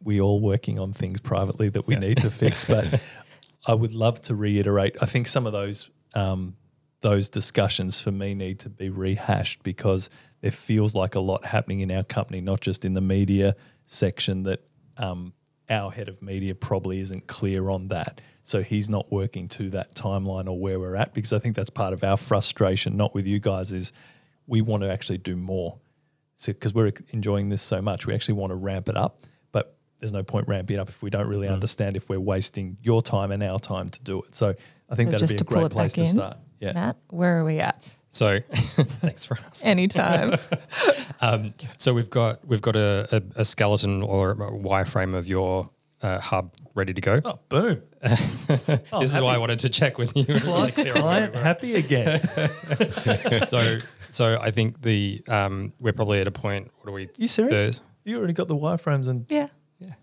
we 0.02 0.22
all 0.22 0.40
working 0.40 0.80
on 0.80 0.94
things 0.94 1.20
privately 1.20 1.68
that 1.70 1.88
we 1.88 1.98
need 1.98 2.18
to 2.20 2.32
fix. 2.32 2.66
But 2.72 3.04
I 3.68 3.74
would 3.74 3.94
love 3.94 4.22
to 4.24 4.36
reiterate. 4.36 4.96
I 5.02 5.06
think 5.06 5.28
some 5.28 5.46
of 5.46 5.52
those 5.52 5.90
um, 6.14 6.56
those 7.02 7.28
discussions 7.28 8.00
for 8.00 8.12
me 8.12 8.34
need 8.34 8.60
to 8.60 8.70
be 8.70 8.90
rehashed 8.90 9.62
because 9.62 10.10
there 10.40 10.52
feels 10.52 10.96
like 10.96 11.16
a 11.16 11.20
lot 11.20 11.44
happening 11.44 11.82
in 11.82 11.92
our 11.92 12.04
company, 12.04 12.40
not 12.40 12.62
just 12.62 12.86
in 12.86 12.94
the 12.94 13.02
media 13.02 13.56
section. 13.86 14.44
That 14.44 14.64
um, 14.96 15.34
our 15.70 15.92
head 15.92 16.08
of 16.08 16.22
media 16.22 16.56
probably 16.56 17.00
isn't 17.02 17.28
clear 17.28 17.70
on 17.70 17.90
that, 17.90 18.22
so 18.44 18.62
he's 18.62 18.90
not 18.90 19.12
working 19.12 19.48
to 19.50 19.70
that 19.72 19.96
timeline 19.96 20.48
or 20.48 20.60
where 20.60 20.80
we're 20.80 20.96
at. 20.96 21.14
Because 21.14 21.34
I 21.34 21.40
think 21.40 21.56
that's 21.56 21.70
part 21.70 21.94
of 21.94 22.04
our 22.04 22.18
frustration, 22.18 22.98
not 22.98 23.14
with 23.14 23.28
you 23.28 23.40
guys, 23.40 23.72
is 23.72 23.94
we 24.48 24.62
want 24.62 24.84
to 24.84 24.92
actually 24.92 25.20
do 25.20 25.36
more 25.36 25.78
because 26.46 26.74
we're 26.74 26.92
enjoying 27.10 27.50
this 27.50 27.62
so 27.62 27.82
much. 27.82 28.08
We 28.08 28.16
actually 28.16 28.34
want 28.34 28.52
to 28.52 28.56
ramp 28.56 28.90
it 28.90 28.98
up, 28.98 29.26
but 29.52 29.78
there's 30.00 30.12
no 30.12 30.24
point 30.24 30.48
ramping 30.48 30.78
it 30.78 30.80
up 30.80 30.90
if 30.90 31.04
we 31.04 31.12
don't 31.12 31.28
really 31.28 31.48
understand 31.48 31.96
if 31.96 32.10
we're 32.10 32.20
wasting 32.20 32.78
your 32.82 33.02
time 33.02 33.32
and 33.32 33.44
our 33.44 33.60
time 33.60 33.90
to 33.90 34.02
do 34.02 34.24
it. 34.24 34.36
So 34.36 34.56
I 34.90 34.96
think 34.96 35.12
So 35.12 35.20
that'd 35.20 35.38
be 35.38 35.42
a 35.42 35.46
great 35.46 35.72
place 35.72 35.94
back 35.94 35.98
to 35.98 36.02
in, 36.02 36.08
start. 36.08 36.38
Yeah. 36.60 36.74
Matt, 36.74 36.98
where 37.10 37.40
are 37.40 37.44
we 37.44 37.60
at? 37.60 37.88
so 38.10 38.40
thanks 38.52 39.24
for 39.26 39.38
asking. 39.46 39.70
Anytime. 39.70 40.38
Um, 41.24 41.54
so 41.78 41.94
we've 41.94 42.10
got 42.10 42.44
we've 42.48 42.64
got 42.64 42.76
a, 42.76 43.08
a, 43.12 43.42
a 43.42 43.46
skeleton 43.46 44.02
or 44.02 44.32
a 44.32 44.36
wireframe 44.36 45.14
of 45.14 45.28
your 45.28 45.70
uh, 46.02 46.20
hub 46.20 46.54
ready 46.76 46.94
to 46.94 47.02
go. 47.02 47.20
Oh, 47.24 47.40
boom. 47.50 47.82
this 48.02 49.14
is 49.14 49.22
why 49.22 49.36
I 49.36 49.38
wanted 49.38 49.60
to 49.60 49.70
check 49.70 49.98
with 49.98 50.16
you. 50.16 50.26
Client, 50.40 50.76
client 50.92 51.36
happy 51.36 51.76
again. 51.76 52.20
so 53.46 53.78
so 54.10 54.40
I 54.42 54.52
think 54.52 54.82
the 54.82 55.22
um, 55.28 55.74
we're 55.80 55.94
probably 55.94 56.20
at 56.22 56.28
a 56.28 56.32
point. 56.32 56.72
What 56.82 56.90
are 56.90 56.94
we? 56.94 57.10
you 57.18 57.28
serious? 57.28 57.62
Thurs- 57.62 57.82
You 58.04 58.18
already 58.18 58.34
got 58.34 58.48
the 58.48 58.56
wireframes 58.56 59.08
and 59.08 59.26
yeah. 59.30 59.48
Yeah. 59.80 59.94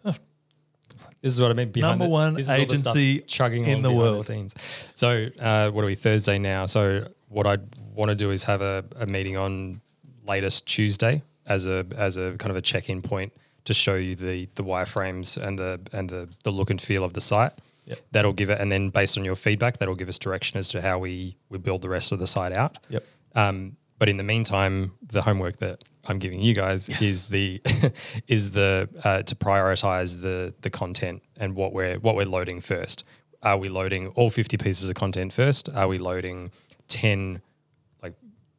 This 1.21 1.37
is 1.37 1.41
what 1.43 1.51
I 1.51 1.55
mean. 1.55 1.71
Behind 1.71 1.93
Number 1.99 2.05
the- 2.07 2.11
one 2.11 2.35
this 2.35 2.49
is 2.49 2.57
the 2.57 2.63
agency 2.63 3.21
chugging 3.21 3.65
in 3.67 3.83
the 3.83 3.89
behind 3.89 3.99
world. 3.99 4.25
scenes. 4.25 4.55
So 4.95 5.29
uh, 5.41 5.71
what 5.71 5.83
are 5.83 5.87
we 5.87 5.95
Thursday 5.97 6.39
now? 6.39 6.67
So 6.67 7.09
what 7.29 7.47
I 7.47 7.59
want 7.95 8.11
to 8.11 8.15
do 8.15 8.31
is 8.31 8.45
have 8.45 8.63
a, 8.63 8.85
a 8.97 9.07
meeting 9.07 9.37
on 9.37 9.81
latest 10.27 10.67
Tuesday 10.67 11.23
as 11.47 11.67
a 11.67 11.87
as 11.97 12.17
a 12.17 12.35
kind 12.39 12.51
of 12.51 12.57
a 12.57 12.63
check 12.63 12.89
in 12.89 13.03
point 13.03 13.33
to 13.65 13.75
show 13.75 13.95
you 13.95 14.15
the 14.15 14.49
the 14.55 14.65
wireframes 14.65 15.37
and 15.37 15.59
the 15.59 15.81
and 15.93 16.09
the 16.09 16.29
the 16.45 16.51
look 16.51 16.71
and 16.71 16.81
feel 16.81 17.05
of 17.05 17.13
the 17.13 17.21
site. 17.21 17.53
Yep. 17.87 17.99
That'll 18.13 18.33
give 18.35 18.51
it, 18.51 18.61
and 18.61 18.71
then 18.71 18.91
based 18.91 19.17
on 19.17 19.25
your 19.25 19.37
feedback, 19.37 19.79
that'll 19.79 19.95
give 19.95 20.11
us 20.11 20.19
direction 20.19 20.59
as 20.59 20.69
to 20.69 20.83
how 20.83 20.99
we 20.99 21.37
we 21.49 21.59
build 21.59 21.83
the 21.83 21.89
rest 21.89 22.13
of 22.13 22.19
the 22.19 22.27
site 22.27 22.53
out. 22.53 22.79
Yep. 22.91 23.05
Um, 23.35 23.77
but 23.99 24.09
in 24.09 24.17
the 24.17 24.23
meantime, 24.23 24.93
the 25.03 25.23
homework 25.23 25.59
that 25.59 25.85
I'm 26.07 26.19
giving 26.19 26.41
you 26.41 26.55
guys 26.55 26.89
is 26.89 27.29
the 27.29 27.61
is 28.29 28.53
the 28.53 28.89
uh, 29.05 29.23
to 29.23 29.35
prioritize 29.35 30.21
the 30.21 30.55
the 30.61 30.71
content 30.71 31.23
and 31.37 31.55
what 31.55 31.73
we're 31.73 31.99
what 31.99 32.15
we're 32.15 32.27
loading 32.27 32.61
first. 32.61 33.05
Are 33.43 33.57
we 33.57 33.69
loading 33.69 34.09
all 34.09 34.31
50 34.31 34.57
pieces 34.57 34.89
of 34.89 34.97
content 34.97 35.33
first? 35.33 35.69
Are 35.69 35.87
we 35.87 35.99
loading 35.99 36.51
10 36.89 37.35
like 37.35 37.43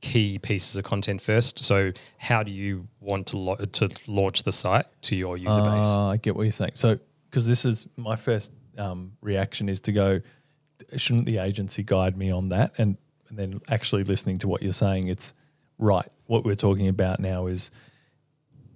key 0.01 0.39
pieces 0.39 0.75
of 0.75 0.83
content 0.83 1.21
first? 1.21 1.59
So 1.59 1.91
how 2.17 2.43
do 2.43 2.51
you 2.51 2.87
want 2.99 3.27
to 3.27 3.37
lo- 3.37 3.55
to 3.55 3.89
launch 4.07 4.43
the 4.43 4.51
site 4.51 4.85
to 5.03 5.15
your 5.15 5.37
user 5.37 5.61
base? 5.61 5.95
Uh, 5.95 6.07
I 6.07 6.17
get 6.17 6.35
what 6.35 6.43
you're 6.43 6.51
saying. 6.51 6.71
So, 6.75 6.99
because 7.29 7.45
this 7.45 7.65
is 7.65 7.87
my 7.95 8.15
first 8.15 8.51
um, 8.77 9.11
reaction 9.21 9.69
is 9.69 9.81
to 9.81 9.91
go, 9.91 10.21
shouldn't 10.95 11.25
the 11.25 11.37
agency 11.37 11.83
guide 11.83 12.17
me 12.17 12.31
on 12.31 12.49
that? 12.49 12.73
And, 12.77 12.97
and 13.29 13.37
then 13.37 13.61
actually 13.69 14.03
listening 14.03 14.37
to 14.37 14.47
what 14.47 14.63
you're 14.63 14.73
saying, 14.73 15.07
it's 15.07 15.33
right. 15.77 16.07
What 16.25 16.43
we're 16.43 16.55
talking 16.55 16.87
about 16.87 17.19
now 17.19 17.47
is 17.47 17.71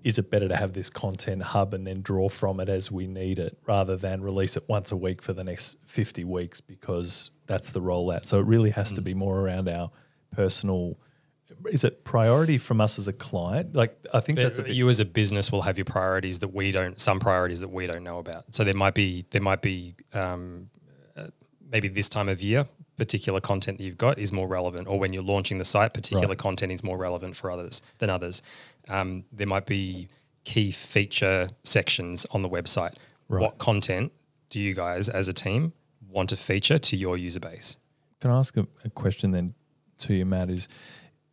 is 0.04 0.20
it 0.20 0.30
better 0.30 0.50
to 0.50 0.56
have 0.56 0.74
this 0.74 0.90
content 0.90 1.42
hub 1.42 1.74
and 1.74 1.88
then 1.88 2.02
draw 2.02 2.28
from 2.28 2.60
it 2.60 2.68
as 2.68 2.92
we 2.92 3.08
need 3.08 3.40
it 3.40 3.58
rather 3.66 3.96
than 3.96 4.22
release 4.22 4.58
it 4.58 4.64
once 4.68 4.92
a 4.92 4.98
week 4.98 5.22
for 5.22 5.32
the 5.32 5.44
next 5.44 5.78
50 5.86 6.26
weeks 6.26 6.60
because 6.60 7.32
that's 7.48 7.70
the 7.70 7.82
rollout. 7.82 8.26
So 8.26 8.40
it 8.40 8.46
really 8.46 8.72
has 8.72 8.92
to 8.94 9.02
be 9.02 9.14
more 9.14 9.40
around 9.40 9.70
our 9.70 9.92
personal. 10.32 10.98
Is 11.70 11.84
it 11.84 12.04
priority 12.04 12.58
from 12.58 12.82
us 12.82 12.98
as 13.00 13.08
a 13.08 13.14
client? 13.14 13.76
Like 13.76 13.98
I 14.14 14.20
think 14.20 14.38
that's 14.38 14.58
a 14.58 14.62
But 14.62 14.68
bit 14.68 14.76
you 14.76 14.90
as 14.90 15.00
a 15.00 15.06
business 15.06 15.52
will 15.52 15.62
have 15.62 15.78
your 15.78 15.86
priorities 15.86 16.40
that 16.40 16.54
we 16.54 16.72
don't 16.72 17.00
some 17.00 17.20
priorities 17.20 17.62
that 17.62 17.70
we 17.70 17.86
don't 17.88 18.04
know 18.04 18.20
about 18.20 18.46
so 18.54 18.64
there 18.64 18.74
might 18.74 18.94
be 18.94 19.26
there 19.32 19.42
might 19.42 19.62
be 19.62 19.96
um, 20.14 20.70
uh, 21.16 21.28
maybe 21.72 21.88
this 21.88 22.10
time 22.10 22.28
of 22.30 22.42
year 22.42 22.66
particular 22.98 23.40
content 23.42 23.78
that 23.78 23.84
you've 23.84 23.98
got 23.98 24.20
is 24.20 24.32
more 24.32 24.48
relevant 24.48 24.88
or 24.88 25.00
when 25.00 25.14
you're 25.14 25.24
launching 25.24 25.58
the 25.58 25.66
site 25.66 25.94
particular 25.94 26.28
Right. 26.30 26.38
content 26.38 26.72
is 26.72 26.84
more 26.84 26.98
relevant 26.98 27.36
for 27.36 27.50
others 27.52 27.82
than 28.00 28.10
others 28.10 28.42
um, 28.90 29.24
there 29.32 29.48
might 29.48 29.66
be 29.66 30.08
key 30.44 30.72
feature 30.72 31.48
sections 31.64 32.26
on 32.32 32.42
the 32.42 32.50
website 32.50 32.94
what 33.28 33.58
content 33.58 34.12
do 34.50 34.60
you 34.60 34.74
guys 34.74 35.10
as 35.10 35.28
a 35.28 35.34
team 35.34 35.74
want 36.10 36.30
to 36.30 36.38
feature 36.38 36.78
to 36.78 36.96
your 36.96 37.18
user 37.18 37.40
base 37.40 37.78
Can 38.22 38.30
I 38.32 38.38
ask 38.40 38.56
a, 38.58 38.68
a 38.86 38.90
question 38.90 39.32
then 39.32 39.54
to 40.00 40.14
you, 40.14 40.26
Matt? 40.26 40.50
Is 40.50 40.68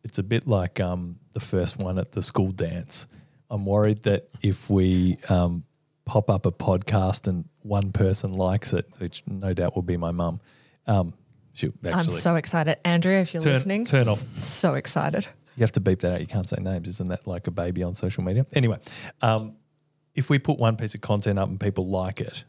it's 0.03 0.17
a 0.17 0.23
bit 0.23 0.47
like 0.47 0.79
um, 0.79 1.17
the 1.33 1.39
first 1.39 1.77
one 1.77 1.97
at 1.97 2.11
the 2.11 2.21
school 2.21 2.51
dance. 2.51 3.07
I'm 3.49 3.65
worried 3.65 4.03
that 4.03 4.29
if 4.41 4.69
we 4.69 5.17
um, 5.29 5.63
pop 6.05 6.29
up 6.29 6.45
a 6.45 6.51
podcast 6.51 7.27
and 7.27 7.45
one 7.61 7.91
person 7.91 8.31
likes 8.31 8.73
it, 8.73 8.89
which 8.97 9.23
no 9.27 9.53
doubt 9.53 9.75
will 9.75 9.81
be 9.83 9.97
my 9.97 10.11
mum, 10.11 10.39
um, 10.87 11.13
she'll 11.53 11.73
I'm 11.83 12.09
so 12.09 12.35
excited. 12.35 12.77
Andrea, 12.85 13.21
if 13.21 13.33
you're 13.33 13.41
turn, 13.41 13.53
listening, 13.53 13.85
turn 13.85 14.07
off. 14.07 14.23
so 14.41 14.75
excited. 14.75 15.27
You 15.55 15.61
have 15.61 15.73
to 15.73 15.79
beep 15.81 15.99
that 15.99 16.13
out. 16.13 16.21
You 16.21 16.27
can't 16.27 16.47
say 16.47 16.57
names. 16.61 16.87
Isn't 16.87 17.09
that 17.09 17.27
like 17.27 17.47
a 17.47 17.51
baby 17.51 17.83
on 17.83 17.93
social 17.93 18.23
media? 18.23 18.45
Anyway, 18.53 18.79
um, 19.21 19.55
if 20.15 20.29
we 20.29 20.39
put 20.39 20.57
one 20.57 20.77
piece 20.77 20.95
of 20.95 21.01
content 21.01 21.37
up 21.37 21.49
and 21.49 21.59
people 21.59 21.87
like 21.87 22.21
it, 22.21 22.45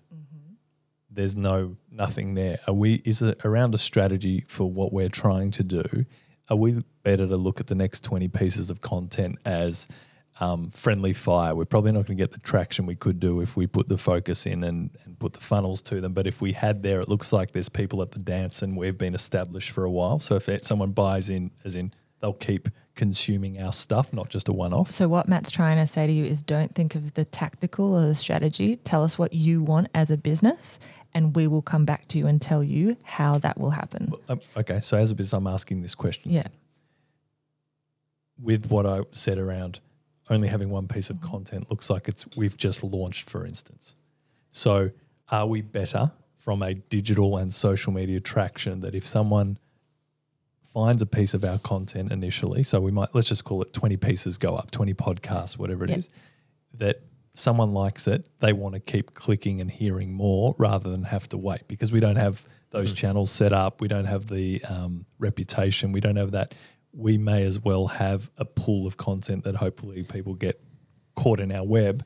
there's 1.10 1.36
no 1.36 1.76
nothing 1.90 2.34
there. 2.34 2.58
Are 2.66 2.74
we? 2.74 2.94
Is 3.04 3.22
it 3.22 3.44
around 3.44 3.74
a 3.74 3.78
strategy 3.78 4.44
for 4.48 4.70
what 4.70 4.92
we're 4.92 5.08
trying 5.08 5.50
to 5.52 5.62
do? 5.62 6.06
Are 6.52 6.56
we 6.56 6.84
better 7.02 7.26
to 7.26 7.36
look 7.36 7.60
at 7.60 7.66
the 7.68 7.74
next 7.74 8.04
twenty 8.04 8.28
pieces 8.28 8.68
of 8.68 8.82
content 8.82 9.38
as 9.46 9.88
um, 10.38 10.68
friendly 10.68 11.14
fire? 11.14 11.54
We're 11.54 11.64
probably 11.64 11.92
not 11.92 12.04
going 12.06 12.18
to 12.18 12.22
get 12.22 12.32
the 12.32 12.40
traction 12.40 12.84
we 12.84 12.94
could 12.94 13.18
do 13.18 13.40
if 13.40 13.56
we 13.56 13.66
put 13.66 13.88
the 13.88 13.96
focus 13.96 14.44
in 14.44 14.62
and, 14.62 14.90
and 15.06 15.18
put 15.18 15.32
the 15.32 15.40
funnels 15.40 15.80
to 15.80 16.02
them. 16.02 16.12
But 16.12 16.26
if 16.26 16.42
we 16.42 16.52
had 16.52 16.82
there, 16.82 17.00
it 17.00 17.08
looks 17.08 17.32
like 17.32 17.52
there's 17.52 17.70
people 17.70 18.02
at 18.02 18.10
the 18.10 18.18
dance 18.18 18.60
and 18.60 18.76
we've 18.76 18.98
been 18.98 19.14
established 19.14 19.70
for 19.70 19.84
a 19.84 19.90
while. 19.90 20.20
So 20.20 20.36
if 20.36 20.46
it, 20.50 20.66
someone 20.66 20.90
buys 20.90 21.30
in, 21.30 21.52
as 21.64 21.74
in 21.74 21.94
they'll 22.20 22.34
keep 22.34 22.68
consuming 22.96 23.58
our 23.58 23.72
stuff, 23.72 24.12
not 24.12 24.28
just 24.28 24.46
a 24.48 24.52
one-off. 24.52 24.90
So 24.90 25.08
what 25.08 25.28
Matt's 25.28 25.50
trying 25.50 25.78
to 25.78 25.86
say 25.86 26.04
to 26.04 26.12
you 26.12 26.26
is 26.26 26.42
don't 26.42 26.74
think 26.74 26.94
of 26.94 27.14
the 27.14 27.24
tactical 27.24 27.94
or 27.94 28.02
the 28.02 28.14
strategy. 28.14 28.76
Tell 28.76 29.02
us 29.02 29.18
what 29.18 29.32
you 29.32 29.62
want 29.62 29.88
as 29.94 30.10
a 30.10 30.18
business 30.18 30.78
and 31.14 31.36
we 31.36 31.46
will 31.46 31.62
come 31.62 31.84
back 31.84 32.06
to 32.08 32.18
you 32.18 32.26
and 32.26 32.40
tell 32.40 32.62
you 32.64 32.96
how 33.04 33.38
that 33.38 33.58
will 33.58 33.70
happen. 33.70 34.12
Um, 34.28 34.40
okay, 34.56 34.80
so 34.80 34.96
as 34.96 35.10
a 35.10 35.14
business, 35.14 35.32
I'm 35.34 35.46
asking 35.46 35.82
this 35.82 35.94
question. 35.94 36.32
Yeah. 36.32 36.48
with 38.40 38.70
what 38.70 38.86
I 38.86 39.00
said 39.12 39.38
around 39.38 39.80
only 40.30 40.48
having 40.48 40.70
one 40.70 40.88
piece 40.88 41.10
of 41.10 41.20
content 41.20 41.70
looks 41.70 41.90
like 41.90 42.08
it's 42.08 42.26
we've 42.36 42.56
just 42.56 42.82
launched, 42.82 43.28
for 43.28 43.44
instance. 43.44 43.94
So 44.50 44.90
are 45.30 45.46
we 45.46 45.60
better 45.60 46.12
from 46.38 46.62
a 46.62 46.74
digital 46.74 47.36
and 47.36 47.52
social 47.52 47.92
media 47.92 48.20
traction 48.20 48.80
that 48.80 48.94
if 48.94 49.06
someone 49.06 49.58
finds 50.62 51.02
a 51.02 51.06
piece 51.06 51.34
of 51.34 51.44
our 51.44 51.58
content 51.58 52.10
initially, 52.10 52.62
so 52.62 52.80
we 52.80 52.90
might 52.90 53.14
let's 53.14 53.28
just 53.28 53.44
call 53.44 53.60
it 53.62 53.72
20 53.72 53.96
pieces 53.98 54.38
go 54.38 54.56
up, 54.56 54.70
20 54.70 54.94
podcasts, 54.94 55.58
whatever 55.58 55.84
it 55.84 55.90
is, 55.90 56.08
Yep. 56.08 56.80
that 56.80 57.02
someone 57.34 57.72
likes 57.72 58.06
it, 58.06 58.26
they 58.40 58.52
want 58.52 58.74
to 58.74 58.80
keep 58.80 59.14
clicking 59.14 59.60
and 59.60 59.70
hearing 59.70 60.12
more 60.12 60.54
rather 60.58 60.90
than 60.90 61.04
have 61.04 61.28
to 61.30 61.38
wait 61.38 61.66
because 61.68 61.92
we 61.92 62.00
don't 62.00 62.16
have 62.16 62.42
those 62.70 62.92
channels 62.92 63.30
set 63.30 63.52
up, 63.52 63.80
we 63.80 63.88
don't 63.88 64.06
have 64.06 64.26
the 64.28 64.62
um, 64.64 65.04
reputation, 65.18 65.92
we 65.92 66.00
don't 66.00 66.16
have 66.16 66.32
that. 66.32 66.54
We 66.94 67.18
may 67.18 67.44
as 67.44 67.60
well 67.60 67.86
have 67.88 68.30
a 68.38 68.44
pool 68.44 68.86
of 68.86 68.96
content 68.96 69.44
that 69.44 69.56
hopefully 69.56 70.02
people 70.02 70.34
get 70.34 70.60
caught 71.14 71.40
in 71.40 71.52
our 71.52 71.64
web 71.64 72.04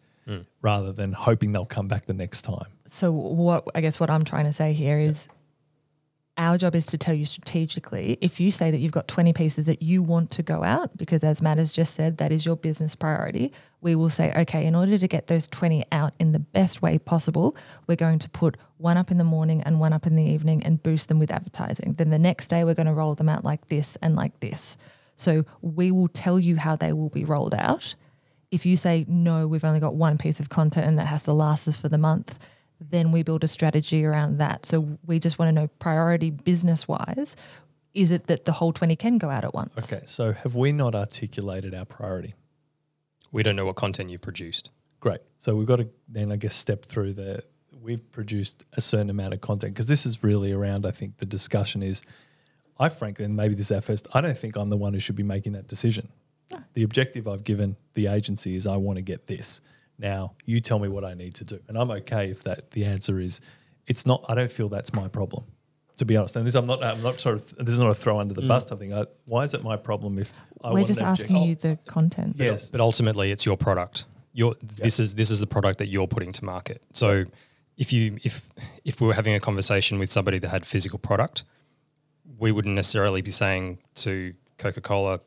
rather 0.61 0.93
than 0.93 1.13
hoping 1.13 1.53
they'll 1.53 1.65
come 1.65 1.87
back 1.87 2.07
the 2.07 2.13
next 2.13 2.43
time. 2.43 2.67
So 2.87 3.13
what 3.13 3.65
I 3.77 3.81
guess 3.81 4.01
what 4.01 4.11
I'm 4.11 4.25
trying 4.25 4.47
to 4.47 4.53
say 4.53 4.73
here 4.73 4.99
is 4.99 5.29
our 6.39 6.59
job 6.59 6.75
is 6.75 6.87
to 6.87 6.99
tell 6.99 7.15
you 7.15 7.25
strategically 7.25 8.19
if 8.21 8.39
you 8.41 8.51
say 8.51 8.71
that 8.71 8.79
you've 8.79 8.93
got 8.93 9.09
20 9.09 9.33
pieces 9.33 9.65
that 9.65 9.83
you 9.83 10.03
want 10.03 10.31
to 10.31 10.43
go 10.43 10.63
out 10.63 10.97
because 10.97 11.25
as 11.25 11.41
Matt 11.41 11.59
has 11.59 11.73
just 11.73 11.95
said 11.95 12.19
that 12.19 12.33
is 12.33 12.45
your 12.45 12.57
business 12.57 12.95
priority 12.95 13.53
we 13.81 13.95
will 13.95 14.11
say 14.11 14.33
okay 14.37 14.67
in 14.67 14.75
order 14.75 14.99
to 14.99 15.09
get 15.09 15.27
those 15.29 15.49
20 15.49 15.85
out 15.93 16.13
in 16.19 16.33
the 16.33 16.39
best 16.39 16.83
way 16.83 16.99
possible 16.99 17.57
we're 17.87 17.97
going 17.97 18.19
to 18.19 18.29
put 18.29 18.57
one 18.79 18.97
up 18.97 19.11
in 19.11 19.19
the 19.19 19.25
morning 19.25 19.63
and 19.63 19.81
one 19.81 19.93
up 19.93 20.07
in 20.07 20.17
the 20.17 20.23
evening 20.23 20.63
and 20.65 20.83
boost 20.83 21.09
them 21.09 21.19
with 21.19 21.31
advertising. 21.31 21.95
Then 21.95 22.11
the 22.11 22.19
next 22.19 22.49
day 22.49 22.65
we're 22.65 22.75
going 22.75 22.87
to 22.87 22.93
roll 22.93 23.15
them 23.15 23.29
out 23.29 23.45
like 23.45 23.69
this 23.69 23.97
and 24.03 24.17
like 24.17 24.39
this. 24.41 24.77
So 25.17 25.45
we 25.63 25.91
will 25.91 26.09
tell 26.09 26.39
you 26.39 26.57
how 26.57 26.77
they 26.77 26.93
will 26.93 27.09
be 27.09 27.25
rolled 27.25 27.55
out. 27.55 27.95
If 28.51 28.67
you 28.67 28.77
say 28.77 29.05
no 29.09 29.47
we've 29.47 29.65
only 29.65 29.81
got 29.81 29.95
one 29.95 30.19
piece 30.19 30.41
of 30.41 30.49
content 30.49 30.87
and 30.87 30.99
that 30.99 31.07
has 31.07 31.23
to 31.25 31.33
last 31.33 31.67
us 31.69 31.81
for 31.81 31.89
the 31.89 31.99
month 31.99 32.39
then 32.81 33.13
we 33.13 33.23
build 33.23 33.45
a 33.45 33.49
strategy 33.49 34.05
around 34.05 34.39
that. 34.39 34.67
So 34.67 34.99
we 35.07 35.19
just 35.19 35.39
want 35.39 35.49
to 35.49 35.53
know 35.53 35.69
priority 35.79 36.31
business 36.31 36.87
wise. 36.87 37.37
Is 37.95 38.11
it 38.11 38.27
that 38.27 38.45
the 38.45 38.53
whole 38.53 38.73
20 38.73 38.95
can 38.97 39.19
go 39.19 39.31
out 39.31 39.45
at 39.45 39.55
once? 39.55 39.73
Okay, 39.79 40.03
so 40.05 40.33
have 40.33 40.55
we 40.55 40.73
not 40.73 40.95
articulated 40.95 41.75
our 41.75 41.87
priority? 41.87 42.35
We 43.33 43.43
don't 43.43 43.57
know 43.57 43.65
what 43.65 43.77
content 43.77 44.11
you 44.11 44.19
produced. 44.19 44.71
Great. 45.01 45.21
So 45.39 45.57
we've 45.57 45.67
got 45.67 45.77
to 45.77 45.89
then, 46.09 46.31
I 46.33 46.37
guess, 46.37 46.55
step 46.55 46.85
through 46.85 47.15
the. 47.15 47.43
We've 47.81 48.11
produced 48.11 48.67
a 48.73 48.81
certain 48.81 49.11
amount 49.11 49.35
of 49.35 49.41
content 49.41 49.75
because 49.75 49.87
this 49.87 50.05
is 50.05 50.25
really 50.25 50.53
around. 50.53 50.85
I 50.87 50.91
think 50.91 51.19
the 51.19 51.27
discussion 51.27 51.83
is. 51.83 52.03
I 52.79 52.91
frankly, 52.91 53.25
and 53.25 53.37
maybe 53.37 53.55
this 53.55 53.71
is 53.71 53.75
our 53.75 53.81
first. 53.81 54.09
I 54.13 54.21
don't 54.21 54.37
think 54.37 54.57
I'm 54.57 54.69
the 54.69 54.77
one 54.77 54.93
who 54.93 55.01
should 55.01 55.17
be 55.17 55.23
making 55.23 55.53
that 55.53 55.67
decision. 55.67 56.09
The 56.75 56.83
objective 56.83 57.27
I've 57.27 57.45
given 57.45 57.77
the 57.95 58.09
agency 58.09 58.57
is 58.57 58.67
I 58.67 58.77
want 58.77 58.97
to 58.97 59.03
get 59.03 59.27
this. 59.27 59.61
Now 59.99 60.35
you 60.45 60.61
tell 60.61 60.79
me 60.79 60.89
what 60.89 61.05
I 61.05 61.15
need 61.15 61.35
to 61.37 61.45
do, 61.45 61.61
and 61.69 61.77
I'm 61.77 61.91
okay 61.91 62.31
if 62.31 62.43
that 62.45 62.71
the 62.73 62.85
answer 62.85 63.19
is 63.19 63.41
it's 63.87 64.07
not. 64.07 64.25
I 64.29 64.35
don't 64.35 64.51
feel 64.51 64.69
that's 64.69 64.93
my 64.93 65.09
problem, 65.09 65.45
to 65.97 66.05
be 66.05 66.17
honest. 66.17 66.37
And 66.37 66.47
this 66.47 66.55
I'm 66.55 66.67
not. 66.67 66.85
I'm 66.85 67.03
not 67.03 67.21
sort 67.21 67.37
of. 67.37 67.57
This 67.57 67.73
is 67.73 67.79
not 67.79 67.91
a 67.91 67.95
throw 67.95 68.21
under 68.21 68.35
the 68.35 68.43
mm. 68.43 68.49
bus 68.49 68.65
type 68.67 68.79
thing. 68.79 68.93
I, 68.93 69.07
why 69.25 69.45
is 69.45 69.55
it 69.55 69.63
my 69.63 69.77
problem 69.77 70.19
if 70.19 70.33
I 70.63 70.69
We're 70.69 70.75
want 70.75 70.87
just 70.89 71.01
an 71.01 71.07
object- 71.07 71.31
asking 71.31 71.37
oh, 71.37 71.47
you 71.47 71.55
the 71.55 71.79
content. 71.87 72.37
Yes. 72.39 72.71
But 72.71 72.81
ultimately, 72.81 73.31
it's 73.31 73.47
your 73.47 73.57
product. 73.57 74.07
Your 74.33 74.55
this 74.61 75.01
is 75.01 75.15
this 75.15 75.31
is 75.31 75.41
the 75.41 75.47
product 75.47 75.79
that 75.79 75.87
you're 75.87 76.09
putting 76.09 76.33
to 76.33 76.45
market. 76.45 76.83
So 76.93 77.25
if 77.77 77.93
you 77.93 78.19
if 78.23 78.49
if 78.85 79.01
we 79.01 79.07
were 79.07 79.15
having 79.15 79.35
a 79.35 79.41
conversation 79.41 79.99
with 79.99 80.11
somebody 80.11 80.39
that 80.39 80.49
had 80.49 80.67
physical 80.67 80.99
product, 80.99 81.45
we 82.39 82.53
wouldn't 82.53 82.75
necessarily 82.75 83.23
be 83.23 83.31
saying 83.31 83.79
to 83.97 84.35
Coca 84.59 84.81
Cola, 84.81 85.21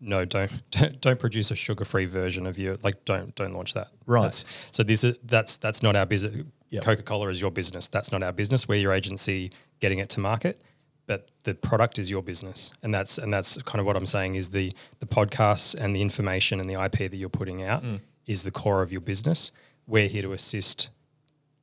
no, 0.00 0.24
don't, 0.24 0.50
don't 0.70 1.00
don't 1.00 1.20
produce 1.20 1.50
a 1.50 1.56
sugar 1.56 1.84
free 1.84 2.06
version 2.06 2.46
of 2.46 2.58
your 2.58 2.76
like 2.82 3.04
don't 3.04 3.34
don't 3.34 3.52
launch 3.52 3.74
that. 3.74 3.88
Right. 4.06 4.22
That's, 4.22 4.44
so 4.70 4.82
this 4.82 5.04
is 5.04 5.16
that's 5.24 5.56
that's 5.58 5.82
not 5.82 5.96
our 5.96 6.06
business. 6.06 6.44
Yep. 6.70 6.84
Coca 6.84 7.02
Cola 7.02 7.28
is 7.28 7.40
your 7.40 7.50
business. 7.50 7.88
That's 7.88 8.12
not 8.12 8.22
our 8.22 8.32
business. 8.32 8.68
We're 8.68 8.78
your 8.78 8.92
agency 8.92 9.50
getting 9.80 9.98
it 9.98 10.08
to 10.10 10.20
market. 10.20 10.62
But 11.06 11.28
the 11.42 11.54
product 11.54 11.98
is 11.98 12.08
your 12.08 12.22
business, 12.22 12.70
and 12.84 12.94
that's 12.94 13.18
and 13.18 13.34
that's 13.34 13.60
kind 13.62 13.80
of 13.80 13.86
what 13.86 13.96
I'm 13.96 14.06
saying 14.06 14.36
is 14.36 14.50
the 14.50 14.72
the 15.00 15.06
podcasts 15.06 15.74
and 15.74 15.94
the 15.94 16.00
information 16.00 16.60
and 16.60 16.70
the 16.70 16.80
IP 16.80 17.10
that 17.10 17.16
you're 17.16 17.28
putting 17.28 17.64
out 17.64 17.82
is 18.26 18.44
the 18.44 18.52
core 18.52 18.80
of 18.82 18.92
your 18.92 19.00
business. 19.00 19.50
We're 19.88 20.06
here 20.06 20.22
to 20.22 20.32
assist 20.32 20.90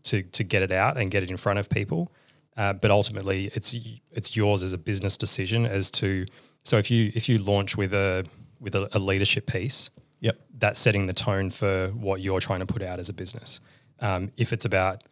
to 0.04 0.24
to 0.24 0.44
get 0.44 0.64
it 0.64 0.72
out 0.72 0.98
and 0.98 1.10
get 1.10 1.24
it 1.24 1.32
in 1.32 1.38
front 1.38 1.60
of 1.60 1.70
people. 1.70 2.12
Uh, 2.58 2.74
but 2.74 2.92
ultimately, 2.92 3.50
it's 3.54 3.74
it's 4.12 4.36
yours 4.36 4.64
as 4.64 4.74
a 4.74 4.78
business 4.78 5.18
decision 5.18 5.66
as 5.66 5.90
to. 5.92 6.26
So 6.68 6.78
if 6.78 6.92
you 6.92 7.12
if 7.16 7.30
you 7.30 7.38
launch 7.38 7.78
with 7.78 7.94
a 7.94 8.26
with 8.60 8.76
a, 8.76 8.90
a 8.92 9.00
leadership 9.00 9.46
piece, 9.48 9.90
Yep. 10.20 10.36
that's 10.58 10.80
setting 10.80 11.08
the 11.08 11.14
tone 11.14 11.50
for 11.50 11.90
what 11.90 12.20
you're 12.22 12.42
trying 12.42 12.60
to 12.60 12.66
put 12.66 12.82
out 12.82 13.00
as 13.00 13.08
a 13.08 13.14
business. 13.14 13.62
Um, 14.02 14.32
if 14.36 14.52
it's 14.52 14.66
about 14.66 15.04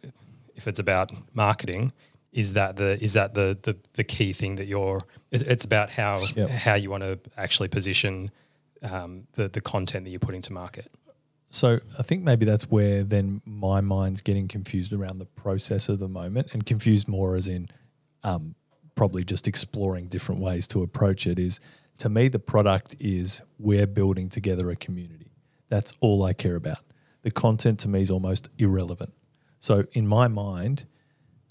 if 0.54 0.68
it's 0.68 0.78
about 0.80 1.12
marketing, 1.32 1.92
is 2.32 2.52
that 2.52 2.76
the 2.76 3.02
is 3.02 3.14
that 3.14 3.32
the 3.32 3.56
the, 3.62 3.74
the 3.94 4.04
key 4.04 4.34
thing 4.34 4.56
that 4.56 4.66
you're? 4.66 5.00
It's 5.30 5.64
about 5.64 5.88
how 5.88 6.26
Yep. 6.36 6.50
how 6.50 6.74
you 6.74 6.90
want 6.90 7.04
to 7.04 7.18
actually 7.38 7.68
position 7.68 8.30
um, 8.82 9.26
the 9.32 9.48
the 9.48 9.62
content 9.62 10.04
that 10.04 10.10
you're 10.10 10.26
putting 10.28 10.42
to 10.42 10.52
market. 10.52 10.90
So 11.48 11.80
I 11.98 12.02
think 12.02 12.22
maybe 12.22 12.44
that's 12.44 12.64
where 12.70 13.02
then 13.02 13.40
my 13.46 13.80
mind's 13.80 14.20
getting 14.20 14.46
confused 14.46 14.92
around 14.92 15.20
the 15.20 15.30
process 15.42 15.88
of 15.88 16.00
the 16.00 16.08
moment, 16.08 16.52
and 16.52 16.66
confused 16.66 17.08
more 17.08 17.34
as 17.34 17.48
in 17.48 17.70
um, 18.24 18.56
probably 18.96 19.22
just 19.22 19.46
exploring 19.46 20.08
different 20.08 20.40
ways 20.40 20.66
to 20.68 20.82
approach 20.82 21.26
it. 21.26 21.38
Is 21.38 21.60
to 21.98 22.08
me 22.08 22.26
the 22.28 22.40
product 22.40 22.96
is 22.98 23.42
we're 23.58 23.86
building 23.86 24.28
together 24.28 24.70
a 24.70 24.76
community. 24.76 25.30
That's 25.68 25.94
all 26.00 26.24
I 26.24 26.32
care 26.32 26.56
about. 26.56 26.78
The 27.22 27.30
content 27.30 27.78
to 27.80 27.88
me 27.88 28.02
is 28.02 28.10
almost 28.10 28.48
irrelevant. 28.58 29.12
So 29.60 29.84
in 29.92 30.06
my 30.06 30.28
mind, 30.28 30.86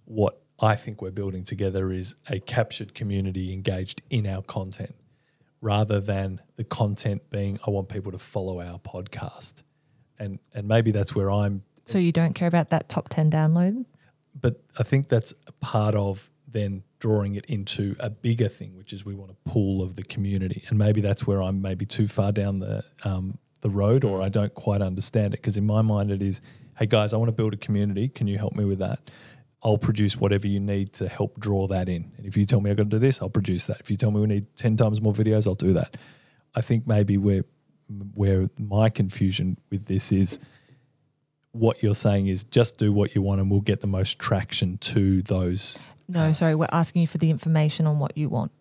what 0.06 0.42
I 0.60 0.76
think 0.76 1.02
we're 1.02 1.12
building 1.12 1.44
together 1.44 1.92
is 1.92 2.16
a 2.30 2.40
captured 2.40 2.94
community 2.94 3.54
engaged 3.54 4.02
in 4.10 4.26
our 4.28 4.42
content 4.42 4.96
rather 5.62 6.00
than 6.00 6.42
the 6.56 6.64
content 6.64 7.30
being 7.30 7.60
I 7.66 7.72
want 7.72 7.90
people 7.90 8.12
to 8.12 8.20
follow 8.20 8.62
our 8.62 8.80
podcast. 8.80 9.64
And 10.20 10.40
and 10.54 10.68
maybe 10.68 10.92
that's 10.92 11.14
where 11.16 11.30
I'm 11.30 11.64
So 11.86 11.98
you 11.98 12.12
don't 12.12 12.34
care 12.34 12.48
about 12.48 12.70
that 12.70 12.90
top 12.90 13.10
10 13.10 13.32
download? 13.32 13.86
but 14.40 14.62
I 14.78 14.84
think 14.84 15.08
that's 15.08 15.34
a 15.48 15.52
part 15.54 15.96
of 15.96 16.30
then 16.56 16.84
drawing 17.00 17.36
it 17.36 17.46
into 17.46 17.96
a 18.00 18.10
bigger 18.10 18.48
thing, 18.48 18.76
which 18.78 18.94
is 18.94 19.06
we 19.06 19.14
want 19.14 19.30
a 19.30 19.50
pool 19.50 19.84
of 19.84 19.96
the 19.96 20.04
community, 20.04 20.64
and 20.70 20.80
maybe 20.80 21.02
that's 21.02 21.28
where 21.28 21.42
I'm 21.42 21.62
maybe 21.62 21.86
too 21.86 22.08
far 22.08 22.32
down 22.32 22.60
the 22.60 22.84
um, 23.04 23.38
the 23.62 23.70
road, 23.70 24.04
or 24.04 24.22
I 24.22 24.30
don't 24.30 24.54
quite 24.56 24.82
understand 24.82 25.34
it. 25.34 25.42
Because 25.42 25.58
in 25.58 25.66
my 25.66 25.82
mind, 25.82 26.12
it 26.12 26.22
is, 26.22 26.42
hey 26.78 26.86
guys, 26.86 27.14
I 27.14 27.18
want 27.18 27.28
to 27.28 27.34
build 27.34 27.54
a 27.54 27.58
community. 27.58 28.08
Can 28.08 28.28
you 28.28 28.38
help 28.38 28.56
me 28.56 28.64
with 28.64 28.80
that? 28.80 29.00
I'll 29.64 29.78
produce 29.78 30.16
whatever 30.16 30.48
you 30.48 30.60
need 30.60 30.94
to 30.94 31.08
help 31.08 31.40
draw 31.40 31.68
that 31.68 31.90
in. 31.90 32.12
And 32.18 32.26
if 32.26 32.38
you 32.38 32.46
tell 32.46 32.62
me 32.62 32.70
I've 32.70 32.78
got 32.78 32.84
to 32.84 32.90
do 32.90 33.00
this, 33.00 33.22
I'll 33.22 33.30
produce 33.30 33.66
that. 33.66 33.80
If 33.80 33.92
you 33.92 33.98
tell 33.98 34.12
me 34.12 34.22
we 34.22 34.28
need 34.28 34.56
ten 34.56 34.78
times 34.78 35.02
more 35.02 35.14
videos, 35.14 35.48
I'll 35.48 35.56
do 35.56 35.74
that. 35.74 35.98
I 36.56 36.62
think 36.62 36.88
maybe 36.88 37.18
where 37.18 37.44
where 38.14 38.50
my 38.58 38.90
confusion 38.90 39.58
with 39.70 39.86
this 39.86 40.12
is 40.12 40.40
what 41.52 41.82
you're 41.82 41.96
saying 41.96 42.28
is 42.28 42.44
just 42.44 42.78
do 42.78 42.92
what 42.92 43.16
you 43.16 43.22
want 43.22 43.40
and 43.40 43.50
we'll 43.50 43.62
get 43.62 43.80
the 43.82 43.88
most 43.88 44.20
traction 44.20 44.78
to 44.80 45.22
those. 45.22 45.80
No, 46.08 46.22
uh, 46.26 46.34
sorry, 46.34 46.56
we're 46.56 46.68
asking 46.72 47.02
you 47.02 47.08
for 47.08 47.18
the 47.18 47.30
information 47.30 47.88
on 47.88 48.00
what 48.00 48.18
you 48.18 48.30
want. 48.30 48.52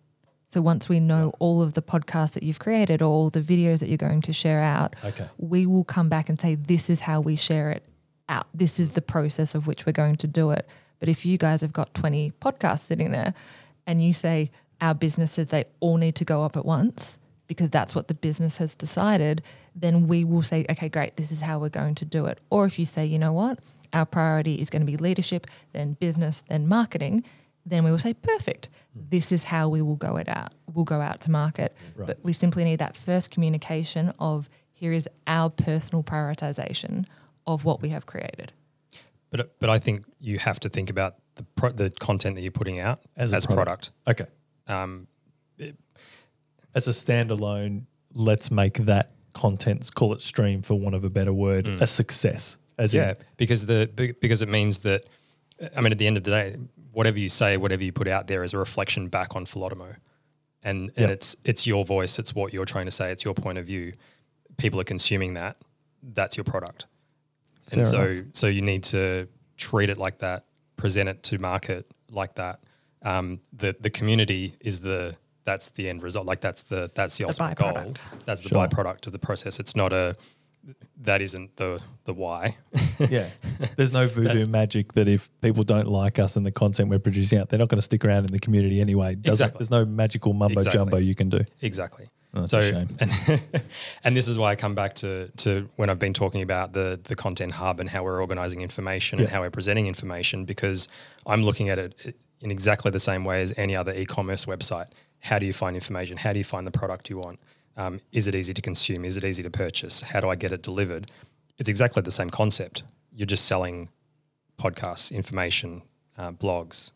So 0.45 0.61
once 0.61 0.87
we 0.87 0.99
know 0.99 1.33
all 1.39 1.61
of 1.61 1.73
the 1.73 1.81
podcasts 1.81 2.31
that 2.33 2.43
you've 2.43 2.59
created 2.59 3.01
or 3.01 3.05
all 3.05 3.29
the 3.29 3.41
videos 3.41 3.79
that 3.79 3.89
you're 3.89 3.97
going 3.97 4.21
to 4.21 4.33
share 4.33 4.61
out, 4.61 4.95
Okay. 5.03 5.27
we 5.37 5.65
will 5.65 5.83
come 5.83 6.07
back 6.07 6.29
and 6.29 6.39
say, 6.39 6.55
this 6.55 6.89
is 6.89 7.01
how 7.01 7.19
we 7.19 7.35
share 7.35 7.71
it 7.71 7.83
out. 8.29 8.47
This 8.53 8.79
is 8.79 8.91
the 8.91 9.01
process 9.01 9.53
of 9.55 9.67
which 9.67 9.85
we're 9.85 9.91
going 9.91 10.15
to 10.17 10.27
do 10.27 10.51
it. 10.51 10.67
But 10.99 11.09
if 11.09 11.25
you 11.25 11.37
guys 11.37 11.61
have 11.61 11.73
got 11.73 11.93
20 11.93 12.31
podcasts 12.41 12.81
sitting 12.81 13.11
there 13.11 13.33
and 13.85 14.03
you 14.03 14.13
say, 14.13 14.51
our 14.81 14.93
business 14.93 15.33
says 15.33 15.47
they 15.47 15.65
all 15.79 15.97
need 15.97 16.15
to 16.15 16.25
go 16.25 16.43
up 16.43 16.55
at 16.55 16.65
once 16.65 17.17
because 17.47 17.69
that's 17.69 17.93
what 17.93 18.07
the 18.07 18.13
business 18.13 18.57
has 18.57 18.75
decided, 18.75 19.41
then 19.75 20.07
we 20.07 20.23
will 20.23 20.43
say, 20.43 20.65
okay, 20.69 20.89
great, 20.89 21.15
this 21.17 21.31
is 21.31 21.41
how 21.41 21.59
we're 21.59 21.69
going 21.69 21.95
to 21.95 22.05
do 22.05 22.25
it. 22.27 22.39
Or 22.49 22.65
if 22.65 22.79
you 22.79 22.85
say, 22.85 23.05
you 23.05 23.19
know 23.19 23.33
what, 23.33 23.59
our 23.95 24.05
priority 24.05 24.55
is 24.55 24.69
going 24.69 24.81
to 24.81 24.85
be 24.85 24.97
leadership, 24.97 25.47
then 25.71 25.93
business, 25.93 26.43
then 26.49 26.67
marketing, 26.67 27.23
then 27.65 27.83
we 27.83 27.89
will 27.89 27.97
say, 27.97 28.13
perfect, 28.13 28.69
this 28.93 29.31
is 29.31 29.45
how 29.45 29.69
we 29.69 29.81
will 29.81 29.95
go 29.95 30.17
it 30.17 30.27
out. 30.27 30.53
We'll 30.71 30.85
go 30.85 31.01
out 31.01 31.21
to 31.21 31.31
market. 31.31 31.75
Right. 31.95 32.07
But 32.07 32.19
we 32.21 32.33
simply 32.33 32.63
need 32.63 32.79
that 32.79 32.95
first 32.95 33.31
communication 33.31 34.13
of 34.19 34.49
here 34.73 34.91
is 34.91 35.07
our 35.25 35.49
personal 35.49 36.03
prioritization 36.03 37.05
of 37.47 37.63
what 37.63 37.81
we 37.81 37.89
have 37.89 38.05
created. 38.05 38.51
But 39.31 39.57
but 39.59 39.69
I 39.69 39.79
think 39.79 40.05
you 40.19 40.37
have 40.39 40.59
to 40.59 40.69
think 40.69 40.89
about 40.89 41.15
the 41.35 41.43
pro- 41.55 41.71
the 41.71 41.89
content 41.89 42.35
that 42.35 42.41
you're 42.41 42.51
putting 42.51 42.79
out 42.79 42.99
As 43.15 43.33
as, 43.33 43.45
a 43.45 43.47
product. 43.47 43.91
Okay. 44.07 44.25
Um, 44.67 45.07
As 46.75 46.87
a 46.87 46.91
standalone, 46.91 47.85
let's 48.13 48.51
make 48.51 48.85
that 48.85 49.11
content, 49.33 49.89
call 49.95 50.13
it 50.13 50.21
stream 50.21 50.61
for 50.61 50.75
want 50.75 50.95
of 50.95 51.03
a 51.03 51.09
better 51.09 51.33
word, 51.33 51.67
a 51.67 51.87
success. 51.87 52.57
As 52.77 52.93
yeah, 52.93 53.11
in, 53.11 53.15
because 53.37 53.65
the 53.65 53.89
because 54.21 54.41
it 54.41 54.49
means 54.49 54.79
that 54.79 55.05
I 55.75 55.81
mean 55.81 55.91
at 55.91 55.97
the 55.97 56.07
end 56.07 56.17
of 56.17 56.23
the 56.23 56.31
day, 56.31 56.57
whatever 56.91 57.17
you 57.19 57.29
say, 57.29 57.57
whatever 57.57 57.83
you 57.83 57.91
put 57.93 58.07
out 58.07 58.27
there 58.27 58.43
is 58.43 58.53
a 58.53 58.57
reflection 58.57 59.07
back 59.07 59.35
on 59.35 59.45
Philotomo, 59.45 59.95
and 60.63 60.89
and 60.97 60.97
Yep. 60.97 61.09
it's 61.09 61.35
it's 61.45 61.65
your 61.67 61.85
voice, 61.85 62.19
it's 62.19 62.35
what 62.35 62.51
you're 62.53 62.65
trying 62.65 62.85
to 62.85 62.91
say, 62.91 63.11
it's 63.11 63.23
your 63.23 63.33
point 63.33 63.57
of 63.57 63.65
view. 63.65 63.93
People 64.57 64.79
are 64.81 64.85
consuming 64.85 65.33
that. 65.35 65.57
That's 66.03 66.35
your 66.37 66.43
product, 66.43 66.85
Fair 67.69 67.79
and 67.79 67.87
so 67.87 68.03
enough. 68.03 68.25
so 68.33 68.47
you 68.47 68.61
need 68.61 68.83
to 68.85 69.27
treat 69.57 69.89
it 69.89 69.97
like 69.97 70.19
that, 70.19 70.45
present 70.77 71.07
it 71.09 71.23
to 71.23 71.37
market 71.39 71.85
like 72.11 72.35
that. 72.35 72.59
Um, 73.01 73.39
the 73.53 73.75
the 73.79 73.89
community 73.89 74.55
is 74.59 74.81
the 74.81 75.15
that's 75.45 75.69
the 75.69 75.87
end 75.89 76.03
result. 76.03 76.25
Like 76.25 76.41
that's 76.41 76.63
the 76.63 76.91
that's 76.93 77.17
the 77.17 77.23
ultimate 77.25 77.55
goal. 77.57 77.93
That's 78.25 78.41
the 78.41 78.49
Sure. 78.49 78.67
byproduct 78.67 79.07
of 79.07 79.13
the 79.13 79.19
process. 79.19 79.59
It's 79.59 79.75
not 79.75 79.93
a 79.93 80.15
that 81.01 81.21
isn't 81.21 81.55
the 81.57 81.81
the 82.05 82.13
why. 82.13 82.57
yeah. 83.09 83.29
There's 83.75 83.93
no 83.93 84.07
voodoo 84.07 84.47
magic 84.47 84.93
that 84.93 85.07
if 85.07 85.29
people 85.41 85.63
don't 85.63 85.87
like 85.87 86.19
us 86.19 86.35
and 86.35 86.45
the 86.45 86.51
content 86.51 86.89
we're 86.89 86.99
producing 86.99 87.39
out, 87.39 87.49
they're 87.49 87.59
not 87.59 87.69
going 87.69 87.77
to 87.77 87.83
stick 87.83 88.03
around 88.05 88.25
in 88.25 88.31
the 88.31 88.39
community 88.39 88.81
anyway. 88.81 89.15
Does 89.15 89.41
it? 89.41 89.45
Exactly. 89.45 89.57
There's 89.59 89.71
no 89.71 89.85
magical 89.85 90.33
mumbo 90.33 90.59
Exactly. 90.59 90.79
jumbo 90.79 90.97
you 90.97 91.15
can 91.15 91.29
do. 91.29 91.41
Exactly. 91.61 92.09
Oh, 92.33 92.41
that's 92.41 92.51
so, 92.51 92.59
a 92.59 92.63
shame. 92.63 92.97
And, 92.99 93.41
and 94.03 94.17
this 94.17 94.27
is 94.27 94.37
why 94.37 94.51
I 94.51 94.55
come 94.55 94.75
back 94.75 94.95
to 94.95 95.29
to 95.37 95.69
when 95.75 95.89
I've 95.89 95.99
been 95.99 96.13
talking 96.13 96.41
about 96.41 96.73
the 96.73 96.99
the 97.03 97.15
content 97.15 97.53
hub 97.53 97.79
and 97.79 97.89
how 97.89 98.03
we're 98.03 98.19
organizing 98.21 98.61
information 98.61 99.19
and 99.19 99.29
how 99.29 99.41
we're 99.41 99.51
presenting 99.51 99.87
information 99.87 100.45
because 100.45 100.87
I'm 101.25 101.43
looking 101.43 101.69
at 101.69 101.79
it 101.79 102.15
in 102.41 102.51
exactly 102.51 102.91
the 102.91 102.99
same 102.99 103.23
way 103.23 103.41
as 103.41 103.53
any 103.57 103.75
other 103.75 103.93
e-commerce 103.93 104.45
website. 104.45 104.87
How 105.19 105.39
do 105.39 105.45
you 105.45 105.53
find 105.53 105.75
information? 105.75 106.17
How 106.17 106.33
do 106.33 106.37
you 106.37 106.43
find 106.43 106.67
the 106.67 106.71
product 106.71 107.09
you 107.09 107.17
want? 107.17 107.39
Um, 107.77 107.99
is 108.11 108.27
it 108.27 108.35
easy 108.35 108.53
to 108.53 108.61
consume? 108.61 109.03
Is 109.05 109.17
it 109.17 109.23
easy 109.23 109.43
to 109.43 109.49
purchase? 109.49 110.01
How 110.01 110.19
do 110.21 110.29
I 110.29 110.35
get 110.35 110.51
it 110.51 110.61
delivered? 110.61 111.11
It's 111.57 111.69
exactly 111.69 112.01
the 112.01 112.11
same 112.11 112.29
concept. 112.29 112.83
You're 113.13 113.25
just 113.25 113.45
selling 113.45 113.89
podcasts, 114.59 115.11
information, 115.11 115.81
uh, 116.17 116.31
blogs. 116.31 116.91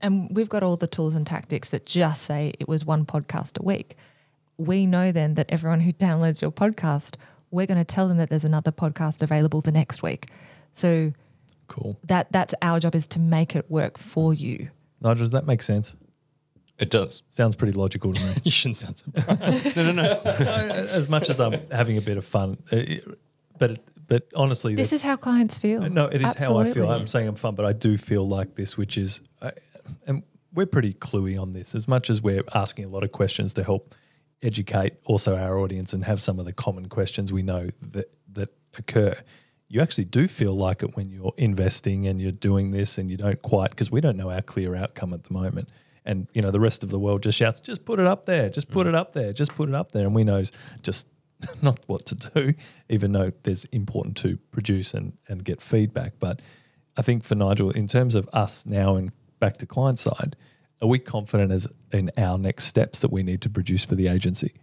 And 0.00 0.34
we've 0.34 0.48
got 0.48 0.62
all 0.62 0.76
the 0.76 0.86
tools 0.86 1.14
and 1.14 1.26
tactics 1.26 1.70
that 1.70 1.86
just 1.86 2.22
say 2.22 2.52
it 2.60 2.68
was 2.68 2.84
one 2.84 3.04
podcast 3.04 3.58
a 3.58 3.62
week. 3.62 3.96
We 4.58 4.86
know 4.86 5.12
then 5.12 5.34
that 5.34 5.46
everyone 5.50 5.80
who 5.80 5.92
downloads 6.06 6.42
your 6.42 6.52
podcast, 6.52 7.16
we're 7.50 7.66
going 7.66 7.78
to 7.78 7.84
tell 7.84 8.08
them 8.08 8.18
that 8.18 8.28
there's 8.30 8.44
another 8.44 8.72
podcast 8.72 9.22
available 9.22 9.60
the 9.60 9.72
next 9.72 10.02
week. 10.02 10.28
So 10.72 11.12
Cool. 11.66 11.98
that 12.04 12.30
that's 12.32 12.54
our 12.62 12.80
job 12.80 12.94
is 12.94 13.06
to 13.08 13.18
make 13.18 13.54
it 13.56 13.70
work 13.70 13.98
for 13.98 14.32
you. 14.32 14.70
Nigel, 15.00 15.20
does 15.24 15.30
that 15.30 15.46
make 15.46 15.62
sense? 15.62 15.94
It 16.78 16.90
does. 16.90 17.22
Sounds 17.28 17.56
pretty 17.56 17.74
logical 17.76 18.12
to 18.12 18.20
me. 18.24 18.34
You 18.44 18.50
shouldn't 18.50 18.76
sound 18.76 18.98
surprised. 18.98 19.76
No, 19.76 19.92
no, 19.92 19.92
no. 19.92 20.02
as 20.24 21.08
much 21.08 21.28
as 21.28 21.40
I'm 21.40 21.60
having 21.70 21.96
a 21.98 22.00
bit 22.00 22.16
of 22.16 22.24
fun, 22.24 22.56
uh, 22.70 22.78
but 23.58 23.80
but 24.06 24.26
honestly, 24.34 24.74
This 24.74 24.92
is 24.92 25.02
how 25.02 25.16
clients 25.16 25.58
feel. 25.58 25.82
no, 25.90 26.06
it 26.06 26.22
is 26.22 26.34
how 26.34 26.56
I 26.56 26.70
feel. 26.72 26.90
I'm 26.90 27.06
saying 27.06 27.28
I'm 27.28 27.34
fun, 27.34 27.54
but 27.54 27.66
I 27.66 27.72
do 27.72 27.98
feel 27.98 28.26
like 28.26 28.54
this, 28.54 28.76
which 28.78 28.96
is, 28.96 29.20
I, 29.42 29.52
and 30.06 30.22
we're 30.54 30.66
pretty 30.66 30.94
cluey 30.94 31.38
on 31.40 31.52
this. 31.52 31.74
As 31.74 31.86
much 31.86 32.08
as 32.08 32.22
we're 32.22 32.42
asking 32.54 32.86
a 32.86 32.88
lot 32.88 33.04
of 33.04 33.12
questions 33.12 33.52
to 33.54 33.64
help 33.64 33.94
educate 34.42 34.94
also 35.04 35.36
our 35.36 35.58
audience 35.58 35.92
and 35.92 36.04
have 36.04 36.22
some 36.22 36.38
of 36.38 36.46
the 36.46 36.52
common 36.52 36.88
questions 36.88 37.32
we 37.32 37.42
know 37.42 37.68
that 37.82 38.14
that 38.32 38.50
occur. 38.78 39.14
You 39.68 39.82
actually 39.82 40.04
do 40.06 40.26
feel 40.28 40.54
like 40.54 40.82
it 40.82 40.96
when 40.96 41.10
you're 41.10 41.34
investing 41.36 42.06
and 42.06 42.18
you're 42.20 42.32
doing 42.32 42.70
this, 42.70 42.96
and 42.96 43.10
you 43.10 43.16
don't 43.18 43.42
quite 43.42 43.70
because 43.70 43.90
we 43.90 44.00
don't 44.00 44.16
know 44.16 44.30
our 44.30 44.40
clear 44.42 44.74
outcome 44.74 45.12
at 45.12 45.24
the 45.24 45.34
moment. 45.34 45.68
And 46.08 46.26
you 46.32 46.42
know 46.42 46.50
the 46.50 46.58
rest 46.58 46.82
of 46.82 46.88
the 46.88 46.98
world 46.98 47.22
just 47.22 47.38
shouts, 47.38 47.60
"Just 47.60 47.84
put 47.84 48.00
it 48.00 48.06
up 48.06 48.26
there, 48.26 48.48
just 48.48 48.70
put 48.70 48.86
it 48.86 48.94
up 48.94 49.12
there, 49.12 49.32
just 49.32 49.54
put 49.54 49.68
it 49.68 49.74
up 49.74 49.92
there," 49.92 50.06
and 50.06 50.14
we 50.14 50.24
knows 50.24 50.50
just 50.82 51.06
not 51.62 51.80
what 51.86 52.06
to 52.06 52.14
do, 52.14 52.54
even 52.88 53.12
though 53.12 53.32
there's 53.42 53.64
important 53.66 54.16
to 54.18 54.38
produce 54.50 54.94
and, 54.94 55.16
and 55.28 55.44
get 55.44 55.60
feedback. 55.60 56.14
But 56.18 56.40
I 56.96 57.02
think 57.02 57.24
for 57.24 57.34
Nigel, 57.34 57.70
in 57.70 57.86
terms 57.86 58.14
of 58.14 58.28
us 58.32 58.66
now 58.66 58.96
and 58.96 59.12
back 59.38 59.58
to 59.58 59.66
client 59.66 59.98
side, 59.98 60.36
are 60.80 60.88
we 60.88 60.98
confident 60.98 61.52
as 61.52 61.66
in 61.92 62.10
our 62.16 62.38
next 62.38 62.64
steps 62.64 63.00
that 63.00 63.12
we 63.12 63.22
need 63.22 63.40
to 63.42 63.50
produce 63.50 63.84
for 63.84 63.94
the 63.94 64.08
agency? 64.08 64.54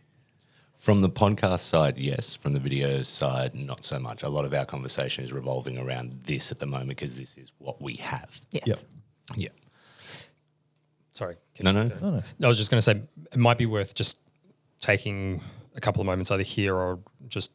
From 0.78 1.00
the 1.00 1.10
podcast 1.10 1.60
side, 1.60 1.98
yes. 1.98 2.36
From 2.36 2.54
the 2.54 2.60
video 2.60 3.02
side, 3.04 3.56
not 3.56 3.86
so 3.86 3.98
much. 3.98 4.24
A 4.24 4.30
lot 4.30 4.44
of 4.44 4.54
our 4.54 4.66
conversation 4.66 5.24
is 5.24 5.32
revolving 5.32 5.78
around 5.78 6.24
this 6.26 6.52
at 6.52 6.60
the 6.60 6.66
moment 6.66 6.90
because 6.90 7.18
this 7.18 7.38
is 7.38 7.52
what 7.60 7.82
we 7.82 7.96
have. 7.96 8.42
Yes. 8.52 8.68
Yep. 8.68 8.80
Yeah. 9.36 9.50
Sorry. 11.16 11.38
No, 11.62 11.72
no. 11.72 11.84
No, 12.02 12.22
no. 12.40 12.46
I 12.46 12.48
was 12.48 12.58
just 12.58 12.70
going 12.70 12.78
to 12.78 12.82
say 12.82 13.02
it 13.32 13.38
might 13.38 13.58
be 13.58 13.66
worth 13.66 13.96
just 13.96 14.20
taking 14.82 15.42
a 15.76 15.82
couple 15.82 16.02
of 16.02 16.06
moments 16.06 16.30
either 16.30 16.44
here 16.44 16.76
or 16.76 17.00
just 17.28 17.54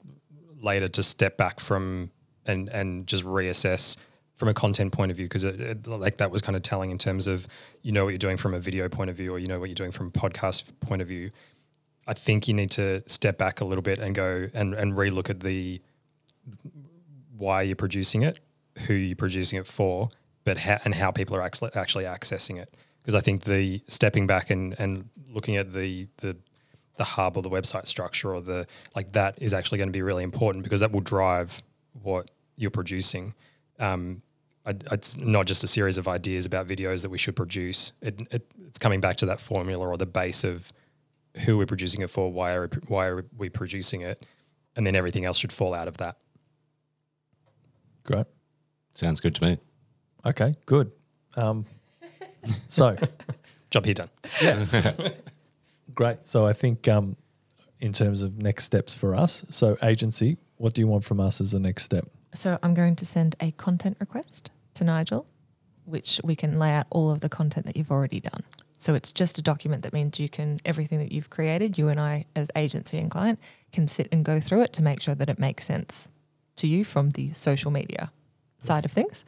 later 0.61 0.89
to 0.89 1.03
step 1.03 1.37
back 1.37 1.61
from 1.61 2.11
and 2.47 2.69
and 2.71 3.07
just 3.07 3.25
reassess 3.25 3.99
from 4.35 4.49
a 4.49 4.55
content 4.55 4.93
point 4.93 5.11
of 5.11 5.17
view 5.19 5.27
because 5.27 5.45
it, 5.45 5.61
it, 5.61 5.87
like 5.87 6.17
that 6.17 6.31
was 6.31 6.41
kind 6.41 6.57
of 6.57 6.63
telling 6.63 6.91
in 6.91 6.97
terms 6.97 7.27
of 7.27 7.47
you 7.83 7.93
know 7.93 8.05
what 8.05 8.11
you're 8.11 8.19
doing 8.19 8.39
from 8.39 8.55
a 8.55 8.59
video 8.59 8.89
point 8.89 9.11
of 9.11 9.17
view 9.17 9.31
or 9.31 9.39
you 9.39 9.47
know 9.47 9.61
what 9.61 9.69
you're 9.69 9.75
doing 9.75 9.93
from 9.93 10.07
a 10.07 10.11
podcast 10.11 10.65
point 10.81 11.03
of 11.03 11.09
view. 11.09 11.31
I 12.07 12.15
think 12.15 12.49
you 12.49 12.55
need 12.55 12.71
to 12.73 13.03
step 13.07 13.37
back 13.37 13.61
a 13.61 13.67
little 13.67 13.83
bit 13.83 13.99
and 13.99 14.15
go 14.15 14.49
and 14.55 14.73
and 14.73 14.95
relook 14.95 15.29
at 15.29 15.41
the 15.41 15.83
why 17.37 17.61
you're 17.61 17.77
producing 17.77 18.23
it, 18.23 18.41
who 18.87 18.95
you're 18.95 19.17
producing 19.17 19.59
it 19.59 19.67
for, 19.67 20.09
but 20.45 20.57
how, 20.57 20.79
and 20.87 20.95
how 20.95 21.11
people 21.11 21.37
are 21.37 21.43
actually 21.43 21.73
actually 21.75 22.05
accessing 22.05 22.59
it. 22.59 22.73
Because 23.01 23.15
I 23.15 23.21
think 23.21 23.45
the 23.45 23.83
stepping 23.89 24.27
back 24.27 24.51
and 24.51 24.79
and 24.79 25.09
looking 25.29 25.57
at 25.57 25.73
the 25.73 26.07
the 26.19 26.37
the 26.97 27.05
hub 27.05 27.37
or 27.37 27.43
the 27.43 27.51
website 27.51 27.87
structure 27.87 28.35
or 28.35 28.41
the 28.41 28.67
like 28.95 29.13
that 29.13 29.35
is 29.41 29.55
actually 29.55 29.79
going 29.79 29.89
to 29.89 29.93
be 29.93 30.03
really 30.03 30.23
important 30.23 30.63
because 30.63 30.81
that 30.81 30.93
will 30.93 31.01
drive 31.01 31.63
what 32.03 32.31
you're 32.57 32.71
producing. 32.71 33.35
Um, 33.79 34.23
I, 34.67 34.75
it's 34.93 35.17
not 35.17 35.47
just 35.47 35.65
a 35.65 35.67
series 35.67 35.97
of 35.97 36.07
ideas 36.07 36.45
about 36.45 36.69
videos 36.69 37.01
that 37.03 37.09
we 37.09 37.17
should 37.17 37.35
produce. 37.35 37.93
It, 38.03 38.21
it, 38.31 38.47
it's 38.67 38.79
coming 38.79 39.01
back 39.01 39.17
to 39.19 39.27
that 39.27 39.41
formula 39.41 39.89
or 39.89 39.97
the 39.97 40.07
base 40.07 40.45
of 40.45 40.73
who 41.45 41.57
we're 41.57 41.67
producing 41.67 42.03
it 42.03 42.11
for, 42.11 42.31
why 42.31 42.53
are 42.53 42.63
we, 42.67 42.79
why 42.89 43.07
are 43.07 43.25
we 43.37 43.49
producing 43.49 44.03
it, 44.03 44.27
and 44.77 44.87
then 44.87 44.95
everything 44.95 45.25
else 45.25 45.39
should 45.39 45.53
fall 45.53 45.73
out 45.73 45.89
of 45.89 45.97
that. 45.97 46.17
Great. 48.05 48.27
Sounds 48.95 49.21
good 49.21 49.35
to 49.37 49.45
me. 49.45 49.59
Okay, 50.27 50.55
good. 50.67 50.93
Um, 51.37 51.65
so, 52.69 52.97
Job 53.71 53.85
here 53.85 53.95
done. 53.95 54.11
Yeah. 54.41 54.93
great. 55.95 56.27
So, 56.27 56.47
I 56.47 56.53
think 56.53 56.89
um, 56.89 57.17
in 57.81 57.93
terms 57.93 58.23
of 58.23 58.41
next 58.43 58.65
steps 58.65 58.95
for 58.95 59.15
us, 59.15 59.45
so 59.51 59.77
agency, 59.83 60.37
what 60.57 60.75
do 60.75 60.83
you 60.83 60.87
want 60.87 61.05
from 61.05 61.21
us 61.21 61.41
as 61.41 61.53
the 61.53 61.61
next 61.61 61.85
step? 61.85 62.07
So 62.35 62.59
I'm 62.63 62.75
going 62.75 62.97
to 62.97 63.07
send 63.07 63.35
a 63.41 63.51
content 63.53 63.97
request 63.99 64.51
to 64.75 64.85
Nigel, 64.85 65.27
which 65.85 66.21
we 66.23 66.37
can 66.37 66.59
lay 66.59 66.71
out 66.71 66.87
all 66.91 67.11
of 67.11 67.21
the 67.21 67.29
content 67.29 67.67
that 67.67 67.77
you've 67.77 67.91
already 67.91 68.21
done. 68.21 68.45
So 68.79 68.95
it's 68.95 69.13
just 69.13 69.39
a 69.39 69.43
document 69.43 69.83
that 69.83 69.93
means 69.93 70.21
you 70.21 70.29
can 70.29 70.61
everything 70.65 71.01
that 71.01 71.13
you've 71.13 71.29
created, 71.29 71.77
you 71.77 71.89
and 71.89 72.01
I 72.01 72.27
as 72.37 72.51
agency 72.57 72.99
and 72.99 73.11
client 73.11 73.39
can 73.73 73.89
sit 73.89 74.09
and 74.13 74.25
go 74.25 74.41
through 74.41 74.63
it 74.63 74.73
to 74.75 74.83
make 74.83 75.03
sure 75.03 75.15
that 75.15 75.29
it 75.29 75.39
makes 75.39 75.67
sense 75.67 76.09
to 76.57 76.67
you 76.67 76.85
from 76.85 77.11
the 77.11 77.33
social 77.33 77.71
media 77.71 78.13
side 78.61 78.85
of 78.85 78.93
things. 78.93 79.25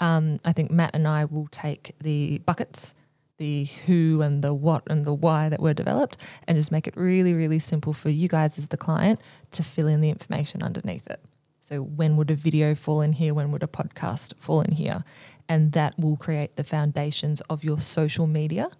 Um, 0.00 0.40
I 0.44 0.52
think 0.52 0.70
Matt 0.70 0.90
and 0.94 1.06
I 1.06 1.24
will 1.26 1.48
take 1.48 1.94
the 2.00 2.38
buckets, 2.38 2.94
the 3.38 3.64
who 3.64 4.22
and 4.22 4.42
the 4.42 4.54
what 4.54 4.82
and 4.88 5.04
the 5.04 5.12
why 5.12 5.48
that 5.48 5.60
were 5.60 5.74
developed, 5.74 6.16
and 6.48 6.56
just 6.56 6.72
make 6.72 6.86
it 6.86 6.96
really, 6.96 7.34
really 7.34 7.58
simple 7.58 7.92
for 7.92 8.08
you 8.08 8.28
guys 8.28 8.58
as 8.58 8.68
the 8.68 8.76
client 8.76 9.20
to 9.52 9.62
fill 9.62 9.88
in 9.88 10.00
the 10.00 10.08
information 10.10 10.62
underneath 10.62 11.06
it. 11.08 11.20
So, 11.60 11.82
when 11.82 12.16
would 12.16 12.30
a 12.30 12.36
video 12.36 12.74
fall 12.74 13.00
in 13.00 13.12
here? 13.12 13.34
When 13.34 13.50
would 13.50 13.62
a 13.62 13.66
podcast 13.66 14.34
fall 14.38 14.60
in 14.60 14.72
here? 14.76 15.04
And 15.48 15.72
that 15.72 15.98
will 15.98 16.16
create 16.16 16.56
the 16.56 16.64
foundations 16.64 17.40
of 17.42 17.64
your 17.64 17.80
social 17.80 18.26
media 18.26 18.70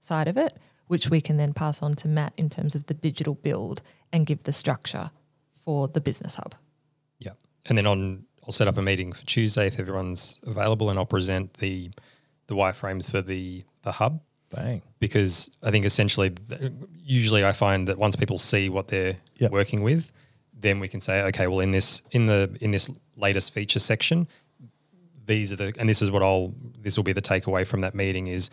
side 0.00 0.28
of 0.28 0.36
it, 0.36 0.56
which 0.86 1.10
we 1.10 1.20
can 1.20 1.38
then 1.38 1.52
pass 1.52 1.82
on 1.82 1.94
to 1.96 2.08
Matt 2.08 2.32
in 2.36 2.50
terms 2.50 2.74
of 2.74 2.86
the 2.86 2.94
digital 2.94 3.34
build 3.34 3.82
and 4.12 4.26
give 4.26 4.44
the 4.44 4.52
structure 4.52 5.10
for 5.64 5.88
the 5.88 6.00
business 6.00 6.36
hub. 6.36 6.54
Yeah. 7.18 7.32
And 7.66 7.76
then 7.76 7.86
on, 7.86 8.26
I'll 8.44 8.52
set 8.52 8.68
up 8.68 8.76
a 8.78 8.82
meeting 8.82 9.12
for 9.12 9.24
Tuesday 9.26 9.66
if 9.66 9.78
everyone's 9.78 10.38
available, 10.46 10.90
and 10.90 10.98
I'll 10.98 11.06
present 11.06 11.54
the 11.54 11.90
the 12.46 12.54
wireframes 12.54 13.10
for 13.10 13.22
the 13.22 13.64
the 13.82 13.92
hub 13.92 14.20
Bang. 14.54 14.82
because 14.98 15.50
I 15.62 15.70
think 15.70 15.84
essentially, 15.86 16.32
usually 17.02 17.44
I 17.44 17.52
find 17.52 17.88
that 17.88 17.98
once 17.98 18.16
people 18.16 18.38
see 18.38 18.68
what 18.68 18.88
they're 18.88 19.16
Yep. 19.38 19.50
working 19.50 19.82
with, 19.82 20.12
then 20.58 20.78
we 20.78 20.88
can 20.88 21.00
say, 21.00 21.22
okay, 21.22 21.46
well 21.46 21.60
in 21.60 21.70
this 21.70 22.02
in 22.12 22.26
the 22.26 22.54
in 22.60 22.70
this 22.70 22.90
latest 23.16 23.52
feature 23.52 23.78
section, 23.80 24.28
these 25.26 25.52
are 25.52 25.56
the 25.56 25.72
and 25.78 25.88
this 25.88 26.02
is 26.02 26.10
what 26.10 26.22
I'll 26.22 26.54
this 26.80 26.96
will 26.96 27.04
be 27.04 27.12
the 27.12 27.22
takeaway 27.22 27.66
from 27.66 27.80
that 27.80 27.94
meeting 27.94 28.26
is 28.26 28.50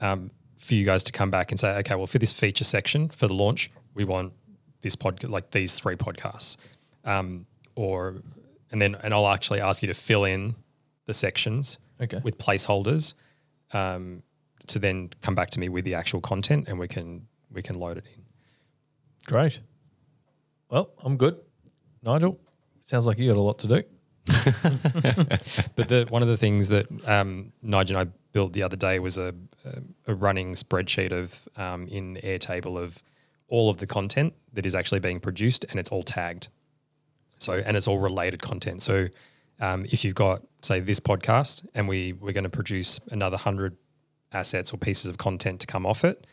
um, 0.00 0.30
for 0.58 0.74
you 0.74 0.84
guys 0.84 1.04
to 1.04 1.12
come 1.12 1.30
back 1.30 1.50
and 1.52 1.60
say, 1.60 1.76
okay, 1.78 1.94
well 1.94 2.06
for 2.08 2.18
this 2.18 2.32
feature 2.32 2.64
section 2.64 3.08
for 3.08 3.28
the 3.28 3.34
launch, 3.34 3.70
we 3.94 4.04
want 4.04 4.32
this 4.80 4.96
pod 4.96 5.22
like 5.24 5.50
these 5.52 5.78
three 5.78 5.96
podcasts, 5.96 6.56
um, 7.04 7.46
or 7.76 8.16
and 8.70 8.80
then 8.82 8.94
and 9.02 9.12
I'll 9.14 9.28
actually 9.28 9.60
ask 9.60 9.82
you 9.82 9.88
to 9.88 9.94
fill 9.94 10.24
in 10.24 10.54
the 11.06 11.14
sections 11.14 11.78
Okay. 12.00 12.20
with 12.22 12.38
placeholders 12.38 13.14
um, 13.72 14.22
to 14.68 14.78
then 14.78 15.10
come 15.22 15.34
back 15.34 15.50
to 15.50 15.60
me 15.60 15.68
with 15.68 15.84
the 15.84 15.94
actual 15.94 16.20
content 16.20 16.68
and 16.68 16.78
we 16.78 16.86
can 16.88 17.26
we 17.50 17.62
can 17.62 17.78
load 17.78 17.98
it 17.98 18.04
in. 18.14 18.22
Great. 19.26 19.60
Well, 20.70 20.90
I'm 21.02 21.16
good. 21.16 21.36
Nigel, 22.02 22.38
sounds 22.84 23.06
like 23.06 23.18
you 23.18 23.28
got 23.28 23.38
a 23.38 23.40
lot 23.40 23.58
to 23.60 23.66
do. 23.68 23.82
But 25.76 25.88
the 25.88 26.06
one 26.08 26.22
of 26.22 26.28
the 26.28 26.36
things 26.36 26.68
that 26.68 26.86
um, 27.06 27.52
Nigel 27.62 27.96
and 27.98 28.08
I 28.08 28.12
built 28.32 28.52
the 28.52 28.62
other 28.62 28.76
day 28.76 28.98
was 28.98 29.16
a, 29.18 29.34
a, 29.64 30.12
a 30.12 30.14
running 30.14 30.54
spreadsheet 30.54 31.12
of 31.12 31.48
um, 31.56 31.88
in 31.88 32.16
Airtable 32.22 32.78
of 32.78 33.02
all 33.48 33.70
of 33.70 33.78
the 33.78 33.86
content 33.86 34.34
that 34.52 34.66
is 34.66 34.74
actually 34.74 35.00
being 35.00 35.20
produced, 35.20 35.64
and 35.70 35.78
it's 35.80 35.88
all 35.90 36.02
tagged. 36.02 36.48
So 37.38 37.54
and 37.54 37.76
it's 37.76 37.86
all 37.88 37.98
related 37.98 38.42
content. 38.42 38.82
So 38.82 39.08
um, 39.60 39.84
if 39.90 40.04
you've 40.04 40.14
got 40.14 40.42
say 40.62 40.80
this 40.80 41.00
podcast, 41.00 41.66
and 41.74 41.88
we 41.88 42.12
we're 42.12 42.32
going 42.32 42.44
to 42.44 42.50
produce 42.50 43.00
another 43.10 43.36
hundred 43.36 43.76
assets 44.32 44.72
or 44.72 44.76
pieces 44.76 45.06
of 45.06 45.18
content 45.18 45.60
to 45.60 45.66
come 45.66 45.86
off 45.86 46.04
it, 46.04 46.26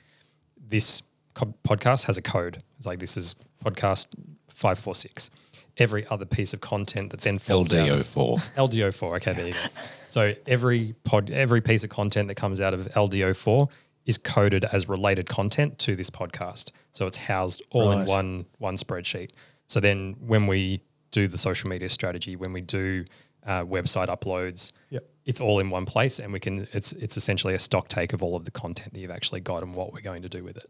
this 0.68 1.02
co- 1.34 1.54
podcast 1.68 2.06
has 2.06 2.18
a 2.18 2.22
code. 2.22 2.62
It's 2.78 2.86
like 2.86 3.00
this 3.00 3.18
is 3.18 3.36
podcast 3.64 4.08
five 4.50 4.80
four 4.80 4.96
six. 4.96 5.30
Every 5.78 6.08
other 6.08 6.26
piece 6.26 6.54
of 6.54 6.62
content 6.62 7.10
that 7.12 7.20
then 7.22 7.38
falls 7.38 7.74
out 7.74 7.90
of- 7.90 8.00
LDO4. 8.00 8.40
LDO4. 8.56 9.16
Okay, 9.18 9.34
there 9.34 9.48
you 9.48 9.54
go. 9.54 9.60
So 10.08 10.34
every 10.48 10.96
pod, 11.04 11.30
every 11.32 11.60
piece 11.60 11.84
of 11.84 11.90
content 11.90 12.30
that 12.30 12.36
comes 12.36 12.62
out 12.62 12.74
of 12.74 12.88
LDO4 12.94 13.70
is 14.06 14.18
coded 14.18 14.64
as 14.64 14.88
related 14.88 15.28
content 15.28 15.78
to 15.80 15.98
this 15.98 16.10
podcast. 16.10 16.72
So 16.94 17.08
it's 17.08 17.18
housed 17.18 17.62
all 17.72 17.92
in 17.92 18.06
one 18.06 18.46
one 18.60 18.78
spreadsheet. 18.78 19.32
So 19.68 19.82
then 19.82 20.16
when 20.20 20.48
we 20.48 20.80
do 21.16 21.28
the 21.28 21.38
social 21.38 21.70
media 21.70 21.90
strategy, 21.90 22.36
when 22.36 22.52
we 22.54 22.62
do 22.62 23.06
uh, 23.46 23.64
website 23.64 24.08
uploads, 24.08 24.72
Yep. 24.90 25.04
it's 25.26 25.40
all 25.40 25.60
in 25.60 25.70
one 25.70 25.86
place, 25.86 26.20
and 26.20 26.34
we 26.34 26.40
can. 26.40 26.68
It's 26.74 26.92
it's 26.94 27.18
essentially 27.18 27.54
a 27.54 27.60
stock 27.60 27.88
take 27.88 28.14
of 28.14 28.22
all 28.24 28.36
of 28.36 28.44
the 28.46 28.52
content 28.52 28.94
that 28.94 29.00
you've 29.00 29.18
actually 29.20 29.42
got 29.42 29.64
and 29.64 29.74
what 29.76 29.94
we're 29.94 30.02
going 30.12 30.24
to 30.24 30.30
do 30.30 30.44
with 30.44 30.58
it. 30.58 30.70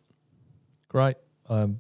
Great. 0.88 1.18
Um, 1.50 1.80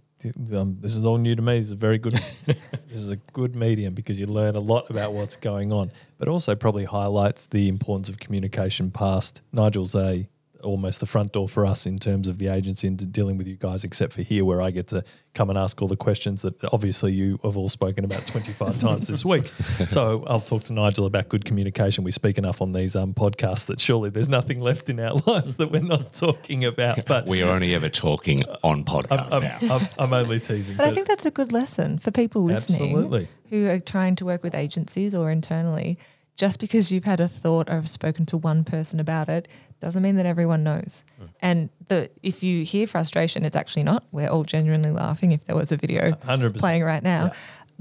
um, 0.53 0.78
this 0.82 0.95
is 0.95 1.05
all 1.05 1.18
new 1.18 1.36
to 1.36 1.41
me. 1.41 1.57
This 1.59 1.68
is 1.68 1.74
a 1.74 1.76
very 1.76 1.97
good. 1.97 2.13
this 2.45 2.99
is 3.05 3.11
a 3.11 3.18
good 3.34 3.55
medium 3.55 3.93
because 3.93 4.20
you 4.20 4.26
learn 4.26 4.55
a 4.55 4.59
lot 4.59 4.89
about 4.89 5.13
what's 5.13 5.36
going 5.36 5.72
on, 5.72 5.91
but 6.18 6.28
also 6.28 6.55
probably 6.55 6.86
highlights 6.86 7.47
the 7.47 7.68
importance 7.68 8.09
of 8.09 8.18
communication. 8.20 8.91
Past 8.91 9.41
Nigel's 9.51 9.95
a 9.95 10.28
almost 10.66 10.99
the 10.99 11.05
front 11.05 11.32
door 11.32 11.47
for 11.47 11.66
us 11.66 11.86
in 11.86 11.97
terms 11.97 12.28
of 12.28 12.38
the 12.38 12.47
agency 12.47 12.88
and 12.88 13.11
dealing 13.11 13.38
with 13.38 13.47
you 13.47 13.55
guys, 13.55 13.84
except 13.84 14.13
for 14.13 14.22
here 14.22 14.43
where 14.43 14.61
I 14.61 14.72
get 14.72 14.88
to 14.88 15.03
come 15.34 15.49
and 15.49 15.57
ask 15.57 15.82
all 15.82 15.88
the 15.88 15.95
questions 15.95 16.41
that 16.41 16.63
obviously 16.74 17.13
you 17.13 17.39
have 17.43 17.55
all 17.55 17.70
spoken 17.70 18.03
about 18.03 18.26
25 18.28 18.78
times 18.80 19.07
this 19.07 19.24
week. 19.24 19.51
So 19.89 20.24
I'll 20.28 20.41
talk 20.41 20.63
to 20.66 20.74
Nigel 20.74 21.05
about 21.05 21.30
good 21.30 21.45
communication. 21.45 22.03
We 22.03 22.11
speak 22.11 22.38
enough 22.38 22.61
on 22.61 22.74
these 22.74 22.95
um, 22.95 23.13
podcasts 23.13 23.68
that 23.68 23.80
surely 23.80 24.09
there's 24.09 24.30
nothing 24.30 24.59
left 24.59 24.89
in 24.89 24.99
our 24.99 25.16
lives 25.26 25.55
that 25.57 25.72
we're 25.72 25.82
not 25.82 26.13
talking 26.13 26.66
about. 26.66 27.05
But 27.05 27.28
We 27.28 27.43
are 27.43 27.53
only 27.53 27.76
ever 27.76 27.89
talking 27.89 28.41
on 28.63 28.84
podcasts 28.84 29.32
I'm, 29.32 29.43
now. 29.43 29.76
I'm, 29.76 29.88
I'm 29.99 30.13
only 30.13 30.39
teasing. 30.39 30.76
But 30.76 30.88
I 30.88 30.93
think 30.93 31.07
that's 31.07 31.26
a 31.26 31.32
good 31.32 31.51
lesson 31.51 31.99
for 31.99 32.11
people 32.11 32.41
listening 32.41 32.89
Absolutely. 32.89 33.28
who 33.49 33.70
are 33.70 33.80
trying 33.80 34.16
to 34.18 34.26
work 34.26 34.43
with 34.43 34.55
agencies 34.55 35.13
or 35.13 35.30
internally. 35.32 35.97
Just 36.38 36.59
because 36.59 36.91
you've 36.91 37.05
had 37.05 37.22
a 37.22 37.30
thought 37.30 37.70
or 37.70 37.76
have 37.76 37.89
spoken 37.89 38.26
to 38.26 38.38
one 38.38 38.66
person 38.66 38.99
about 38.99 39.30
it 39.30 39.47
doesn't 39.86 40.01
mean 40.01 40.15
that 40.15 40.25
everyone 40.25 40.63
knows. 40.63 41.03
And 41.41 41.69
the 41.89 42.09
if 42.23 42.41
you 42.41 42.65
hear 42.65 42.88
frustration, 42.88 43.45
it's 43.45 43.55
actually 43.55 43.83
not. 43.83 44.03
We're 44.11 44.27
all 44.29 44.43
genuinely 44.43 44.89
laughing 44.89 45.31
if 45.31 45.45
there 45.45 45.55
was 45.55 45.71
a 45.71 45.77
video 45.77 46.11
100%. 46.11 46.57
playing 46.57 46.83
right 46.83 47.03
now. 47.03 47.25
Yeah. 47.25 47.33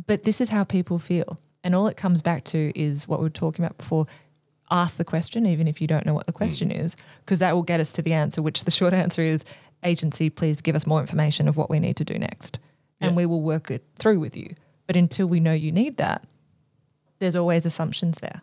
But 0.07 0.25
this 0.25 0.43
is 0.43 0.51
how 0.51 0.65
people 0.65 0.99
feel. 0.99 1.39
And 1.65 1.75
all 1.75 1.87
it 1.87 1.97
comes 1.97 2.21
back 2.21 2.45
to 2.45 2.79
is 2.79 3.09
what 3.09 3.21
we 3.21 3.25
were 3.25 3.31
talking 3.31 3.65
about 3.65 3.79
before. 3.79 4.07
Ask 4.71 4.99
the 4.99 5.05
question, 5.05 5.47
even 5.47 5.67
if 5.67 5.81
you 5.81 5.87
don't 5.87 6.05
know 6.05 6.13
what 6.13 6.27
the 6.27 6.33
question 6.33 6.71
is, 6.71 6.95
because 7.25 7.39
that 7.39 7.55
will 7.55 7.63
get 7.63 7.81
us 7.81 7.93
to 7.95 8.03
the 8.03 8.13
answer, 8.13 8.43
which 8.43 8.65
the 8.65 8.71
short 8.71 8.93
answer 9.05 9.23
is 9.23 9.43
agency, 9.83 10.29
please 10.29 10.61
give 10.61 10.77
us 10.77 10.87
more 10.87 11.01
information 11.01 11.49
of 11.49 11.57
what 11.57 11.71
we 11.71 11.79
need 11.81 11.97
to 11.97 12.05
do 12.05 12.19
next. 12.19 12.59
And 13.01 13.13
Yeah. 13.13 13.17
we 13.17 13.25
will 13.27 13.41
work 13.43 13.71
it 13.71 13.83
through 13.97 14.21
with 14.21 14.37
you. 14.37 14.55
But 14.87 14.97
until 14.97 15.27
we 15.27 15.41
know 15.41 15.55
you 15.55 15.73
need 15.73 15.97
that, 15.97 16.25
there's 17.19 17.37
always 17.37 17.65
assumptions 17.65 18.19
there. 18.19 18.43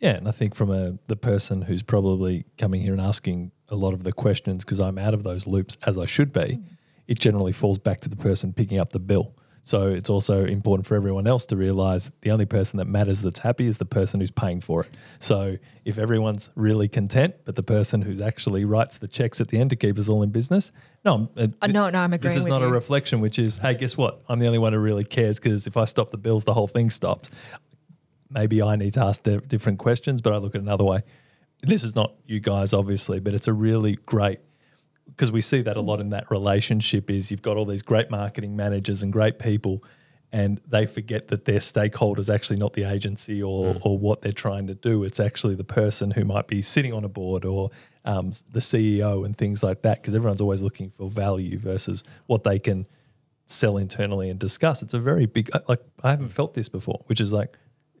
Yeah, 0.00 0.12
and 0.16 0.28
I 0.28 0.30
think 0.30 0.54
from 0.54 0.70
a 0.70 0.98
the 1.06 1.16
person 1.16 1.62
who's 1.62 1.82
probably 1.82 2.44
coming 2.58 2.82
here 2.82 2.92
and 2.92 3.00
asking 3.00 3.52
a 3.68 3.76
lot 3.76 3.92
of 3.94 4.04
the 4.04 4.12
questions 4.12 4.64
because 4.64 4.80
I'm 4.80 4.98
out 4.98 5.14
of 5.14 5.22
those 5.22 5.46
loops 5.46 5.76
as 5.86 5.96
I 5.98 6.04
should 6.06 6.32
be, 6.32 6.60
it 7.08 7.18
generally 7.18 7.52
falls 7.52 7.78
back 7.78 8.00
to 8.02 8.08
the 8.08 8.16
person 8.16 8.52
picking 8.52 8.78
up 8.78 8.92
the 8.92 8.98
bill. 9.00 9.34
So 9.64 9.88
it's 9.88 10.08
also 10.08 10.44
important 10.44 10.86
for 10.86 10.94
everyone 10.94 11.26
else 11.26 11.44
to 11.46 11.56
realize 11.56 12.12
the 12.20 12.30
only 12.30 12.44
person 12.46 12.76
that 12.76 12.84
matters 12.84 13.20
that's 13.22 13.40
happy 13.40 13.66
is 13.66 13.78
the 13.78 13.84
person 13.84 14.20
who's 14.20 14.30
paying 14.30 14.60
for 14.60 14.82
it. 14.84 14.90
So 15.18 15.56
if 15.84 15.98
everyone's 15.98 16.50
really 16.54 16.86
content, 16.86 17.34
but 17.44 17.56
the 17.56 17.64
person 17.64 18.00
who's 18.00 18.20
actually 18.20 18.64
writes 18.64 18.98
the 18.98 19.08
checks 19.08 19.40
at 19.40 19.48
the 19.48 19.58
end 19.58 19.70
to 19.70 19.76
keep 19.76 19.98
us 19.98 20.08
all 20.08 20.22
in 20.22 20.30
business, 20.30 20.70
no, 21.04 21.12
I'm- 21.14 21.28
uh, 21.36 21.48
Uh, 21.62 21.66
no, 21.66 21.90
no, 21.90 21.98
I'm 21.98 22.12
agreeing. 22.12 22.36
This 22.36 22.44
is 22.44 22.46
not 22.48 22.62
a 22.62 22.68
reflection, 22.68 23.18
which 23.20 23.40
is, 23.40 23.56
hey, 23.56 23.74
guess 23.74 23.96
what? 23.96 24.22
I'm 24.28 24.38
the 24.38 24.46
only 24.46 24.60
one 24.60 24.72
who 24.72 24.78
really 24.78 25.02
cares 25.04 25.34
because 25.40 25.66
if 25.66 25.76
I 25.76 25.84
stop 25.86 26.12
the 26.12 26.16
bills, 26.18 26.44
the 26.44 26.54
whole 26.54 26.68
thing 26.68 26.88
stops. 26.90 27.32
Maybe 28.30 28.62
I 28.62 28.76
need 28.76 28.94
to 28.94 29.04
ask 29.04 29.22
di- 29.22 29.38
different 29.38 29.78
questions, 29.78 30.20
but 30.20 30.32
I 30.32 30.38
look 30.38 30.54
at 30.54 30.60
it 30.60 30.64
another 30.64 30.84
way. 30.84 31.02
This 31.62 31.84
is 31.84 31.96
not 31.96 32.14
you 32.26 32.40
guys, 32.40 32.72
obviously, 32.72 33.20
but 33.20 33.34
it's 33.34 33.48
a 33.48 33.52
really 33.52 33.96
great 34.06 34.40
because 35.06 35.30
we 35.30 35.40
see 35.40 35.62
that 35.62 35.76
a 35.76 35.80
lot 35.80 36.00
in 36.00 36.10
that 36.10 36.30
relationship 36.30 37.10
is 37.10 37.30
you've 37.30 37.42
got 37.42 37.56
all 37.56 37.64
these 37.64 37.82
great 37.82 38.10
marketing 38.10 38.56
managers 38.56 39.02
and 39.02 39.12
great 39.12 39.38
people 39.38 39.82
and 40.32 40.60
they 40.66 40.86
forget 40.86 41.28
that 41.28 41.44
their 41.44 41.60
stakeholders 41.60 42.32
actually 42.32 42.58
not 42.58 42.72
the 42.72 42.82
agency 42.82 43.42
or, 43.42 43.76
or 43.82 43.96
what 43.96 44.22
they're 44.22 44.32
trying 44.32 44.66
to 44.66 44.74
do. 44.74 45.04
It's 45.04 45.20
actually 45.20 45.54
the 45.54 45.64
person 45.64 46.10
who 46.10 46.24
might 46.24 46.48
be 46.48 46.62
sitting 46.62 46.92
on 46.92 47.04
a 47.04 47.08
board 47.08 47.44
or 47.44 47.70
um, 48.04 48.32
the 48.50 48.60
ceo 48.60 49.24
and 49.24 49.36
things 49.36 49.62
like 49.62 49.82
that 49.82 50.02
because 50.02 50.14
everyone's 50.14 50.40
always 50.40 50.62
looking 50.62 50.90
for 50.90 51.08
value 51.08 51.58
versus 51.58 52.02
what 52.26 52.44
they 52.44 52.58
can 52.58 52.86
sell 53.46 53.76
internally 53.76 54.28
and 54.28 54.40
discuss. 54.40 54.82
It's 54.82 54.94
a 54.94 54.98
very 54.98 55.26
big 55.26 55.50
like 55.68 55.80
i 56.02 56.10
haven't 56.10 56.30
felt 56.30 56.54
this 56.54 56.68
before 56.68 57.02
which 57.06 57.20
is 57.20 57.32
like 57.32 57.56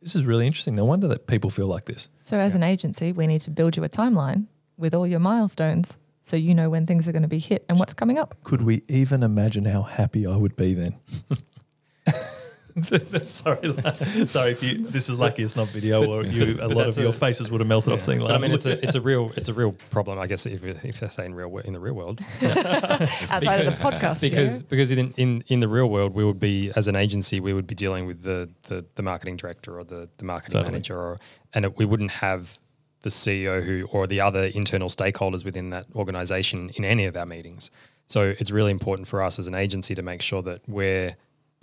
this 0.06 0.14
is 0.14 0.24
really 0.24 0.46
interesting 0.46 0.76
no 0.76 0.84
wonder 0.84 1.08
that 1.08 1.26
people 1.26 1.50
feel 1.50 1.66
like 1.66 1.84
this 1.84 2.08
So, 2.22 2.38
as 2.38 2.54
an 2.54 2.62
agency, 2.62 3.10
we 3.10 3.26
need 3.26 3.40
to 3.42 3.50
build 3.50 3.76
you 3.76 3.82
a 3.82 3.88
timeline 3.88 4.46
with 4.76 4.94
all 4.94 5.06
your 5.06 5.18
milestones 5.20 5.98
so 6.22 6.36
you 6.36 6.54
know 6.54 6.70
when 6.70 6.86
things 6.86 7.08
are 7.08 7.12
going 7.12 7.22
to 7.22 7.28
be 7.28 7.40
hit 7.40 7.64
and 7.68 7.78
what's 7.80 7.94
coming 7.94 8.16
up. 8.16 8.36
could 8.44 8.62
we 8.62 8.82
even 8.88 9.22
imagine 9.24 9.64
how 9.64 9.82
happy 9.82 10.24
I 10.24 10.36
would 10.36 10.54
be 10.54 10.74
then? 10.74 10.94
sorry, 13.22 13.72
sorry. 14.26 14.50
If 14.50 14.62
you 14.62 14.78
this 14.78 15.08
is 15.08 15.18
lucky, 15.18 15.42
it's 15.42 15.56
not 15.56 15.68
video, 15.68 16.04
or 16.04 16.24
you 16.24 16.58
a 16.60 16.68
lot 16.68 16.70
of 16.70 16.76
that's 16.76 16.98
your 16.98 17.08
a- 17.08 17.12
faces 17.12 17.50
would 17.50 17.60
have 17.60 17.68
melted 17.68 17.92
off 17.92 18.02
seeing. 18.02 18.18
But 18.18 18.32
I 18.32 18.38
mean, 18.38 18.50
it's 18.50 18.66
a 18.66 18.82
it's 18.84 18.94
a 18.94 19.00
real 19.00 19.32
it's 19.34 19.48
a 19.48 19.54
real 19.54 19.72
problem, 19.90 20.18
I 20.18 20.26
guess, 20.26 20.44
if 20.44 20.62
if 20.62 21.00
they're 21.00 21.08
saying 21.08 21.34
real 21.34 21.56
in 21.58 21.72
the 21.72 21.80
real 21.80 21.94
world. 21.94 22.20
Outside 22.42 23.60
of 23.60 23.66
the 23.66 23.80
podcast, 23.82 24.20
because 24.20 24.60
yeah. 24.60 24.66
because 24.68 24.92
in, 24.92 25.14
in 25.16 25.42
in 25.48 25.60
the 25.60 25.68
real 25.68 25.88
world 25.88 26.14
we 26.14 26.24
would 26.24 26.38
be 26.38 26.70
as 26.76 26.86
an 26.86 26.96
agency 26.96 27.40
we 27.40 27.54
would 27.54 27.66
be 27.66 27.74
dealing 27.74 28.06
with 28.06 28.22
the 28.22 28.48
the, 28.64 28.84
the 28.96 29.02
marketing 29.02 29.36
director 29.36 29.78
or 29.78 29.84
the, 29.84 30.08
the 30.18 30.24
marketing 30.24 30.52
Totally. 30.52 30.72
manager 30.72 30.98
or 30.98 31.18
and 31.54 31.64
it, 31.64 31.78
we 31.78 31.86
wouldn't 31.86 32.10
have 32.10 32.58
the 33.02 33.08
CEO 33.08 33.64
who 33.64 33.88
or 33.90 34.06
the 34.06 34.20
other 34.20 34.44
internal 34.46 34.88
stakeholders 34.88 35.44
within 35.46 35.70
that 35.70 35.86
organization 35.94 36.70
in 36.74 36.84
any 36.84 37.06
of 37.06 37.16
our 37.16 37.26
meetings. 37.26 37.70
So 38.06 38.34
it's 38.38 38.50
really 38.50 38.70
important 38.70 39.08
for 39.08 39.22
us 39.22 39.38
as 39.38 39.46
an 39.46 39.54
agency 39.54 39.94
to 39.94 40.02
make 40.02 40.22
sure 40.22 40.42
that 40.42 40.60
we're 40.68 41.16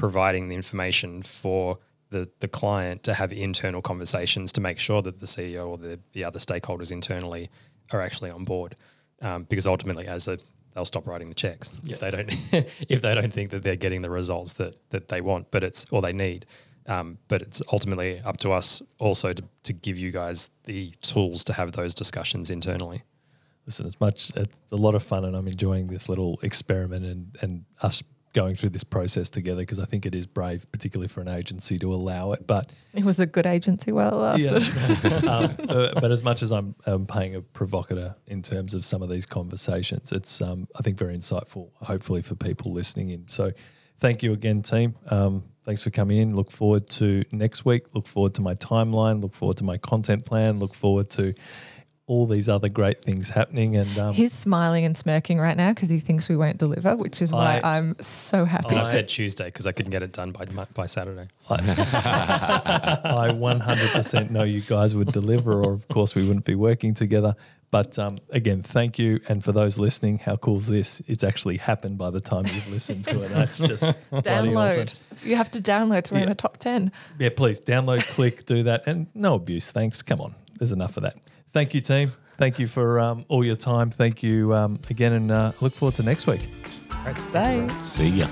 providing 0.03 0.49
the 0.49 0.55
information 0.55 1.21
for 1.23 1.77
the, 2.09 2.29
the 2.41 2.47
client 2.49 3.03
to 3.03 3.13
have 3.13 3.31
internal 3.31 3.81
conversations 3.81 4.51
to 4.51 4.59
make 4.59 4.77
sure 4.77 5.01
that 5.01 5.21
the 5.21 5.25
CEO 5.25 5.65
or 5.65 5.77
the, 5.77 5.97
the 6.11 6.25
other 6.25 6.39
stakeholders 6.39 6.91
internally 6.91 7.49
are 7.93 8.01
actually 8.01 8.29
on 8.29 8.43
board. 8.43 8.75
Um, 9.21 9.43
because 9.43 9.65
ultimately, 9.65 10.05
as 10.05 10.27
a 10.27 10.39
they'll 10.73 10.83
stop 10.83 11.07
writing 11.07 11.29
the 11.29 11.35
checks 11.35 11.71
if 11.87 12.01
they 12.01 12.11
don't 12.11 12.35
if 12.89 13.01
they 13.01 13.15
don't 13.15 13.31
think 13.31 13.51
that 13.51 13.63
they're 13.63 13.77
getting 13.77 14.01
the 14.01 14.09
results 14.09 14.51
that 14.53 14.75
that 14.89 15.07
they 15.07 15.21
want, 15.21 15.49
but 15.51 15.63
it's 15.63 15.85
or 15.89 16.01
they 16.01 16.11
need. 16.11 16.45
Um, 16.85 17.17
but 17.29 17.41
it's 17.41 17.61
ultimately 17.71 18.19
up 18.25 18.35
to 18.39 18.51
us 18.51 18.81
also 18.99 19.31
to, 19.31 19.43
to 19.63 19.71
give 19.71 19.97
you 19.97 20.11
guys 20.11 20.49
the 20.65 20.91
tools 21.01 21.45
to 21.45 21.53
have 21.53 21.71
those 21.71 21.95
discussions 21.95 22.49
internally. 22.49 23.03
Listen, 23.65 23.85
it's 23.85 24.01
much. 24.01 24.33
It's 24.35 24.59
a 24.73 24.75
lot 24.75 24.95
of 24.95 25.03
fun, 25.03 25.23
and 25.23 25.33
I'm 25.33 25.47
enjoying 25.47 25.87
this 25.87 26.09
little 26.09 26.39
experiment 26.43 27.05
and 27.05 27.37
and 27.41 27.63
us 27.81 28.03
going 28.33 28.55
through 28.55 28.69
this 28.69 28.83
process 28.83 29.29
together 29.29 29.61
because 29.61 29.79
I 29.79 29.85
think 29.85 30.05
it 30.05 30.15
is 30.15 30.25
brave, 30.25 30.69
particularly 30.71 31.07
for 31.07 31.21
an 31.21 31.27
agency 31.27 31.77
to 31.79 31.93
allow 31.93 32.31
it. 32.31 32.45
But 32.45 32.71
It 32.93 33.05
was 33.05 33.19
a 33.19 33.25
good 33.25 33.45
agency 33.45 33.91
while 33.91 34.11
it 34.11 34.15
lasted. 34.15 35.23
um, 35.27 35.55
uh, 35.69 35.99
but 35.99 36.11
as 36.11 36.23
much 36.23 36.41
as 36.41 36.51
I'm 36.51 36.75
um, 36.85 37.05
paying 37.05 37.35
a 37.35 37.41
provocateur 37.41 38.15
in 38.27 38.41
terms 38.41 38.73
of 38.73 38.83
some 38.83 39.01
of 39.01 39.09
these 39.09 39.25
conversations, 39.25 40.11
it's 40.11 40.41
um, 40.41 40.67
I 40.77 40.81
think 40.81 40.97
very 40.97 41.15
insightful. 41.15 41.69
Hopefully 41.81 42.21
for 42.21 42.35
people 42.35 42.73
listening 42.73 43.11
in. 43.11 43.27
So, 43.27 43.51
thank 43.99 44.23
you 44.23 44.33
again, 44.33 44.61
team. 44.61 44.95
Um, 45.09 45.43
thanks 45.63 45.81
for 45.81 45.91
coming 45.91 46.17
in. 46.17 46.35
Look 46.35 46.51
forward 46.51 46.87
to 46.91 47.23
next 47.31 47.65
week. 47.65 47.93
Look 47.93 48.07
forward 48.07 48.33
to 48.35 48.41
my 48.41 48.55
timeline. 48.55 49.21
Look 49.21 49.33
forward 49.33 49.57
to 49.57 49.63
my 49.63 49.77
content 49.77 50.25
plan. 50.25 50.59
Look 50.59 50.73
forward 50.73 51.09
to 51.11 51.33
all 52.05 52.27
these 52.27 52.49
other 52.49 52.67
great 52.67 53.01
things 53.01 53.29
happening. 53.29 53.77
And 53.77 53.97
um, 53.97 54.13
He's 54.13 54.33
smiling 54.33 54.83
and 54.83 54.97
smirking 54.97 55.39
right 55.39 55.55
now 55.55 55.69
because 55.71 55.87
he 55.89 55.99
thinks 55.99 56.27
we 56.27 56.35
won't 56.35 56.57
deliver, 56.57 56.95
which 56.97 57.21
is 57.21 57.31
why 57.31 57.59
I- 57.63 57.75
I, 57.75 57.77
am 57.77 57.95
so 58.01 58.43
happy. 58.45 58.75
I've 58.75 58.87
said 58.89 59.07
Tuesday 59.07 59.45
because 59.45 59.65
I 59.67 59.71
couldn't 59.71 59.91
get 59.91 60.03
it 60.03 60.11
done 60.11 60.31
by 60.31 60.45
by 60.73 60.85
Saturday. 60.85 61.27
I 61.49 63.29
100% 63.33 64.29
know 64.31 64.43
you 64.43 64.61
guys 64.61 64.95
would 64.95 65.11
deliver, 65.11 65.63
or 65.63 65.71
of 65.73 65.87
course 65.87 66.15
we 66.15 66.25
wouldn't 66.27 66.45
be 66.45 66.55
working 66.55 66.93
together. 66.93 67.35
But 67.71 67.97
um, 67.97 68.17
again, 68.29 68.61
thank 68.61 68.99
you. 68.99 69.19
And 69.27 69.43
for 69.43 69.51
those 69.51 69.79
listening, 69.79 70.19
how 70.19 70.35
cool 70.35 70.57
is 70.57 70.67
this? 70.67 71.01
It's 71.07 71.23
actually 71.23 71.57
happened 71.57 71.97
by 71.97 72.11
the 72.11 72.21
time 72.21 72.45
you've 72.45 72.71
listened 72.71 73.07
to 73.07 73.23
it. 73.23 73.29
That's 73.29 73.57
just 73.57 73.81
bloody 74.11 74.29
download. 74.29 74.83
awesome. 74.83 74.97
You 75.23 75.35
have 75.37 75.49
to 75.51 75.59
download 75.61 76.03
to 76.03 76.11
be 76.13 76.17
in 76.17 76.23
Yeah. 76.23 76.29
the 76.29 76.35
top 76.35 76.57
10. 76.57 76.91
Yeah, 77.17 77.29
please 77.35 77.59
download, 77.61 78.03
click, 78.13 78.45
do 78.45 78.61
that. 78.63 78.83
And 78.85 79.07
no 79.15 79.33
abuse. 79.35 79.71
Thanks. 79.71 80.03
Come 80.03 80.21
on. 80.21 80.35
There's 80.59 80.71
enough 80.71 80.97
of 80.97 81.03
that. 81.03 81.15
Thank 81.53 81.73
you, 81.73 81.81
team. 81.81 82.11
Thank 82.37 82.59
you 82.59 82.67
for 82.67 82.99
um, 82.99 83.25
all 83.29 83.45
your 83.45 83.55
time. 83.55 83.91
Thank 83.91 84.23
you 84.23 84.53
um, 84.53 84.79
again. 84.89 85.13
And 85.13 85.31
uh, 85.31 85.51
look 85.61 85.73
forward 85.73 85.95
to 85.95 86.03
next 86.03 86.27
week. 86.27 86.41
Great. 87.03 87.17
Thanks, 87.31 87.73
Bye. 87.73 87.81
See 87.81 88.07
ya. 88.07 88.27